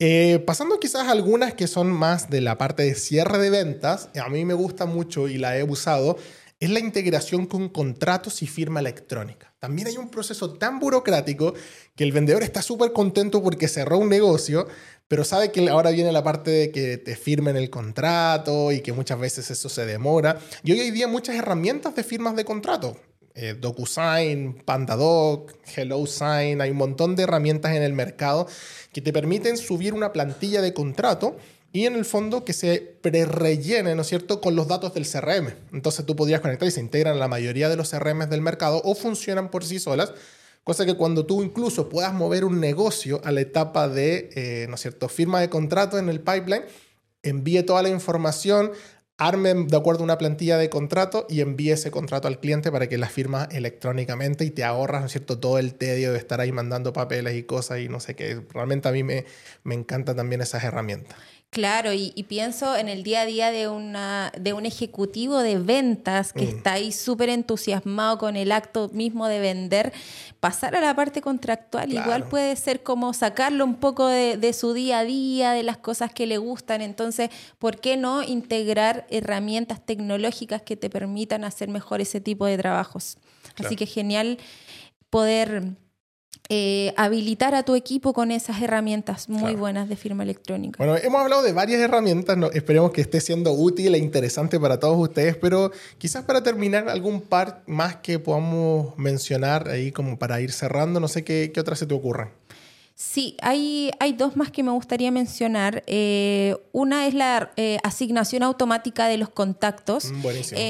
Eh, 0.00 0.42
pasando 0.44 0.80
quizás 0.80 1.06
a 1.06 1.12
algunas 1.12 1.54
que 1.54 1.68
son 1.68 1.92
más 1.92 2.30
de 2.30 2.40
la 2.40 2.58
parte 2.58 2.82
de 2.82 2.96
cierre 2.96 3.38
de 3.38 3.48
ventas, 3.48 4.08
a 4.20 4.28
mí 4.28 4.44
me 4.44 4.54
gusta 4.54 4.86
mucho 4.86 5.28
y 5.28 5.38
la 5.38 5.56
he 5.56 5.62
usado, 5.62 6.18
es 6.58 6.68
la 6.68 6.80
integración 6.80 7.46
con 7.46 7.68
contratos 7.68 8.42
y 8.42 8.48
firma 8.48 8.80
electrónica. 8.80 9.54
También 9.60 9.86
hay 9.86 9.96
un 9.96 10.10
proceso 10.10 10.54
tan 10.54 10.80
burocrático 10.80 11.54
que 11.94 12.02
el 12.02 12.10
vendedor 12.10 12.42
está 12.42 12.60
súper 12.60 12.92
contento 12.92 13.40
porque 13.40 13.68
cerró 13.68 13.98
un 13.98 14.08
negocio, 14.08 14.66
pero 15.10 15.24
sabe 15.24 15.50
que 15.50 15.68
ahora 15.68 15.90
viene 15.90 16.12
la 16.12 16.22
parte 16.22 16.52
de 16.52 16.70
que 16.70 16.96
te 16.96 17.16
firmen 17.16 17.56
el 17.56 17.68
contrato 17.68 18.70
y 18.70 18.80
que 18.80 18.92
muchas 18.92 19.18
veces 19.18 19.50
eso 19.50 19.68
se 19.68 19.84
demora. 19.84 20.38
Y 20.62 20.70
hoy 20.70 20.78
hay 20.78 20.92
día 20.92 21.08
muchas 21.08 21.34
herramientas 21.34 21.96
de 21.96 22.04
firmas 22.04 22.36
de 22.36 22.44
contrato. 22.44 22.96
Eh, 23.34 23.56
DocuSign, 23.58 24.62
PandaDoc, 24.64 25.52
HelloSign, 25.66 26.60
hay 26.60 26.70
un 26.70 26.76
montón 26.76 27.16
de 27.16 27.24
herramientas 27.24 27.74
en 27.74 27.82
el 27.82 27.92
mercado 27.92 28.46
que 28.92 29.00
te 29.00 29.12
permiten 29.12 29.56
subir 29.56 29.94
una 29.94 30.12
plantilla 30.12 30.62
de 30.62 30.72
contrato 30.72 31.36
y 31.72 31.86
en 31.86 31.96
el 31.96 32.04
fondo 32.04 32.44
que 32.44 32.52
se 32.52 32.80
pre-rellene, 33.00 33.96
¿no 33.96 34.02
es 34.02 34.08
cierto?, 34.08 34.40
con 34.40 34.54
los 34.54 34.68
datos 34.68 34.94
del 34.94 35.08
CRM. 35.08 35.52
Entonces 35.72 36.06
tú 36.06 36.14
podrías 36.14 36.40
conectar 36.40 36.68
y 36.68 36.70
se 36.70 36.78
integran 36.78 37.18
la 37.18 37.26
mayoría 37.26 37.68
de 37.68 37.74
los 37.74 37.90
CRM 37.90 38.28
del 38.28 38.42
mercado 38.42 38.80
o 38.84 38.94
funcionan 38.94 39.50
por 39.50 39.64
sí 39.64 39.80
solas 39.80 40.12
Cosa 40.64 40.84
que 40.84 40.94
cuando 40.94 41.26
tú 41.26 41.42
incluso 41.42 41.88
puedas 41.88 42.12
mover 42.12 42.44
un 42.44 42.60
negocio 42.60 43.20
a 43.24 43.32
la 43.32 43.40
etapa 43.40 43.88
de, 43.88 44.30
eh, 44.34 44.66
¿no 44.68 44.74
es 44.74 44.80
cierto?, 44.82 45.08
firma 45.08 45.40
de 45.40 45.48
contrato 45.48 45.98
en 45.98 46.08
el 46.08 46.20
pipeline, 46.20 46.64
envíe 47.22 47.62
toda 47.62 47.82
la 47.82 47.88
información, 47.88 48.72
arme 49.16 49.52
de 49.54 49.76
acuerdo 49.76 50.00
a 50.00 50.04
una 50.04 50.18
plantilla 50.18 50.58
de 50.58 50.70
contrato 50.70 51.26
y 51.28 51.40
envíe 51.40 51.72
ese 51.72 51.90
contrato 51.90 52.28
al 52.28 52.40
cliente 52.40 52.70
para 52.70 52.88
que 52.88 52.98
la 52.98 53.08
firma 53.08 53.48
electrónicamente 53.50 54.44
y 54.44 54.50
te 54.50 54.64
ahorras, 54.64 55.00
¿no 55.00 55.06
es 55.06 55.12
cierto?, 55.12 55.38
todo 55.38 55.58
el 55.58 55.74
tedio 55.74 56.12
de 56.12 56.18
estar 56.18 56.40
ahí 56.40 56.52
mandando 56.52 56.92
papeles 56.92 57.34
y 57.36 57.42
cosas 57.42 57.80
y 57.80 57.88
no 57.88 57.98
sé 58.00 58.14
qué. 58.14 58.40
Realmente 58.52 58.88
a 58.88 58.92
mí 58.92 59.02
me, 59.02 59.24
me 59.64 59.74
encantan 59.74 60.16
también 60.16 60.40
esas 60.40 60.62
herramientas. 60.64 61.18
Claro, 61.50 61.92
y, 61.92 62.10
pienso 62.28 62.76
en 62.76 62.88
el 62.88 63.02
día 63.02 63.22
a 63.22 63.26
día 63.26 63.50
de, 63.50 63.66
una, 63.66 64.30
de 64.38 64.52
un 64.52 64.66
ejecutivo 64.66 65.40
de 65.40 65.58
ventas 65.58 66.32
que 66.32 66.44
mm. 66.44 66.48
está 66.48 66.74
ahí 66.74 66.92
súper 66.92 67.28
entusiasmado 67.28 68.18
con 68.18 68.36
el 68.36 68.52
acto 68.52 68.88
mismo 68.92 69.26
de 69.26 69.40
vender, 69.40 69.92
pasar 70.38 70.76
a 70.76 70.80
la 70.80 70.94
parte 70.94 71.20
contractual 71.20 71.92
igual 71.92 72.28
puede 72.28 72.54
ser 72.54 72.84
como 72.84 73.12
sacarlo 73.14 73.64
un 73.64 73.74
poco 73.74 74.06
de, 74.06 74.36
de, 74.36 74.52
su 74.52 74.74
día 74.74 75.00
a 75.00 75.04
día, 75.04 75.50
de 75.50 75.64
las 75.64 75.76
cosas 75.76 76.14
que 76.14 76.24
le 76.24 76.38
gustan. 76.38 76.82
Entonces, 76.82 77.30
¿por 77.58 77.80
qué 77.80 77.96
no 77.96 78.22
integrar 78.22 79.08
herramientas 79.10 79.84
tecnológicas 79.84 80.62
que 80.62 80.76
te 80.76 80.88
permitan 80.88 81.42
hacer 81.42 81.68
mejor 81.68 82.00
ese 82.00 82.20
tipo 82.20 82.46
de 82.46 82.58
trabajos? 82.58 83.18
Así 83.58 83.74
que 83.74 83.86
genial 83.86 84.38
poder 85.10 85.74
eh, 86.52 86.92
habilitar 86.96 87.54
a 87.54 87.62
tu 87.62 87.76
equipo 87.76 88.12
con 88.12 88.32
esas 88.32 88.60
herramientas 88.60 89.28
muy 89.28 89.54
buenas 89.54 89.88
de 89.88 89.94
firma 89.94 90.24
electrónica. 90.24 90.84
Bueno, 90.84 90.96
hemos 91.00 91.20
hablado 91.20 91.44
de 91.44 91.52
varias 91.52 91.80
herramientas, 91.80 92.36
esperemos 92.52 92.90
que 92.90 93.00
esté 93.00 93.20
siendo 93.20 93.52
útil 93.52 93.94
e 93.94 93.98
interesante 93.98 94.58
para 94.58 94.80
todos 94.80 94.98
ustedes, 94.98 95.36
pero 95.36 95.70
quizás 95.98 96.24
para 96.24 96.42
terminar 96.42 96.88
algún 96.88 97.20
par 97.20 97.62
más 97.68 97.96
que 97.96 98.18
podamos 98.18 98.98
mencionar 98.98 99.68
ahí 99.68 99.92
como 99.92 100.18
para 100.18 100.40
ir 100.40 100.50
cerrando, 100.50 100.98
no 100.98 101.06
sé 101.06 101.22
qué, 101.22 101.52
qué 101.54 101.60
otras 101.60 101.78
se 101.78 101.86
te 101.86 101.94
ocurran. 101.94 102.30
Sí, 102.96 103.36
hay, 103.40 103.92
hay 104.00 104.12
dos 104.12 104.36
más 104.36 104.50
que 104.50 104.64
me 104.64 104.72
gustaría 104.72 105.12
mencionar. 105.12 105.84
Eh, 105.86 106.56
una 106.72 107.06
es 107.06 107.14
la 107.14 107.52
eh, 107.56 107.78
asignación 107.84 108.42
automática 108.42 109.06
de 109.06 109.18
los 109.18 109.28
contactos. 109.28 110.10
Mm, 110.10 110.22
buenísimo 110.22 110.60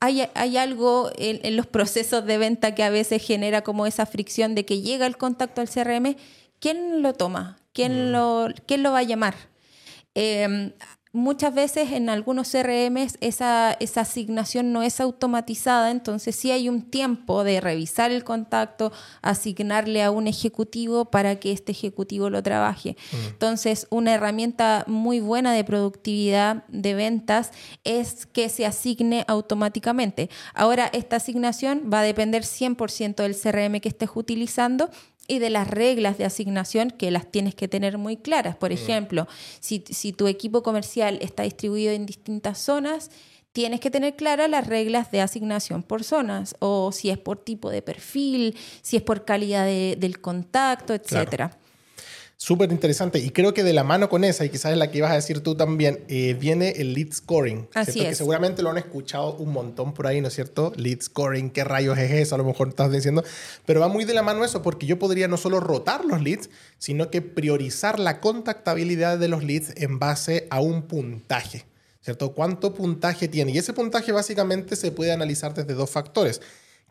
hay, 0.00 0.56
algo 0.56 1.10
en, 1.16 1.56
los 1.56 1.66
procesos 1.66 2.26
de 2.26 2.38
venta 2.38 2.74
que 2.74 2.82
a 2.82 2.90
veces 2.90 3.24
genera 3.24 3.62
como 3.62 3.86
esa 3.86 4.06
fricción 4.06 4.54
de 4.54 4.64
que 4.64 4.82
llega 4.82 5.06
el 5.06 5.16
contacto 5.16 5.60
al 5.60 5.68
CRM, 5.70 6.16
¿quién 6.60 7.02
lo 7.02 7.14
toma? 7.14 7.58
¿Quién, 7.72 8.08
mm. 8.08 8.12
lo, 8.12 8.48
¿quién 8.66 8.82
lo 8.82 8.92
va 8.92 8.98
a 8.98 9.02
llamar? 9.04 9.34
Em, 10.14 10.72
muchas 11.14 11.54
veces 11.54 11.92
en 11.92 12.10
algunos 12.10 12.50
CRM 12.50 12.96
esa, 13.20 13.76
esa 13.78 14.00
asignación 14.00 14.72
no 14.72 14.82
es 14.82 15.00
automatizada, 15.00 15.92
entonces 15.92 16.34
sí 16.34 16.50
hay 16.50 16.68
un 16.68 16.82
tiempo 16.82 17.44
de 17.44 17.60
revisar 17.60 18.10
el 18.10 18.24
contacto, 18.24 18.92
asignarle 19.22 20.02
a 20.02 20.10
un 20.10 20.26
ejecutivo 20.26 21.06
para 21.06 21.36
que 21.36 21.52
este 21.52 21.70
ejecutivo 21.70 22.30
lo 22.30 22.42
trabaje. 22.42 22.96
Mm. 23.12 23.26
Entonces, 23.28 23.86
una 23.90 24.12
herramienta 24.12 24.84
muy 24.88 25.20
buena 25.20 25.52
de 25.52 25.62
productividad 25.62 26.64
de 26.66 26.94
ventas 26.94 27.52
es 27.84 28.26
que 28.26 28.48
se 28.48 28.66
asigne 28.66 29.24
automáticamente. 29.28 30.28
Ahora, 30.52 30.90
esta 30.92 31.16
asignación 31.16 31.90
va 31.92 32.00
a 32.00 32.02
depender 32.02 32.42
100% 32.42 33.22
del 33.22 33.36
CRM 33.36 33.80
que 33.80 33.88
estés 33.88 34.10
utilizando 34.14 34.90
y 35.26 35.38
de 35.38 35.50
las 35.50 35.68
reglas 35.68 36.18
de 36.18 36.24
asignación 36.24 36.90
que 36.90 37.10
las 37.10 37.30
tienes 37.30 37.54
que 37.54 37.68
tener 37.68 37.98
muy 37.98 38.16
claras. 38.16 38.56
Por 38.56 38.70
mm. 38.70 38.74
ejemplo, 38.74 39.28
si, 39.60 39.80
tu 39.80 40.26
equipo 40.26 40.62
comercial 40.62 41.18
está 41.22 41.42
distribuido 41.42 41.92
en 41.92 42.06
distintas 42.06 42.58
zonas, 42.58 43.10
tienes 43.52 43.80
que 43.80 43.90
tener 43.90 44.16
claras 44.16 44.50
las 44.50 44.66
reglas 44.66 45.10
de 45.10 45.20
asignación 45.20 45.82
por 45.82 46.04
zonas, 46.04 46.56
o 46.58 46.92
si 46.92 47.10
es 47.10 47.18
por 47.18 47.38
tipo 47.38 47.70
de 47.70 47.82
perfil, 47.82 48.56
si 48.82 48.96
es 48.96 49.02
por 49.02 49.24
calidad 49.24 49.64
del 49.64 50.20
contacto, 50.20 50.92
etcétera 50.92 51.56
súper 52.36 52.70
interesante. 52.72 53.18
Y 53.18 53.30
creo 53.30 53.54
que 53.54 53.62
de 53.62 53.72
la 53.72 53.84
mano 53.84 54.08
con 54.08 54.24
esa, 54.24 54.44
y 54.44 54.50
quizás 54.50 54.72
es 54.72 54.78
la 54.78 54.90
que 54.90 54.98
ibas 54.98 55.12
a 55.12 55.14
decir 55.14 55.40
tú 55.40 55.54
también, 55.54 56.04
eh, 56.08 56.36
viene 56.38 56.70
el 56.76 56.94
lead 56.94 57.12
scoring. 57.12 57.68
Así 57.74 58.00
Que 58.00 58.14
seguramente 58.14 58.62
lo 58.62 58.70
han 58.70 58.78
escuchado 58.78 59.36
un 59.36 59.52
montón 59.52 59.94
por 59.94 60.06
ahí, 60.06 60.20
¿no 60.20 60.28
es 60.28 60.34
cierto? 60.34 60.72
Lead 60.76 61.00
scoring, 61.00 61.50
¿qué 61.50 61.64
rayos 61.64 61.98
es 61.98 62.10
eso? 62.10 62.34
A 62.34 62.38
lo 62.38 62.44
mejor 62.44 62.68
estás 62.68 62.92
diciendo. 62.92 63.24
Pero 63.66 63.80
va 63.80 63.88
muy 63.88 64.04
de 64.04 64.14
la 64.14 64.22
mano 64.22 64.44
eso, 64.44 64.62
porque 64.62 64.86
yo 64.86 64.98
podría 64.98 65.28
no 65.28 65.36
solo 65.36 65.60
rotar 65.60 66.04
los 66.04 66.22
leads, 66.22 66.50
sino 66.78 67.10
que 67.10 67.22
priorizar 67.22 67.98
la 67.98 68.20
contactabilidad 68.20 69.18
de 69.18 69.28
los 69.28 69.44
leads 69.44 69.72
en 69.76 69.98
base 69.98 70.46
a 70.50 70.60
un 70.60 70.82
puntaje. 70.82 71.66
¿Cierto? 72.00 72.34
¿Cuánto 72.34 72.74
puntaje 72.74 73.28
tiene? 73.28 73.52
Y 73.52 73.58
ese 73.58 73.72
puntaje 73.72 74.12
básicamente 74.12 74.76
se 74.76 74.92
puede 74.92 75.12
analizar 75.12 75.54
desde 75.54 75.72
dos 75.72 75.88
factores 75.88 76.42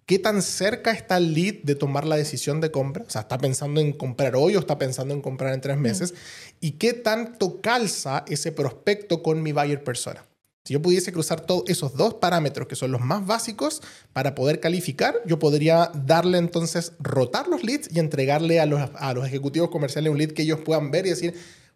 ¿Qué 0.06 0.20
tan 0.20 0.42
cerca 0.42 0.92
está 0.92 1.18
el 1.18 1.34
lead 1.34 1.64
de 1.64 1.76
tomar 1.76 2.06
la 2.06 2.18
decisión 2.18 2.60
de 2.60 2.72
compra? 2.72 3.06
O 3.08 3.10
sea, 3.10 3.22
¿está 3.22 3.38
pensando 3.38 3.80
en 3.80 3.94
comprar 3.94 4.36
hoy 4.36 4.56
o 4.56 4.60
está 4.60 4.78
pensando 4.78 5.14
en 5.14 5.22
comprar 5.22 5.54
en 5.54 5.62
tres 5.62 5.78
mm. 5.78 5.82
meses? 5.82 6.14
¿Y 6.60 6.72
qué 6.72 6.94
tanto 6.94 7.62
calza 7.62 8.26
ese 8.28 8.52
prospecto 8.52 9.24
con 9.24 9.42
mi 9.42 9.54
buyer 9.54 9.84
persona? 9.84 10.26
Si 10.66 10.74
yo 10.74 10.82
pudiese 10.82 11.12
cruzar 11.12 11.42
todos 11.42 11.64
esos 11.68 11.96
dos 11.96 12.16
parámetros, 12.16 12.68
que 12.68 12.76
son 12.76 12.92
los 12.92 13.02
más 13.02 13.26
básicos, 13.26 13.82
para 14.14 14.34
poder 14.34 14.62
calificar, 14.62 15.16
yo 15.26 15.38
podría 15.38 15.92
darle 15.94 16.38
entonces, 16.38 16.94
rotar 17.00 17.48
los 17.48 17.64
leads 17.64 17.90
y 17.94 18.00
entregarle 18.00 18.62
a 18.62 18.66
los, 18.66 18.90
a 18.96 19.14
los 19.14 19.26
ejecutivos 19.26 19.70
comerciales 19.70 20.12
un 20.12 20.18
lead 20.18 20.32
que 20.32 20.44
ellos 20.44 20.60
puedan 20.64 20.90
ver 20.90 21.06
y 21.06 21.10
decir, 21.10 21.34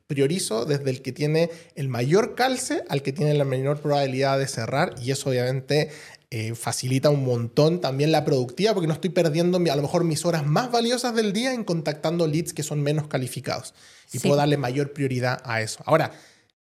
priorizo 0.08 0.66
desde 0.66 0.90
el 0.90 1.02
que 1.02 1.12
tiene 1.12 1.50
el 1.76 1.90
mayor 1.90 2.34
calce 2.36 2.84
al 2.88 3.02
que 3.02 3.12
tiene 3.12 3.34
la 3.34 3.44
menor 3.44 3.82
probabilidad 3.82 4.40
de 4.40 4.48
cerrar 4.48 4.96
y 5.04 5.12
eso 5.12 5.30
obviamente 5.30 5.90
eh, 6.30 6.56
facilita 6.56 7.10
un 7.10 7.24
montón 7.24 7.80
también 7.80 8.12
la 8.12 8.26
productividad 8.26 8.74
porque 8.74 8.88
no 8.88 8.94
estoy 8.94 9.12
perdiendo 9.12 9.58
a 9.58 9.76
lo 9.76 9.82
mejor 9.82 10.04
mis 10.04 10.26
horas 10.26 10.46
más 10.46 10.72
valiosas 10.72 11.16
del 11.16 11.32
día 11.32 11.54
en 11.54 11.64
contactando 11.64 12.28
leads 12.28 12.52
que 12.52 12.64
son 12.64 12.82
menos 12.84 13.08
calificados 13.08 13.74
y 14.12 14.20
puedo 14.20 14.36
darle 14.36 14.58
mayor 14.58 14.92
prioridad 14.92 15.42
a 15.46 15.62
eso. 15.62 15.82
Ahora, 15.86 16.12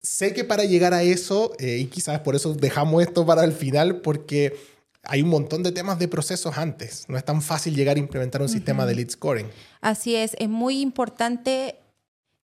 sé 0.02 0.34
que 0.34 0.44
para 0.44 0.64
llegar 0.64 0.94
a 0.94 1.02
eso, 1.02 1.52
eh, 1.58 1.78
y 1.78 1.87
quizás 1.87 2.20
por 2.20 2.37
eso 2.37 2.54
dejamos 2.54 3.02
esto 3.02 3.24
para 3.24 3.44
el 3.44 3.52
final, 3.52 4.00
porque 4.00 4.56
hay 5.02 5.22
un 5.22 5.28
montón 5.30 5.62
de 5.62 5.72
temas 5.72 5.98
de 5.98 6.08
procesos 6.08 6.58
antes. 6.58 7.04
No 7.08 7.16
es 7.16 7.24
tan 7.24 7.42
fácil 7.42 7.74
llegar 7.74 7.96
a 7.96 8.00
implementar 8.00 8.42
un 8.42 8.48
sistema 8.48 8.84
de 8.87 8.96
lead 8.96 9.11
scoring. 9.11 9.46
Así 9.80 10.14
es, 10.14 10.37
es 10.38 10.48
muy 10.48 10.80
importante 10.80 11.76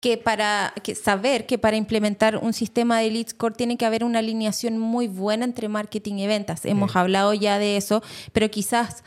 que 0.02 0.18
para 0.18 0.74
saber 1.00 1.46
que 1.46 1.58
para 1.58 1.76
implementar 1.76 2.36
un 2.36 2.52
sistema 2.52 2.98
de 2.98 3.08
lead 3.08 3.28
score 3.28 3.54
tiene 3.54 3.76
que 3.76 3.86
haber 3.86 4.02
una 4.02 4.18
alineación 4.18 4.76
muy 4.76 5.06
buena 5.06 5.44
entre 5.44 5.68
marketing 5.68 6.16
y 6.16 6.26
ventas. 6.26 6.64
Hemos 6.64 6.96
hablado 6.96 7.32
ya 7.34 7.60
de 7.60 7.76
eso, 7.76 8.02
pero 8.32 8.50
quizás 8.50 9.04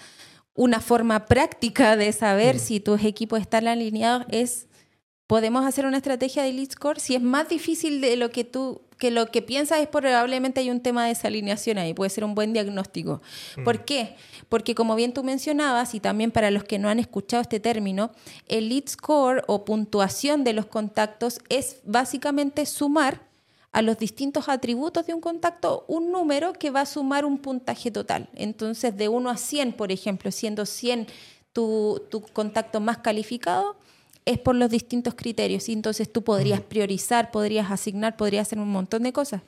una 0.54 0.80
forma 0.80 1.26
práctica 1.26 1.98
de 1.98 2.14
saber 2.14 2.60
si 2.60 2.80
tus 2.80 3.04
equipos 3.04 3.42
están 3.42 3.68
alineados 3.68 4.26
es 4.30 4.68
podemos 5.28 5.66
hacer 5.66 5.86
una 5.86 5.98
estrategia 5.98 6.44
de 6.44 6.54
lead 6.54 6.72
score 6.72 7.02
si 7.02 7.16
es 7.16 7.22
más 7.22 7.50
difícil 7.50 8.00
de 8.00 8.16
lo 8.16 8.30
que 8.30 8.46
tú 8.46 8.85
que 8.98 9.12
lo 9.12 9.28
que 9.28 9.42
piensas 9.42 9.80
es 9.80 9.88
probablemente 9.88 10.62
hay 10.62 10.70
un 10.70 10.82
tema 10.82 11.04
de 11.04 11.10
desalineación 11.10 11.78
ahí, 11.78 11.94
puede 11.94 12.10
ser 12.10 12.24
un 12.24 12.36
buen 12.36 12.54
diagnóstico. 12.54 13.22
¿Por 13.64 13.86
qué? 13.86 14.16
Porque 14.50 14.76
como 14.76 14.96
bien 14.96 15.14
tú 15.14 15.24
mencionabas, 15.24 15.96
y 15.96 16.00
también 16.00 16.32
para 16.32 16.52
los 16.52 16.64
que 16.64 16.80
no 16.80 16.90
han 16.90 17.00
escuchado 17.00 17.42
este 17.42 17.60
término, 17.60 18.12
el 18.48 18.70
lead 18.70 18.88
score 18.88 19.44
o 19.48 19.66
puntuación 19.66 20.44
de 20.44 20.54
los 20.54 20.66
contactos 20.66 21.40
es 21.50 21.78
básicamente 21.84 22.66
sumar 22.66 23.22
a 23.72 23.82
los 23.82 23.98
distintos 23.98 24.48
atributos 24.48 25.06
de 25.06 25.14
un 25.14 25.20
contacto 25.20 25.84
un 25.90 26.10
número 26.10 26.54
que 26.54 26.70
va 26.70 26.82
a 26.82 26.86
sumar 26.86 27.26
un 27.26 27.38
puntaje 27.38 27.92
total. 27.92 28.30
Entonces, 28.34 28.96
de 28.96 29.10
1 29.10 29.30
a 29.30 29.36
100, 29.36 29.74
por 29.74 29.92
ejemplo, 29.92 30.32
siendo 30.32 30.66
100 30.66 31.08
tu, 31.52 32.02
tu 32.10 32.22
contacto 32.22 32.80
más 32.80 33.00
calificado, 33.00 33.76
es 34.26 34.40
por 34.40 34.56
los 34.56 34.70
distintos 34.70 35.14
criterios. 35.16 35.70
Y 35.70 35.74
entonces 35.74 36.12
tú 36.12 36.24
podrías 36.24 36.62
priorizar, 36.62 37.32
podrías 37.32 37.72
asignar, 37.72 38.18
podrías 38.18 38.48
hacer 38.48 38.60
un 38.60 38.70
montón 38.70 39.04
de 39.04 39.14
cosas. 39.14 39.42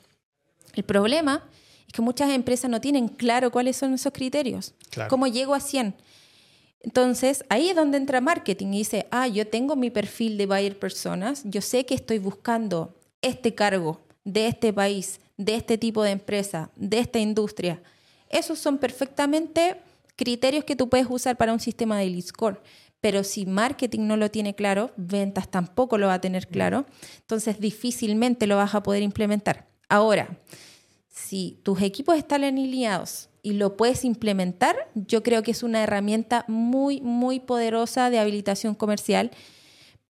El 0.74 0.84
problema 0.84 1.44
es 1.86 1.92
que 1.92 2.02
muchas 2.02 2.30
empresas 2.30 2.70
no 2.70 2.80
tienen 2.80 3.08
claro 3.08 3.50
cuáles 3.50 3.76
son 3.76 3.94
esos 3.94 4.12
criterios. 4.12 4.74
¿Cómo 5.08 5.26
llego 5.26 5.54
a 5.54 5.60
100? 5.60 5.94
Entonces, 6.80 7.44
ahí 7.48 7.70
es 7.70 7.76
donde 7.76 7.98
entra 7.98 8.20
marketing 8.20 8.68
y 8.68 8.78
dice, 8.78 9.06
ah, 9.10 9.26
yo 9.26 9.46
tengo 9.48 9.74
mi 9.74 9.90
perfil 9.90 10.38
de 10.38 10.46
buyer 10.46 10.78
personas, 10.78 11.42
yo 11.44 11.60
sé 11.60 11.84
que 11.84 11.94
estoy 11.94 12.18
buscando 12.18 12.94
este 13.20 13.54
cargo 13.54 14.00
de 14.24 14.46
este 14.46 14.72
país, 14.72 15.20
de 15.36 15.56
este 15.56 15.76
tipo 15.76 16.02
de 16.02 16.12
empresa, 16.12 16.70
de 16.76 17.00
esta 17.00 17.18
industria. 17.18 17.82
Esos 18.28 18.58
son 18.58 18.78
perfectamente 18.78 19.80
criterios 20.14 20.64
que 20.64 20.76
tú 20.76 20.88
puedes 20.88 21.06
usar 21.08 21.36
para 21.36 21.52
un 21.52 21.60
sistema 21.60 21.98
de 21.98 22.10
lead 22.10 22.24
score. 22.24 22.60
Pero 23.00 23.22
si 23.24 23.46
marketing 23.46 24.06
no 24.06 24.16
lo 24.16 24.30
tiene 24.30 24.54
claro, 24.54 24.92
ventas 24.96 25.48
tampoco 25.48 25.98
lo 25.98 26.08
va 26.08 26.14
a 26.14 26.20
tener 26.20 26.48
claro, 26.48 26.86
entonces 27.20 27.60
difícilmente 27.60 28.46
lo 28.46 28.56
vas 28.56 28.74
a 28.74 28.82
poder 28.82 29.02
implementar. 29.02 29.68
Ahora, 29.88 30.38
si 31.08 31.60
tus 31.62 31.80
equipos 31.82 32.16
están 32.16 32.44
alineados 32.44 33.28
y 33.42 33.52
lo 33.52 33.76
puedes 33.76 34.04
implementar, 34.04 34.76
yo 34.94 35.22
creo 35.22 35.42
que 35.42 35.52
es 35.52 35.62
una 35.62 35.82
herramienta 35.82 36.44
muy, 36.48 37.00
muy 37.00 37.40
poderosa 37.40 38.10
de 38.10 38.18
habilitación 38.18 38.74
comercial 38.74 39.30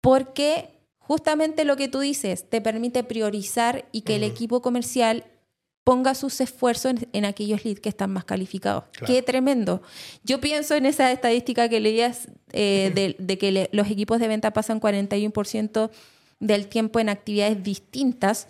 porque 0.00 0.74
justamente 0.98 1.64
lo 1.64 1.76
que 1.76 1.88
tú 1.88 2.00
dices 2.00 2.48
te 2.48 2.60
permite 2.60 3.04
priorizar 3.04 3.86
y 3.92 4.02
que 4.02 4.16
el 4.16 4.22
equipo 4.22 4.62
comercial 4.62 5.24
ponga 5.84 6.14
sus 6.14 6.40
esfuerzos 6.40 6.94
en, 7.12 7.24
aquellos 7.26 7.64
leads 7.64 7.80
que 7.80 7.90
están 7.90 8.10
más 8.10 8.24
calificados. 8.24 8.84
Qué 9.06 9.22
tremendo. 9.22 9.82
Yo 10.24 10.40
pienso 10.40 10.74
en 10.74 10.86
esa 10.86 11.12
estadística 11.12 11.68
que 11.68 11.78
leías 11.78 12.28
eh, 12.52 13.14
de, 13.18 13.38
que 13.38 13.68
los 13.70 13.90
equipos 13.90 14.18
de 14.18 14.28
venta 14.28 14.52
pasan 14.52 14.80
41% 14.80 15.90
del 16.40 16.66
tiempo 16.68 17.00
en 17.00 17.10
actividades 17.10 17.62
distintas. 17.62 18.48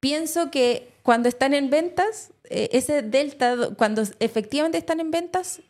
Pienso 0.00 0.50
que 0.50 0.88
cuando 1.02 1.28
están 1.28 1.52
en 1.52 1.68
ventas, 1.68 2.30
eh, 2.48 2.70
ese 2.72 3.02
delta, 3.02 3.70
cuando 3.76 4.02
efectivamente 4.18 4.78
están 4.78 5.00
en 5.00 5.10
ventas, 5.10 5.60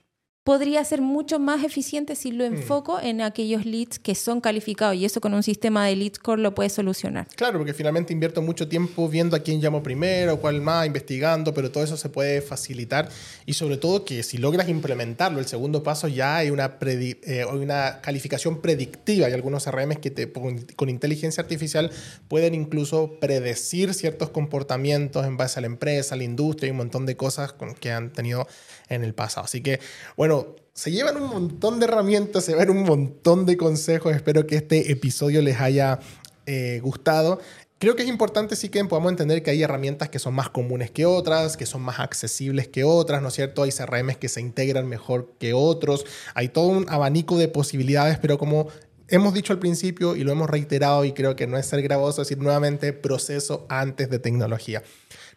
podría 0.48 0.82
ser 0.82 1.02
mucho 1.02 1.38
más 1.38 1.62
eficiente 1.62 2.16
si 2.16 2.30
lo 2.30 2.42
enfoco 2.42 2.98
en 2.98 3.20
aquellos 3.20 3.66
leads 3.66 3.98
que 3.98 4.14
son 4.14 4.40
calificados 4.40 4.96
y 4.96 5.04
eso 5.04 5.20
con 5.20 5.34
un 5.34 5.42
sistema 5.42 5.84
de 5.84 5.94
lead 5.94 6.14
score 6.14 6.38
lo 6.38 6.54
puede 6.54 6.70
solucionar. 6.70 7.26
Claro, 7.36 7.58
porque 7.58 7.74
finalmente 7.74 8.14
invierto 8.14 8.40
mucho 8.40 8.66
tiempo 8.66 9.10
viendo 9.10 9.36
a 9.36 9.40
quién 9.40 9.60
llamo 9.60 9.82
primero, 9.82 10.40
cuál 10.40 10.62
más, 10.62 10.86
investigando, 10.86 11.52
pero 11.52 11.70
todo 11.70 11.84
eso 11.84 11.98
se 11.98 12.08
puede 12.08 12.40
facilitar 12.40 13.10
y 13.44 13.52
sobre 13.52 13.76
todo 13.76 14.06
que 14.06 14.22
si 14.22 14.38
logras 14.38 14.70
implementarlo, 14.70 15.38
el 15.38 15.46
segundo 15.46 15.82
paso 15.82 16.08
ya 16.08 16.36
hay 16.36 16.48
una, 16.48 16.78
eh, 16.80 17.44
una 17.44 18.00
calificación 18.00 18.62
predictiva. 18.62 19.26
Hay 19.26 19.34
algunos 19.34 19.64
CRMs 19.64 19.98
que 19.98 20.10
te, 20.10 20.32
con 20.32 20.88
inteligencia 20.88 21.42
artificial 21.42 21.90
pueden 22.26 22.54
incluso 22.54 23.18
predecir 23.20 23.92
ciertos 23.92 24.30
comportamientos 24.30 25.26
en 25.26 25.36
base 25.36 25.58
a 25.58 25.60
la 25.60 25.66
empresa, 25.66 26.14
a 26.14 26.16
la 26.16 26.24
industria 26.24 26.68
y 26.68 26.70
un 26.70 26.78
montón 26.78 27.04
de 27.04 27.18
cosas 27.18 27.54
que 27.80 27.92
han 27.92 28.14
tenido 28.14 28.46
en 28.88 29.04
el 29.04 29.12
pasado. 29.12 29.44
Así 29.44 29.60
que, 29.60 29.80
bueno, 30.16 30.37
se 30.78 30.92
llevan 30.92 31.16
un 31.16 31.28
montón 31.28 31.80
de 31.80 31.86
herramientas, 31.86 32.44
se 32.44 32.54
ven 32.54 32.70
un 32.70 32.84
montón 32.84 33.46
de 33.46 33.56
consejos. 33.56 34.14
Espero 34.14 34.46
que 34.46 34.56
este 34.56 34.92
episodio 34.92 35.42
les 35.42 35.60
haya 35.60 35.98
eh, 36.46 36.78
gustado. 36.82 37.40
Creo 37.80 37.94
que 37.94 38.02
es 38.02 38.08
importante 38.08 38.56
sí 38.56 38.68
que 38.68 38.84
podamos 38.84 39.12
entender 39.12 39.42
que 39.42 39.50
hay 39.50 39.62
herramientas 39.62 40.08
que 40.08 40.18
son 40.18 40.34
más 40.34 40.50
comunes 40.50 40.90
que 40.90 41.06
otras, 41.06 41.56
que 41.56 41.66
son 41.66 41.82
más 41.82 42.00
accesibles 42.00 42.66
que 42.68 42.82
otras, 42.84 43.22
¿no 43.22 43.28
es 43.28 43.34
cierto? 43.34 43.62
Hay 43.62 43.70
CRMs 43.70 44.16
que 44.16 44.28
se 44.28 44.40
integran 44.40 44.88
mejor 44.88 45.32
que 45.38 45.52
otros, 45.52 46.04
hay 46.34 46.48
todo 46.48 46.66
un 46.66 46.86
abanico 46.88 47.38
de 47.38 47.48
posibilidades, 47.48 48.18
pero 48.18 48.36
como 48.36 48.68
hemos 49.08 49.32
dicho 49.34 49.52
al 49.52 49.58
principio 49.58 50.16
y 50.16 50.24
lo 50.24 50.32
hemos 50.32 50.50
reiterado 50.50 51.04
y 51.04 51.12
creo 51.12 51.36
que 51.36 51.46
no 51.46 51.56
es 51.56 51.66
ser 51.66 51.82
gravoso 51.82 52.22
decir 52.22 52.38
nuevamente 52.38 52.92
proceso 52.92 53.66
antes 53.68 54.10
de 54.10 54.18
tecnología 54.18 54.82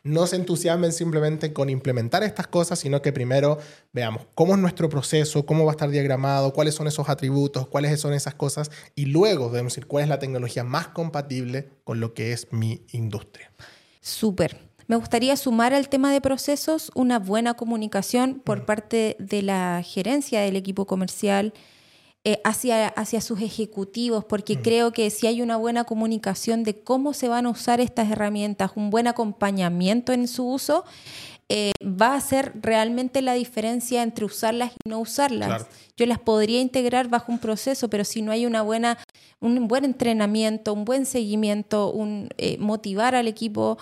no 0.04 0.26
se 0.28 0.36
entusiasmen 0.36 0.92
simplemente 0.92 1.54
con 1.54 1.70
implementar 1.70 2.24
estas 2.24 2.48
cosas, 2.48 2.80
sino 2.80 3.02
que 3.02 3.14
primero 3.14 3.60
veamos 3.94 4.24
cómo 4.34 4.56
es 4.56 4.60
nuestro 4.60 4.90
proceso, 4.90 5.46
cómo 5.46 5.66
va 5.66 5.72
a 5.72 5.76
estar 5.76 5.90
diagramado, 5.90 6.54
cuáles 6.54 6.76
son 6.76 6.88
esos 6.88 7.10
atributos, 7.10 7.68
cuáles 7.68 8.00
son 8.00 8.14
esas 8.14 8.34
cosas, 8.34 8.72
y 8.96 9.06
luego 9.06 9.50
debemos 9.50 9.74
decir 9.74 9.88
cuál 9.88 10.04
es 10.04 10.10
la 10.10 10.20
tecnología 10.20 10.64
más 10.64 10.88
compatible 10.88 11.70
con 11.84 12.00
lo 12.00 12.14
que 12.14 12.34
es 12.34 12.48
mi 12.52 12.86
industria. 12.92 13.52
Súper. 14.02 14.58
Me 14.88 14.96
gustaría 14.98 15.38
sumar 15.38 15.74
al 15.74 15.88
tema 15.88 16.12
de 16.12 16.20
procesos 16.20 16.92
una 16.96 17.20
buena 17.20 17.54
comunicación 17.54 18.42
por 18.44 18.66
parte 18.66 19.16
de 19.20 19.42
la 19.42 19.84
gerencia 19.86 20.42
del 20.42 20.56
equipo 20.58 20.86
comercial, 20.86 21.54
eh, 22.24 22.40
hacia, 22.44 22.90
hacia 22.90 23.20
sus 23.20 23.42
ejecutivos, 23.42 24.24
porque 24.24 24.56
mm. 24.56 24.62
creo 24.62 24.92
que 24.92 25.10
si 25.10 25.26
hay 25.26 25.42
una 25.42 25.58
buena 25.58 25.86
comunicación 25.86 26.64
de 26.64 26.80
cómo 26.80 27.14
se 27.14 27.28
van 27.28 27.48
a 27.48 27.50
usar 27.50 27.82
estas 27.82 28.12
herramientas, 28.12 28.74
un 28.76 28.92
buen 28.92 29.08
acompañamiento 29.08 30.14
en 30.14 30.28
su 30.28 30.48
uso, 30.48 30.86
eh, 31.50 31.72
va 31.84 32.14
a 32.14 32.18
hacer 32.18 32.52
realmente 32.62 33.24
la 33.24 33.34
diferencia 33.34 34.04
entre 34.04 34.26
usarlas 34.26 34.72
y 34.72 34.90
no 34.90 35.00
usarlas. 35.00 35.66
Yo 35.98 36.06
las 36.06 36.20
podría 36.20 36.62
integrar 36.62 37.08
bajo 37.10 37.32
un 37.32 37.40
proceso, 37.40 37.90
pero 37.90 38.04
si 38.04 38.22
no 38.22 38.32
hay 38.32 38.46
una 38.46 38.62
buena, 38.62 39.00
un 39.40 39.68
buen 39.68 39.84
entrenamiento, 39.84 40.74
un 40.74 40.86
buen 40.86 41.08
seguimiento, 41.08 41.92
un, 41.92 42.30
eh, 42.38 42.60
motivar 42.60 43.16
al 43.16 43.28
equipo, 43.28 43.80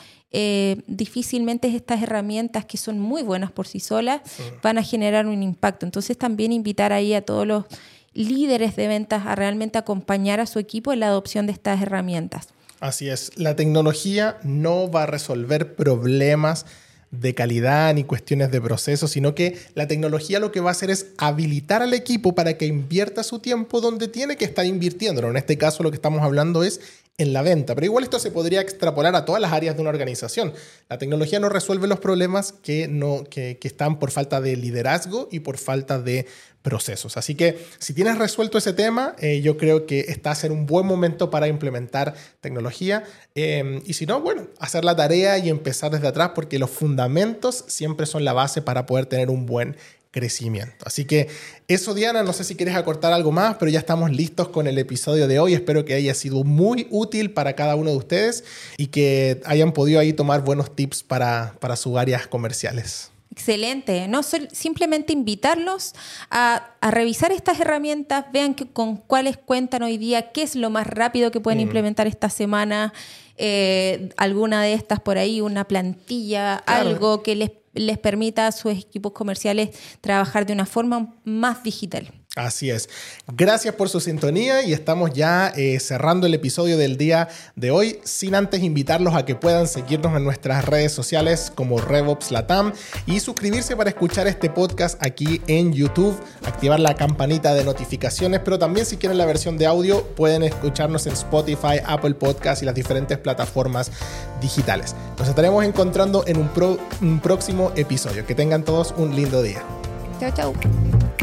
difícilmente 0.86 1.76
estas 1.76 2.04
herramientas 2.04 2.64
que 2.64 2.78
son 2.78 3.00
muy 3.00 3.24
buenas 3.24 3.52
por 3.52 3.66
sí 3.66 3.80
solas 3.80 4.22
van 4.62 4.78
a 4.78 4.84
generar 4.84 5.26
un 5.26 5.42
impacto. 5.42 5.86
Entonces 5.88 6.18
también 6.18 6.54
invitar 6.54 6.94
ahí 6.94 7.16
a 7.16 7.26
todos 7.26 7.48
los 7.48 7.66
líderes 8.14 8.76
de 8.76 8.88
ventas 8.88 9.26
a 9.26 9.36
realmente 9.36 9.78
acompañar 9.78 10.40
a 10.40 10.46
su 10.46 10.60
equipo 10.60 10.94
en 10.94 11.02
la 11.02 11.08
adopción 11.08 11.46
de 11.46 11.54
estas 11.54 11.82
herramientas. 11.82 12.50
Así 12.80 13.10
es, 13.10 13.32
la 13.38 13.56
tecnología 13.56 14.38
no 14.44 14.90
va 14.90 15.04
a 15.04 15.06
resolver 15.06 15.76
problemas 15.76 16.66
de 17.12 17.34
calidad 17.34 17.94
ni 17.94 18.04
cuestiones 18.04 18.52
de 18.52 18.62
proceso, 18.62 19.08
sino 19.08 19.34
que 19.34 19.58
la 19.74 19.88
tecnología 19.88 20.40
lo 20.40 20.52
que 20.52 20.60
va 20.60 20.70
a 20.70 20.72
hacer 20.72 20.92
es 20.92 21.08
habilitar 21.18 21.82
al 21.82 21.94
equipo 21.94 22.36
para 22.36 22.58
que 22.58 22.68
invierta 22.68 23.24
su 23.24 23.40
tiempo 23.40 23.82
donde 23.82 24.08
tiene 24.08 24.38
que 24.38 24.46
estar 24.46 24.66
invirtiendo. 24.66 25.28
En 25.28 25.38
este 25.38 25.58
caso 25.58 25.84
lo 25.84 25.90
que 25.90 25.96
estamos 25.96 26.22
hablando 26.22 26.64
es 26.64 26.80
en 27.20 27.34
la 27.34 27.42
venta. 27.44 27.76
Pero 27.76 27.86
igual 27.86 28.04
esto 28.04 28.18
se 28.18 28.32
podría 28.32 28.62
extrapolar 28.62 29.16
a 29.16 29.26
todas 29.26 29.42
las 29.42 29.52
áreas 29.52 29.76
de 29.76 29.82
una 29.82 29.92
organización. 29.92 30.54
La 30.88 30.98
tecnología 30.98 31.40
no 31.40 31.50
resuelve 31.50 31.88
los 31.88 32.00
problemas 32.00 32.54
que, 32.54 32.88
no, 32.88 33.26
que, 33.26 33.60
están 33.62 34.00
por 34.00 34.10
falta 34.10 34.42
de 34.42 34.56
liderazgo 34.56 35.28
y 35.32 35.42
por 35.42 35.58
falta 35.58 36.00
de 36.00 36.26
procesos. 36.62 37.18
Así 37.18 37.36
que 37.36 37.66
si 37.80 37.94
tienes 37.94 38.18
resuelto 38.18 38.58
ese 38.58 38.74
tema, 38.74 39.16
eh, 39.20 39.42
yo 39.42 39.58
creo 39.58 39.86
que 39.86 40.02
está 40.02 40.32
a 40.32 40.48
un 40.52 40.66
buen 40.66 40.86
momento 40.86 41.30
para 41.30 41.48
implementar 41.48 42.14
tecnología. 42.42 43.04
Em, 43.36 43.82
y 43.86 43.94
si 43.94 44.06
no, 44.06 44.22
bueno, 44.22 44.48
hacer 44.60 44.86
la 44.86 44.96
tarea 44.96 45.38
y 45.38 45.50
empezar 45.50 45.92
desde 45.92 46.08
atrás 46.08 46.32
porque 46.36 46.60
los 46.60 46.70
fundamentos 46.70 47.66
siempre 47.68 48.06
son 48.06 48.26
la 48.26 48.34
base 48.34 48.62
para 48.62 48.86
poder 48.86 49.06
tener 49.06 49.30
un 49.30 49.46
buen 49.46 49.76
crecimiento. 50.12 50.86
Así 50.86 51.06
que 51.06 51.28
eso, 51.68 51.94
Diana, 51.94 52.24
no 52.24 52.34
sé 52.34 52.44
si 52.44 52.56
quieres 52.56 52.76
acortar 52.76 53.14
algo 53.14 53.32
más, 53.32 53.58
pero 53.58 53.72
ya 53.72 53.80
estamos 53.80 54.12
listos 54.12 54.50
con 54.50 54.68
el 54.68 54.78
episodio 54.78 55.28
de 55.28 55.40
hoy. 55.40 55.54
Espero 55.54 55.86
que 55.86 55.94
haya 55.94 56.14
sido 56.14 56.44
muy 56.44 56.88
útil 56.90 57.32
para 57.32 57.54
cada 57.54 57.76
uno 57.76 57.92
de 57.92 57.98
ustedes 57.98 58.44
y 58.78 58.88
que 58.88 59.42
hayan 59.46 59.72
podido 59.72 60.00
ahí 60.00 60.14
tomar 60.14 60.44
buenos 60.44 60.76
tips 60.76 61.04
para, 61.04 61.56
para 61.60 61.76
sus 61.76 61.98
áreas 61.98 62.28
comerciales. 62.28 63.12
Excelente. 63.40 64.10
No 64.10 64.22
simplemente 64.22 65.14
invitarlos 65.14 65.94
a, 66.30 66.76
revisar 66.82 67.32
estas 67.32 67.58
herramientas, 67.62 68.26
vean 68.34 68.54
que, 68.54 68.68
con 68.68 68.98
cuáles 68.98 69.38
cuentan 69.38 69.82
hoy 69.82 69.98
día, 69.98 70.34
qué 70.34 70.44
es 70.44 70.56
lo 70.56 70.70
más 70.70 70.86
rápido 70.86 71.32
que 71.32 71.40
pueden 71.40 71.60
mm. 71.60 71.62
implementar 71.62 72.06
esta 72.06 72.30
semana, 72.30 72.94
eh, 73.38 74.10
alguna 74.18 74.62
de 74.62 74.74
estas 74.74 75.00
por 75.00 75.18
ahí, 75.18 75.40
una 75.40 75.64
plantilla, 75.64 76.56
algo 76.56 77.24
que 77.24 77.36
les 77.36 77.52
les 77.76 77.98
permita 78.00 78.48
a 78.48 78.52
sus 78.52 78.74
equipos 78.74 79.14
comerciales 79.14 79.70
trabajar 80.02 80.46
de 80.46 80.52
una 80.52 80.66
forma 80.66 81.16
más 81.24 81.64
digital. 81.64 82.19
Así 82.36 82.70
es. 82.70 82.90
Gracias 83.36 83.74
por 83.74 83.90
su 83.90 84.00
sintonía 84.00 84.62
y 84.62 84.72
estamos 84.72 85.12
ya 85.14 85.52
eh, 85.56 85.80
cerrando 85.80 86.28
el 86.28 86.36
episodio 86.36 86.78
del 86.78 86.96
día 86.96 87.28
de 87.56 87.72
hoy, 87.72 88.00
sin 88.04 88.36
antes 88.36 88.62
invitarlos 88.62 89.16
a 89.16 89.26
que 89.26 89.34
puedan 89.34 89.68
seguirnos 89.68 90.16
en 90.16 90.24
nuestras 90.26 90.64
redes 90.64 90.92
sociales 90.92 91.52
como 91.54 91.80
RevOps 91.80 92.32
Latam 92.32 92.72
y 93.08 93.20
suscribirse 93.20 93.76
para 93.76 93.90
escuchar 93.90 94.28
este 94.28 94.52
podcast 94.52 95.04
aquí 95.04 95.42
en 95.48 95.74
YouTube, 95.74 96.16
activar 96.46 96.80
la 96.80 96.94
campanita 96.94 97.56
de 97.56 97.64
notificaciones, 97.64 98.42
pero 98.46 98.60
también 98.60 98.86
si 98.86 98.98
quieren 98.98 99.18
la 99.18 99.26
versión 99.26 99.58
de 99.58 99.66
audio 99.66 100.06
pueden 100.16 100.44
escucharnos 100.44 101.08
en 101.08 101.14
Spotify, 101.14 101.82
Apple 101.84 102.14
Podcast 102.14 102.62
y 102.62 102.66
las 102.66 102.76
diferentes 102.76 103.18
plataformas 103.18 103.92
digitales. 104.40 104.96
Nos 105.18 105.28
estaremos 105.28 105.66
encontrando 105.66 106.24
en 106.28 106.38
un 106.38 107.20
próximo 107.20 107.72
episodio. 107.76 108.26
Que 108.26 108.36
tengan 108.36 108.64
todos 108.64 108.94
un 108.98 109.16
lindo 109.16 109.42
día. 109.42 109.79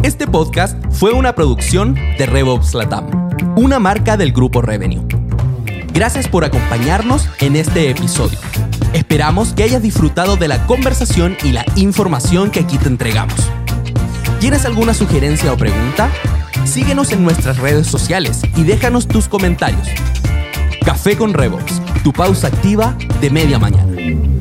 Este 0.02 0.26
podcast 0.26 0.74
fue 0.90 1.12
una 1.12 1.34
producción 1.34 1.94
de 1.94 2.24
RevOps 2.24 2.72
Latam, 2.72 3.28
una 3.54 3.78
marca 3.78 4.16
del 4.16 4.32
grupo 4.32 4.62
Revenue. 4.62 5.06
Gracias 5.92 6.28
por 6.28 6.46
acompañarnos 6.46 7.28
en 7.40 7.56
este 7.56 7.90
episodio. 7.90 8.38
Esperamos 8.94 9.52
que 9.52 9.64
hayas 9.64 9.82
disfrutado 9.82 10.36
de 10.36 10.48
la 10.48 10.66
conversación 10.66 11.36
y 11.44 11.52
la 11.52 11.66
información 11.76 12.50
que 12.50 12.60
aquí 12.60 12.78
te 12.78 12.88
entregamos. 12.88 13.36
¿Tienes 14.40 14.64
alguna 14.64 14.94
sugerencia 14.94 15.52
o 15.52 15.58
pregunta? 15.58 16.08
Síguenos 16.64 17.12
en 17.12 17.22
nuestras 17.22 17.58
redes 17.58 17.86
sociales 17.86 18.40
y 18.56 18.62
déjanos 18.62 19.06
tus 19.06 19.28
comentarios. 19.28 19.88
Café 20.86 21.18
con 21.18 21.34
RevOps, 21.34 21.82
tu 22.02 22.14
pausa 22.14 22.46
activa 22.46 22.96
de 23.20 23.28
media 23.28 23.58
mañana. 23.58 24.35